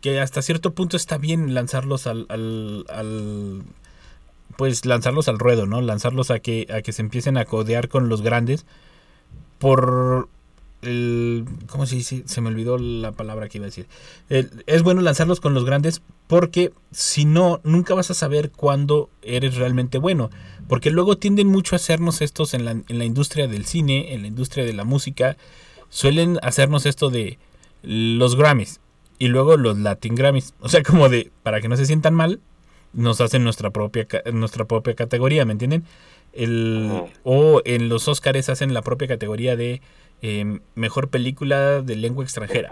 que 0.00 0.18
hasta 0.18 0.42
cierto 0.42 0.74
punto 0.74 0.96
está 0.96 1.16
bien 1.16 1.54
lanzarlos 1.54 2.08
al, 2.08 2.26
al, 2.28 2.86
al 2.88 3.62
pues 4.56 4.84
lanzarlos 4.84 5.28
al 5.28 5.38
ruedo, 5.38 5.66
¿no? 5.66 5.80
Lanzarlos 5.80 6.32
a 6.32 6.40
que, 6.40 6.66
a 6.74 6.82
que 6.82 6.90
se 6.90 7.02
empiecen 7.02 7.36
a 7.36 7.44
codear 7.44 7.88
con 7.88 8.08
los 8.08 8.20
grandes 8.20 8.66
por 9.60 10.28
el... 10.86 11.44
¿Cómo 11.66 11.86
se 11.86 11.96
dice? 11.96 12.22
Se 12.26 12.40
me 12.40 12.48
olvidó 12.48 12.78
la 12.78 13.12
palabra 13.12 13.48
que 13.48 13.58
iba 13.58 13.66
a 13.66 13.68
decir. 13.68 13.86
es 14.28 14.82
bueno 14.82 15.00
lanzarlos 15.00 15.40
con 15.40 15.54
los 15.54 15.64
grandes 15.64 16.02
porque 16.26 16.72
si 16.90 17.24
no, 17.24 17.60
nunca 17.64 17.94
vas 17.94 18.10
a 18.10 18.14
saber 18.14 18.50
cuándo 18.50 19.10
eres 19.22 19.56
realmente 19.56 19.98
bueno. 19.98 20.30
Porque 20.68 20.90
luego 20.90 21.18
tienden 21.18 21.48
mucho 21.48 21.74
a 21.74 21.76
hacernos 21.76 22.22
estos 22.22 22.54
en 22.54 22.64
la, 22.64 22.70
en 22.70 22.98
la 22.98 23.04
industria 23.04 23.48
del 23.48 23.66
cine, 23.66 24.14
en 24.14 24.22
la 24.22 24.28
industria 24.28 24.64
de 24.64 24.72
la 24.72 24.84
música. 24.84 25.36
Suelen 25.88 26.38
hacernos 26.42 26.86
esto 26.86 27.10
de 27.10 27.38
los 27.82 28.36
Grammys 28.36 28.80
y 29.18 29.28
luego 29.28 29.56
los 29.56 29.78
Latin 29.78 30.14
Grammys. 30.14 30.54
O 30.60 30.68
sea, 30.68 30.82
como 30.82 31.08
de, 31.08 31.30
para 31.42 31.60
que 31.60 31.68
no 31.68 31.76
se 31.76 31.86
sientan 31.86 32.14
mal, 32.14 32.40
nos 32.92 33.20
hacen 33.20 33.44
nuestra 33.44 33.70
propia, 33.70 34.06
nuestra 34.32 34.64
propia 34.64 34.94
categoría, 34.94 35.44
¿me 35.44 35.52
entienden? 35.52 35.84
El, 36.32 36.90
o 37.22 37.62
en 37.64 37.88
los 37.88 38.08
Oscars 38.08 38.48
hacen 38.48 38.74
la 38.74 38.82
propia 38.82 39.06
categoría 39.06 39.56
de 39.56 39.82
em, 40.26 40.60
mejor 40.74 41.08
película 41.08 41.82
de 41.82 41.96
lengua 41.96 42.24
extranjera. 42.24 42.70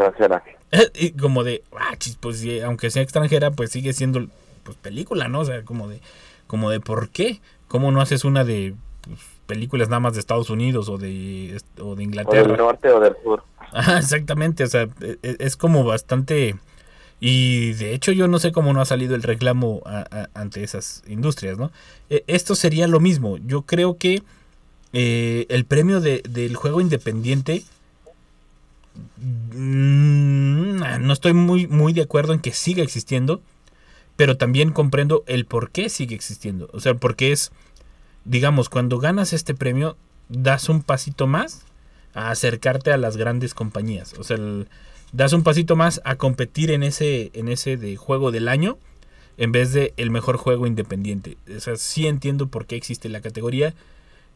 y 0.95 1.11
como 1.13 1.45
de, 1.45 1.63
ah, 1.79 1.95
pues 2.21 2.43
aunque 2.65 2.91
sea 2.91 3.03
extranjera, 3.03 3.51
pues 3.51 3.71
sigue 3.71 3.93
siendo 3.93 4.27
pues, 4.63 4.79
película, 4.79 5.29
¿no? 5.29 5.41
O 5.41 5.45
sea, 5.45 5.63
como 5.63 5.87
de, 5.87 6.01
como 6.47 6.71
de 6.71 6.81
¿por 6.81 7.11
qué? 7.11 7.43
¿Cómo 7.69 7.93
no 7.93 8.01
haces 8.01 8.25
una 8.25 8.45
de 8.45 8.75
pues, 9.03 9.19
películas 9.47 9.91
nada 9.91 10.01
más 10.01 10.15
de 10.15 10.21
Estados 10.21 10.49
Unidos 10.49 10.89
o 10.89 10.97
de, 10.97 11.61
o 11.79 11.95
de 11.95 12.05
Inglaterra? 12.05 12.45
O 12.45 12.49
del 12.49 12.57
norte 12.57 12.89
o 12.89 13.01
del 13.01 13.17
sur. 13.23 13.45
exactamente, 13.99 14.65
o 14.65 14.69
sea, 14.69 14.89
e, 15.03 15.19
e, 15.23 15.37
es 15.39 15.59
como 15.59 15.85
bastante 15.85 16.57
y 17.21 17.75
de 17.75 17.93
hecho 17.93 18.13
yo 18.13 18.29
no 18.29 18.39
sé 18.39 18.51
cómo 18.51 18.73
no 18.73 18.81
ha 18.81 18.87
salido 18.87 19.15
el 19.15 19.23
reclamo 19.23 19.83
ante 20.35 20.65
esas 20.65 21.05
industrias, 21.07 21.59
¿no? 21.59 21.71
E, 22.09 22.25
esto 22.29 22.55
sería 22.55 22.89
lo 22.89 22.99
mismo. 22.99 23.37
Yo 23.37 23.63
creo 23.63 23.99
que 23.99 24.23
eh, 24.93 25.47
el 25.49 25.65
premio 25.65 26.01
del 26.01 26.57
juego 26.57 26.81
independiente... 26.81 27.65
Mm, 29.53 30.81
no 31.01 31.13
estoy 31.13 31.33
muy, 31.33 31.67
muy 31.67 31.93
de 31.93 32.03
acuerdo 32.03 32.33
en 32.35 32.41
que 32.41 32.53
siga 32.53 32.83
existiendo, 32.83 33.41
pero 34.17 34.37
también 34.37 34.73
comprendo 34.73 35.25
el 35.27 35.47
por 35.47 35.71
qué 35.71 35.89
sigue 35.89 36.15
existiendo. 36.15 36.69
O 36.73 36.81
sea, 36.81 36.95
porque 36.95 37.33
es, 37.33 37.53
digamos, 38.25 38.69
cuando 38.69 38.99
ganas 38.99 39.33
este 39.33 39.55
premio, 39.55 39.97
das 40.29 40.69
un 40.69 40.83
pasito 40.83 41.27
más 41.27 41.63
a 42.15 42.31
acercarte 42.31 42.93
a 42.93 42.99
las 42.99 43.17
grandes 43.17 43.55
compañías. 43.55 44.15
O 44.19 44.25
sea, 44.25 44.37
das 45.13 45.33
un 45.33 45.43
pasito 45.43 45.77
más 45.77 46.01
a 46.05 46.17
competir 46.17 46.71
en 46.71 46.83
ese, 46.83 47.31
en 47.35 47.49
ese 47.49 47.77
de 47.77 47.97
juego 47.97 48.31
del 48.31 48.49
año 48.49 48.79
en 49.39 49.53
vez 49.53 49.73
de 49.73 49.95
el 49.97 50.11
mejor 50.11 50.37
juego 50.37 50.67
independiente. 50.67 51.37
O 51.55 51.61
sea, 51.61 51.77
sí 51.77 52.07
entiendo 52.07 52.49
por 52.49 52.67
qué 52.67 52.77
existe 52.77 53.09
la 53.09 53.21
categoría, 53.21 53.75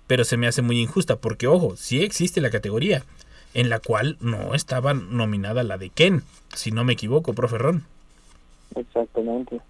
pero 0.07 0.25
se 0.25 0.37
me 0.37 0.47
hace 0.47 0.63
muy 0.63 0.81
injusta, 0.81 1.17
porque 1.17 1.47
ojo, 1.47 1.77
sí 1.77 2.03
existe 2.03 2.41
la 2.41 2.51
categoría, 2.51 3.05
en 3.55 3.69
la 3.69 3.79
cual 3.79 4.17
no 4.21 4.55
estaba 4.55 4.95
nominada 4.95 5.63
la 5.63 5.79
de 5.79 5.91
Ken, 5.91 6.23
si 6.55 6.71
no 6.71 6.85
me 6.85 6.95
equivoco, 6.95 7.35
profe 7.35 7.59
Ron. 7.59 7.85
Exactamente. 8.75 9.61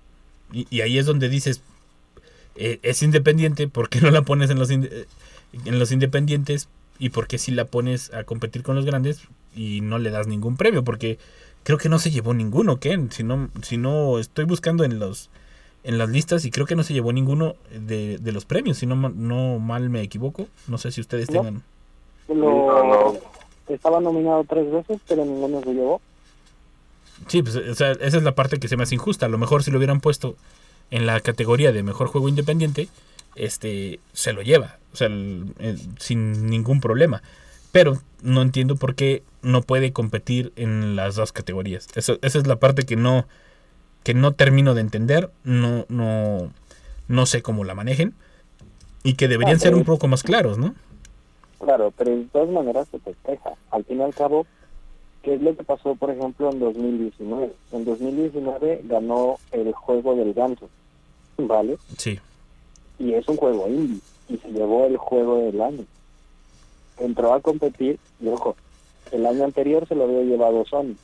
Y, 0.53 0.80
ahí 0.80 0.99
es 0.99 1.07
donde 1.07 1.28
dices, 1.28 1.61
eh, 2.55 2.78
es 2.82 3.03
independiente, 3.03 3.68
¿por 3.68 3.89
qué 3.89 4.01
no 4.01 4.11
la 4.11 4.22
pones 4.22 4.51
en 4.51 4.59
los, 4.59 4.70
en 4.70 4.89
los 5.53 5.93
independientes? 5.93 6.68
¿Y 6.99 7.11
por 7.11 7.26
qué 7.26 7.39
si 7.39 7.51
la 7.51 7.66
pones 7.66 8.12
a 8.14 8.24
competir 8.24 8.62
con 8.62 8.76
los 8.76 8.84
grandes? 8.84 9.28
y 9.57 9.80
no 9.80 9.99
le 9.99 10.11
das 10.11 10.26
ningún 10.26 10.57
premio, 10.57 10.84
porque 10.84 11.18
creo 11.64 11.78
que 11.78 11.89
no 11.89 11.99
se 11.99 12.11
llevó 12.11 12.34
ninguno, 12.34 12.78
Ken. 12.78 13.11
Si 13.11 13.24
no, 13.24 13.49
si 13.62 13.78
no 13.78 14.18
estoy 14.18 14.45
buscando 14.45 14.84
en 14.84 14.99
los 15.01 15.30
en 15.87 15.99
las 15.99 16.09
listas 16.09 16.45
y 16.45 16.51
creo 16.51 16.66
que 16.66 16.74
no 16.74 16.82
se 16.82 16.93
llevó 16.93 17.12
ninguno 17.12 17.55
de, 17.70 18.18
los 18.32 18.45
premios, 18.45 18.78
si 18.78 18.87
no, 18.87 18.97
no 18.97 19.61
mal 19.61 19.89
me 19.89 20.03
equivoco. 20.03 20.49
No 20.66 20.78
sé 20.78 20.91
si 20.91 21.01
ustedes 21.01 21.28
tengan. 21.28 21.62
Estaba 23.68 24.01
nominado 24.01 24.45
tres 24.49 24.70
veces, 24.70 24.99
pero 25.07 25.24
ninguno 25.24 25.62
se 25.62 25.72
llevó. 25.72 26.01
Sí, 27.28 27.41
pues 27.41 27.55
esa 27.55 27.93
es 27.93 28.22
la 28.22 28.34
parte 28.34 28.59
que 28.59 28.66
se 28.66 28.76
me 28.76 28.82
hace 28.82 28.97
injusta. 28.97 29.26
A 29.26 29.28
lo 29.28 29.39
mejor 29.39 29.62
si 29.62 29.70
lo 29.70 29.78
hubieran 29.78 30.01
puesto 30.01 30.34
en 30.91 31.07
la 31.07 31.20
categoría 31.20 31.70
de 31.70 31.84
mejor 31.84 32.09
juego 32.09 32.28
independiente, 32.28 32.89
este 33.37 34.01
se 34.12 34.32
lo 34.32 34.43
lleva, 34.43 34.78
o 34.93 34.97
sea, 34.97 35.09
sin 36.01 36.51
ningún 36.51 36.80
problema. 36.80 37.22
Pero 37.70 38.03
no 38.22 38.43
entiendo 38.43 38.74
por 38.74 38.97
qué 38.97 39.22
no 39.43 39.62
puede 39.62 39.93
competir 39.93 40.53
en 40.57 40.97
las 40.97 41.14
dos 41.14 41.32
categorías. 41.32 41.87
Eso, 41.95 42.18
esa 42.22 42.39
es 42.39 42.47
la 42.49 42.57
parte 42.57 42.82
que 42.82 42.97
no, 42.97 43.26
que 44.07 44.15
no 44.15 44.35
termino 44.35 44.75
de 44.75 44.83
entender, 44.83 45.33
no, 45.43 45.85
no, 45.89 46.53
no 47.09 47.27
sé 47.27 47.43
cómo 47.43 47.65
la 47.65 47.75
manejen 47.75 48.15
y 49.03 49.15
que 49.15 49.27
deberían 49.27 49.57
Ah, 49.57 49.59
ser 49.59 49.75
un 49.75 49.83
poco 49.83 50.07
más 50.07 50.23
claros, 50.23 50.59
¿no? 50.59 50.77
Claro, 51.59 51.93
pero 51.99 52.13
de 52.13 52.23
todas 52.27 52.49
maneras 52.51 52.87
se 52.89 53.01
festeja. 53.01 53.55
Al 53.73 53.85
fin 53.85 53.99
y 53.99 54.03
al 54.03 54.15
cabo, 54.15 54.47
¿qué 55.25 55.35
es 55.35 55.43
lo 55.43 55.57
que 55.57 55.65
pasó, 55.65 55.97
por 55.97 56.11
ejemplo, 56.11 56.53
en 56.53 56.61
2019? 56.61 57.53
En 57.73 57.85
2019 57.85 58.83
ganó 58.85 59.39
el 59.51 59.73
juego 59.73 60.15
del 60.15 60.35
ganso, 60.35 60.69
¿vale? 61.39 61.77
Sí. 61.99 62.21
Y 63.01 63.13
es 63.15 63.27
un 63.27 63.37
juego 63.37 63.67
indie, 63.67 63.99
y 64.29 64.37
se 64.37 64.53
llevó 64.53 64.87
el 64.87 64.99
juego 64.99 65.39
del 65.39 65.61
año. 65.61 65.85
Entró 67.01 67.35
a 67.35 67.41
competir, 67.41 67.99
y 68.21 68.29
ojo, 68.29 68.55
el 69.11 69.27
año 69.27 69.43
anterior 69.43 69.85
se 69.89 69.97
lo 69.97 70.05
había 70.05 70.23
llevado 70.23 70.65
Sony, 70.65 70.95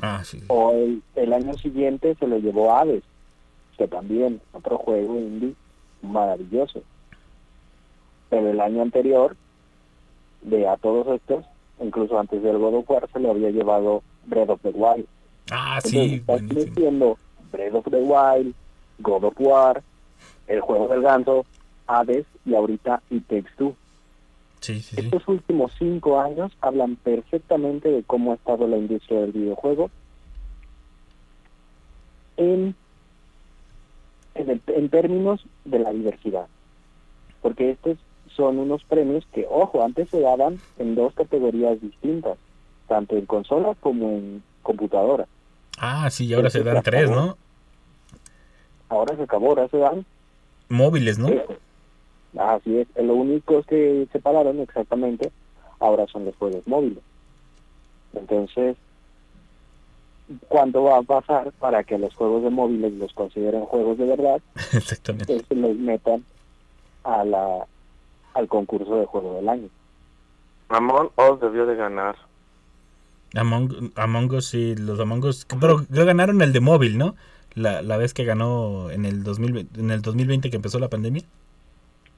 Ah, 0.00 0.22
sí. 0.24 0.42
o 0.48 0.72
el, 0.72 1.02
el 1.16 1.32
año 1.32 1.54
siguiente 1.54 2.14
se 2.18 2.26
lo 2.26 2.38
llevó 2.38 2.74
Hades, 2.74 3.02
que 3.76 3.88
también, 3.88 4.40
otro 4.52 4.78
juego 4.78 5.16
indie 5.16 5.54
maravilloso. 6.02 6.82
Pero 8.30 8.50
el 8.50 8.60
año 8.60 8.82
anterior, 8.82 9.36
de 10.42 10.68
a 10.68 10.76
todos 10.76 11.06
estos, 11.16 11.44
incluso 11.80 12.18
antes 12.18 12.42
del 12.42 12.58
God 12.58 12.74
of 12.74 12.90
War, 12.90 13.08
se 13.12 13.20
lo 13.20 13.30
había 13.30 13.50
llevado 13.50 14.02
Breath 14.26 14.50
of 14.50 14.60
the 14.62 14.70
Wild. 14.70 15.06
Ah, 15.50 15.76
Entonces, 15.76 15.90
sí, 15.90 16.14
estás 16.16 16.26
buenísimo. 16.26 16.64
metiendo 16.66 17.18
Breath 17.50 17.74
of 17.74 17.84
the 17.90 18.02
Wild, 18.02 18.54
God 18.98 19.24
of 19.24 19.34
War, 19.40 19.82
el 20.46 20.60
juego 20.60 20.88
del 20.88 21.02
ganso, 21.02 21.44
Hades 21.86 22.26
y 22.44 22.54
ahorita 22.54 23.02
It 23.10 23.26
Takes 23.28 23.50
Two. 23.56 23.74
Sí, 24.60 24.80
sí, 24.82 24.96
sí. 24.96 25.00
Estos 25.02 25.26
últimos 25.28 25.72
cinco 25.78 26.20
años 26.20 26.52
hablan 26.60 26.96
perfectamente 26.96 27.90
de 27.90 28.02
cómo 28.04 28.32
ha 28.32 28.34
estado 28.34 28.66
la 28.66 28.76
industria 28.76 29.20
del 29.20 29.32
videojuego 29.32 29.90
en, 32.36 32.74
en, 34.34 34.50
el- 34.50 34.62
en 34.66 34.88
términos 34.88 35.40
de 35.64 35.78
la 35.78 35.92
diversidad. 35.92 36.48
Porque 37.40 37.70
estos 37.70 37.98
son 38.36 38.58
unos 38.58 38.82
premios 38.84 39.24
que, 39.32 39.46
ojo, 39.48 39.82
antes 39.82 40.08
se 40.10 40.20
daban 40.20 40.60
en 40.78 40.94
dos 40.94 41.14
categorías 41.14 41.80
distintas, 41.80 42.38
tanto 42.86 43.16
en 43.16 43.26
consola 43.26 43.74
como 43.80 44.08
en 44.10 44.42
computadora. 44.62 45.26
Ah, 45.78 46.10
sí, 46.10 46.26
y 46.26 46.34
ahora 46.34 46.50
se 46.50 46.62
dan 46.62 46.82
tres, 46.82 47.10
¿no? 47.10 47.36
Ahora 48.88 49.16
se 49.16 49.22
acabó, 49.22 49.48
ahora 49.50 49.68
se 49.68 49.78
dan 49.78 50.04
Móviles, 50.68 51.18
¿no? 51.18 51.28
Así 52.36 52.78
es, 52.78 52.88
lo 52.96 53.14
único 53.14 53.62
que 53.62 54.06
separaron 54.12 54.60
exactamente 54.60 55.32
ahora 55.80 56.06
son 56.06 56.24
los 56.24 56.36
juegos 56.36 56.66
móviles. 56.66 57.02
Entonces, 58.14 58.76
¿cuánto 60.48 60.84
va 60.84 60.98
a 60.98 61.02
pasar 61.02 61.52
para 61.52 61.84
que 61.84 61.98
los 61.98 62.14
juegos 62.14 62.42
de 62.42 62.50
móviles 62.50 62.92
los 62.94 63.12
consideren 63.12 63.62
juegos 63.62 63.98
de 63.98 64.06
verdad? 64.06 64.40
Exactamente. 64.72 65.26
Que 65.26 65.44
se 65.44 65.54
los 65.54 65.76
metan 65.76 66.24
a 67.04 67.24
la 67.24 67.66
al 68.34 68.46
concurso 68.46 68.96
de 68.96 69.06
juego 69.06 69.34
del 69.34 69.48
año. 69.48 69.68
Among 70.68 71.10
Us 71.16 71.40
debió 71.40 71.66
de 71.66 71.74
ganar. 71.74 72.16
Among, 73.34 73.92
Among 73.96 74.32
Us 74.32 74.54
y 74.54 74.76
los 74.76 75.00
Among 75.00 75.24
Us. 75.24 75.46
Pero 75.60 75.84
creo 75.86 76.06
ganaron 76.06 76.40
el 76.42 76.52
de 76.52 76.60
móvil, 76.60 76.98
¿no? 76.98 77.16
La, 77.54 77.82
la 77.82 77.96
vez 77.96 78.14
que 78.14 78.24
ganó 78.24 78.90
en 78.90 79.04
el, 79.04 79.24
2020, 79.24 79.80
en 79.80 79.90
el 79.90 80.02
2020 80.02 80.50
que 80.50 80.56
empezó 80.56 80.78
la 80.78 80.88
pandemia. 80.88 81.24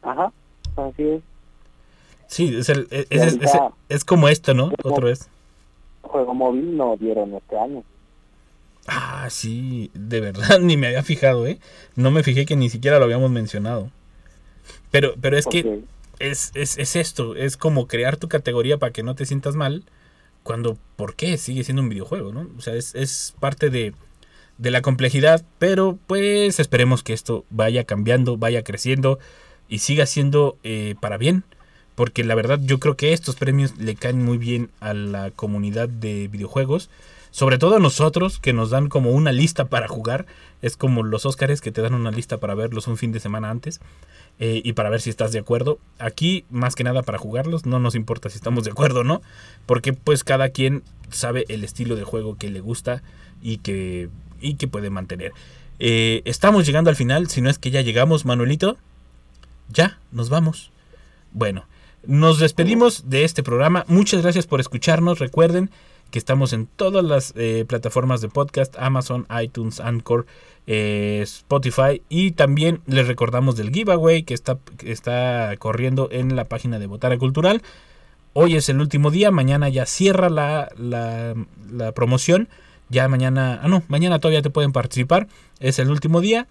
Ajá, 0.03 0.33
así 0.77 1.03
es. 1.03 1.23
Sí, 2.27 2.55
es, 2.57 2.69
el, 2.69 2.87
es, 2.91 3.07
Y 3.11 3.15
es- 3.17 3.23
ahorita- 3.23 3.45
es- 3.89 3.97
es 3.97 4.05
como 4.05 4.29
esto, 4.29 4.55
¿no? 4.55 4.71
Otra 4.85 5.05
vez. 5.07 5.29
Juego 6.03 6.35
móvil 6.35 6.77
no 6.77 6.97
dieron 6.97 7.35
este 7.35 7.59
año. 7.59 7.83
Ah, 8.87 9.27
sí, 9.31 9.91
de 9.95 10.21
verdad, 10.21 10.59
ni 10.61 10.77
me 10.77 10.87
había 10.89 11.03
fijado, 11.03 11.47
¿eh? 11.47 11.59
No 11.97 12.11
me 12.11 12.23
fijé 12.23 12.47
que 12.47 12.57
ni 12.57 12.71
siquiera 12.71 12.99
lo 12.99 13.05
habíamos 13.05 13.31
mencionado. 13.31 13.91
Pero, 14.91 15.15
pero 15.21 15.37
es 15.37 15.47
que 15.47 15.83
es, 16.19 16.51
es, 16.55 16.79
es 16.79 16.97
esto, 16.97 17.35
es 17.37 17.57
como 17.57 17.87
crear 17.87 18.17
tu 18.17 18.29
categoría 18.29 18.79
para 18.79 18.93
que 18.93 19.03
no 19.03 19.15
te 19.15 19.27
sientas 19.27 19.55
mal, 19.57 19.85
cuando, 20.43 20.77
¿por 20.97 21.15
qué? 21.15 21.37
Sigue 21.39 21.65
siendo 21.65 21.83
un 21.83 21.89
videojuego, 21.89 22.33
¿no? 22.33 22.49
O 22.57 22.61
sea, 22.61 22.75
es, 22.75 22.95
es 22.95 23.35
parte 23.39 23.71
de, 23.71 23.95
de 24.59 24.71
la 24.71 24.83
complejidad, 24.83 25.45
pero 25.59 25.99
pues 26.07 26.59
esperemos 26.59 27.03
que 27.03 27.13
esto 27.13 27.45
vaya 27.51 27.85
cambiando, 27.85 28.37
vaya 28.37 28.65
creciendo 28.65 29.19
y 29.71 29.79
siga 29.79 30.05
siendo 30.05 30.59
eh, 30.65 30.97
para 31.01 31.17
bien. 31.17 31.45
Porque 31.95 32.25
la 32.25 32.35
verdad 32.35 32.59
yo 32.63 32.79
creo 32.79 32.97
que 32.97 33.13
estos 33.13 33.37
premios 33.37 33.77
le 33.79 33.95
caen 33.95 34.23
muy 34.25 34.39
bien 34.39 34.71
a 34.81 34.95
la 34.95 35.31
comunidad 35.31 35.89
de 35.89 36.29
videojuegos. 36.29 36.91
Sobre 37.31 37.59
todo 37.59 37.77
a 37.77 37.81
nosotros 37.81 38.39
que 38.39 38.53
nos 38.53 38.71
dan 38.71 38.89
como 38.89 39.13
una 39.13 39.33
lista 39.33 39.67
para 39.67 39.87
jugar. 39.87 40.27
Es 40.63 40.77
como 40.77 41.03
los 41.03 41.27
Óscares 41.27 41.61
que 41.61 41.73
te 41.73 41.83
dan 41.83 41.95
una 41.95 42.11
lista 42.11 42.39
para 42.39 42.55
verlos 42.55 42.89
un 42.89 42.97
fin 42.97 43.13
de 43.13 43.21
semana 43.21 43.51
antes. 43.51 43.81
eh, 44.39 44.63
y 44.65 44.73
para 44.73 44.89
ver 44.89 45.03
si 45.03 45.11
estás 45.11 45.33
de 45.33 45.39
acuerdo. 45.39 45.79
Aquí 45.99 46.45
más 46.51 46.75
que 46.75 46.85
nada 46.85 47.03
para 47.03 47.19
jugarlos. 47.19 47.67
No 47.67 47.79
nos 47.79 47.95
importa 47.95 48.31
si 48.31 48.37
estamos 48.37 48.65
de 48.65 48.71
acuerdo 48.71 49.01
o 49.01 49.05
no. 49.05 49.21
Porque 49.67 49.93
pues 49.93 50.25
cada 50.25 50.49
quien 50.49 50.83
sabe 51.11 51.45
el 51.49 51.63
estilo 51.63 51.95
de 51.97 52.05
juego 52.05 52.37
que 52.37 52.49
le 52.49 52.61
gusta 52.61 53.03
y 53.43 53.59
que, 53.59 54.09
y 54.41 54.55
que 54.55 54.69
puede 54.69 54.89
mantener. 54.89 55.33
Eh, 55.79 56.23
estamos 56.25 56.67
llegando 56.67 56.89
al 56.89 56.97
final. 56.97 57.29
Si 57.29 57.43
no 57.43 57.51
es 57.51 57.59
que 57.59 57.71
ya 57.71 57.83
llegamos, 57.83 58.25
Manuelito. 58.25 58.79
Ya, 59.73 59.99
nos 60.11 60.31
vamos. 60.31 60.73
Bueno, 61.33 61.65
nos 62.05 62.39
despedimos 62.39 63.09
de 63.09 63.25
este 63.25 63.43
programa. 63.43 63.85
Muchas 63.89 64.23
gracias 64.23 64.47
por 64.47 64.61
escucharnos. 64.61 65.19
Recuerden 65.19 65.71
que 66.11 66.19
estamos 66.19 66.53
en 66.53 66.67
todas 66.67 67.05
las 67.05 67.33
eh, 67.37 67.65
plataformas 67.69 68.21
de 68.21 68.29
podcast, 68.29 68.75
Amazon, 68.79 69.27
iTunes, 69.43 69.79
Anchor, 69.79 70.27
eh, 70.67 71.21
Spotify 71.23 72.03
y 72.09 72.33
también 72.33 72.81
les 72.87 73.07
recordamos 73.07 73.57
del 73.57 73.71
giveaway 73.71 74.25
que 74.25 74.35
está, 74.35 74.59
que 74.77 74.91
está 74.91 75.55
corriendo 75.59 76.09
en 76.11 76.35
la 76.35 76.47
página 76.47 76.81
de 76.81 76.87
Botara 76.87 77.17
Cultural. 77.17 77.63
Hoy 78.33 78.57
es 78.57 78.69
el 78.69 78.81
último 78.81 79.11
día, 79.11 79.31
mañana 79.31 79.69
ya 79.69 79.87
cierra 79.87 80.31
la, 80.31 80.71
la, 80.77 81.35
la 81.71 81.93
promoción. 81.93 82.49
Ya 82.89 83.07
mañana, 83.07 83.61
ah 83.63 83.69
no, 83.69 83.85
mañana 83.87 84.19
todavía 84.19 84.43
te 84.43 84.51
pueden 84.51 84.73
participar. 84.73 85.29
Es 85.61 85.79
el 85.79 85.91
último 85.91 86.21
día 86.21 86.49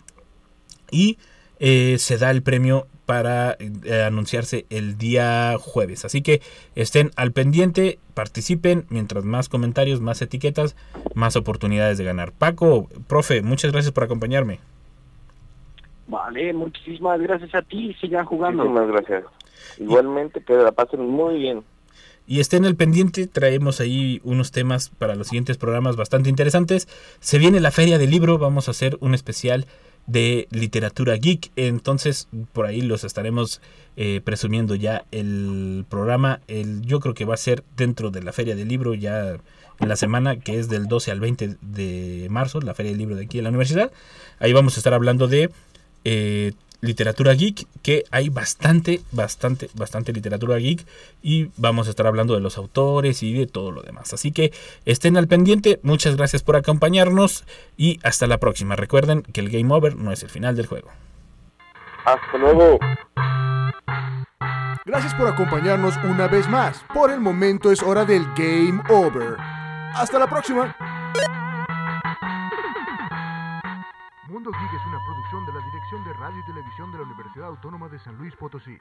y 0.89 1.17
eh, 1.60 1.97
se 1.99 2.18
da 2.18 2.32
el 2.32 2.41
premio 2.41 2.88
para 3.05 3.57
eh, 3.60 4.03
anunciarse 4.03 4.66
el 4.70 4.97
día 4.97 5.55
jueves. 5.60 6.05
Así 6.05 6.22
que 6.22 6.41
estén 6.76 7.12
al 7.16 7.32
pendiente, 7.32 7.97
participen. 8.14 8.86
Mientras 8.89 9.26
más 9.26 9.49
comentarios, 9.49 9.99
más 9.99 10.22
etiquetas, 10.22 10.76
más 11.16 11.36
oportunidades 11.36 11.97
de 11.97 12.03
ganar. 12.03 12.32
Paco, 12.32 12.88
profe, 13.07 13.41
muchas 13.41 13.72
gracias 13.72 13.91
por 13.93 14.03
acompañarme. 14.03 14.60
Vale, 16.07 16.53
muchísimas 16.53 17.20
gracias 17.20 17.53
a 17.55 17.62
ti. 17.62 17.95
Sigan 17.99 18.26
jugando. 18.26 18.66
Muchísimas 18.66 18.91
gracias. 18.91 19.24
Igualmente, 19.80 20.43
que 20.43 20.53
la 20.53 20.72
pasen 20.72 21.01
muy 21.07 21.39
bien. 21.39 21.64
Y 22.28 22.39
estén 22.39 22.64
al 22.66 22.76
pendiente, 22.76 23.26
traemos 23.26 23.80
ahí 23.80 24.22
unos 24.24 24.51
temas 24.51 24.89
para 24.89 25.16
los 25.16 25.30
siguientes 25.30 25.57
programas 25.57 25.95
bastante 25.95 26.30
interesantes. 26.30 26.88
Se 27.20 27.39
viene 27.39 27.60
la 27.60 27.72
feria 27.72 27.97
del 27.97 28.12
libro, 28.12 28.38
vamos 28.38 28.68
a 28.68 28.72
hacer 28.72 28.97
un 29.01 29.16
especial 29.16 29.66
de 30.10 30.47
literatura 30.51 31.16
geek. 31.16 31.51
Entonces, 31.55 32.28
por 32.53 32.66
ahí 32.66 32.82
los 32.82 33.03
estaremos 33.03 33.62
eh, 33.95 34.22
presumiendo 34.24 34.76
ya 34.76 35.05
el 35.12 35.86
programa. 35.89 36.41
El, 36.47 36.82
yo 36.82 36.99
creo 36.99 37.14
que 37.14 37.26
va 37.26 37.36
a 37.36 37.38
ser 37.38 37.64
dentro 37.78 38.12
de 38.12 38.24
la 38.24 38.34
feria 38.34 38.55
del 38.55 38.68
libro 38.68 38.93
ya 38.93 39.38
en 39.80 39.88
la 39.88 39.95
semana 39.95 40.39
que 40.39 40.60
es 40.60 40.68
del 40.68 40.88
12 40.88 41.12
al 41.12 41.20
20 41.20 41.57
de 41.62 42.28
marzo, 42.30 42.60
la 42.62 42.74
feria 42.74 42.91
del 42.91 42.99
libro 42.99 43.16
de 43.16 43.26
aquí 43.26 43.38
en 43.38 43.45
la 43.45 43.49
universidad. 43.49 43.91
Ahí 44.39 44.51
vamos 44.53 44.76
a 44.76 44.80
estar 44.80 44.93
hablando 44.93 45.28
de 45.28 45.49
eh, 46.05 46.53
literatura 46.82 47.34
geek, 47.34 47.67
que 47.82 48.05
hay 48.11 48.30
bastante, 48.30 49.01
bastante, 49.11 49.69
bastante 49.73 50.13
literatura 50.13 50.57
geek 50.57 50.86
y 51.21 51.49
vamos 51.57 51.88
a 51.88 51.89
estar 51.89 52.07
hablando 52.07 52.34
de 52.34 52.41
los 52.41 52.57
autores 52.57 53.21
y 53.23 53.34
de 53.34 53.47
todo 53.47 53.71
lo 53.71 53.82
demás. 53.82 54.13
Así 54.13 54.32
que 54.32 54.53
estén 54.86 55.17
al 55.17 55.27
pendiente, 55.27 55.80
muchas 55.84 56.15
gracias 56.15 56.43
por 56.43 56.55
acompañarnos 56.55 57.43
y 57.77 57.99
hasta 58.03 58.27
la 58.27 58.38
próxima. 58.38 58.75
Recuerden 58.75 59.23
que 59.23 59.41
el 59.41 59.49
game 59.49 59.73
over 59.73 59.95
no 59.95 60.11
es 60.11 60.23
el 60.23 60.30
final 60.30 60.55
del 60.55 60.67
juego. 60.67 60.89
Hasta 62.05 62.38
luego. 62.38 62.80
Gracias 64.86 65.13
por 65.13 65.27
acompañarnos 65.27 65.95
una 66.03 66.27
vez 66.27 66.47
más. 66.49 66.84
Por 66.93 67.11
el 67.11 67.19
momento 67.19 67.71
es 67.71 67.84
hora 67.84 68.05
del 68.05 68.25
Game 68.36 68.82
Over. 68.89 69.36
Hasta 69.93 70.17
la 70.17 70.27
próxima. 70.27 70.75
Mundo 74.39 74.57
Geek 74.57 74.73
es 74.73 74.85
una 74.85 75.03
producción 75.03 75.45
de 75.45 75.51
la 75.51 75.59
Dirección 75.59 76.01
de 76.05 76.13
Radio 76.13 76.39
y 76.39 76.45
Televisión 76.45 76.89
de 76.93 76.97
la 76.99 77.03
Universidad 77.03 77.47
Autónoma 77.49 77.89
de 77.89 77.99
San 77.99 78.15
Luis 78.15 78.33
Potosí. 78.37 78.77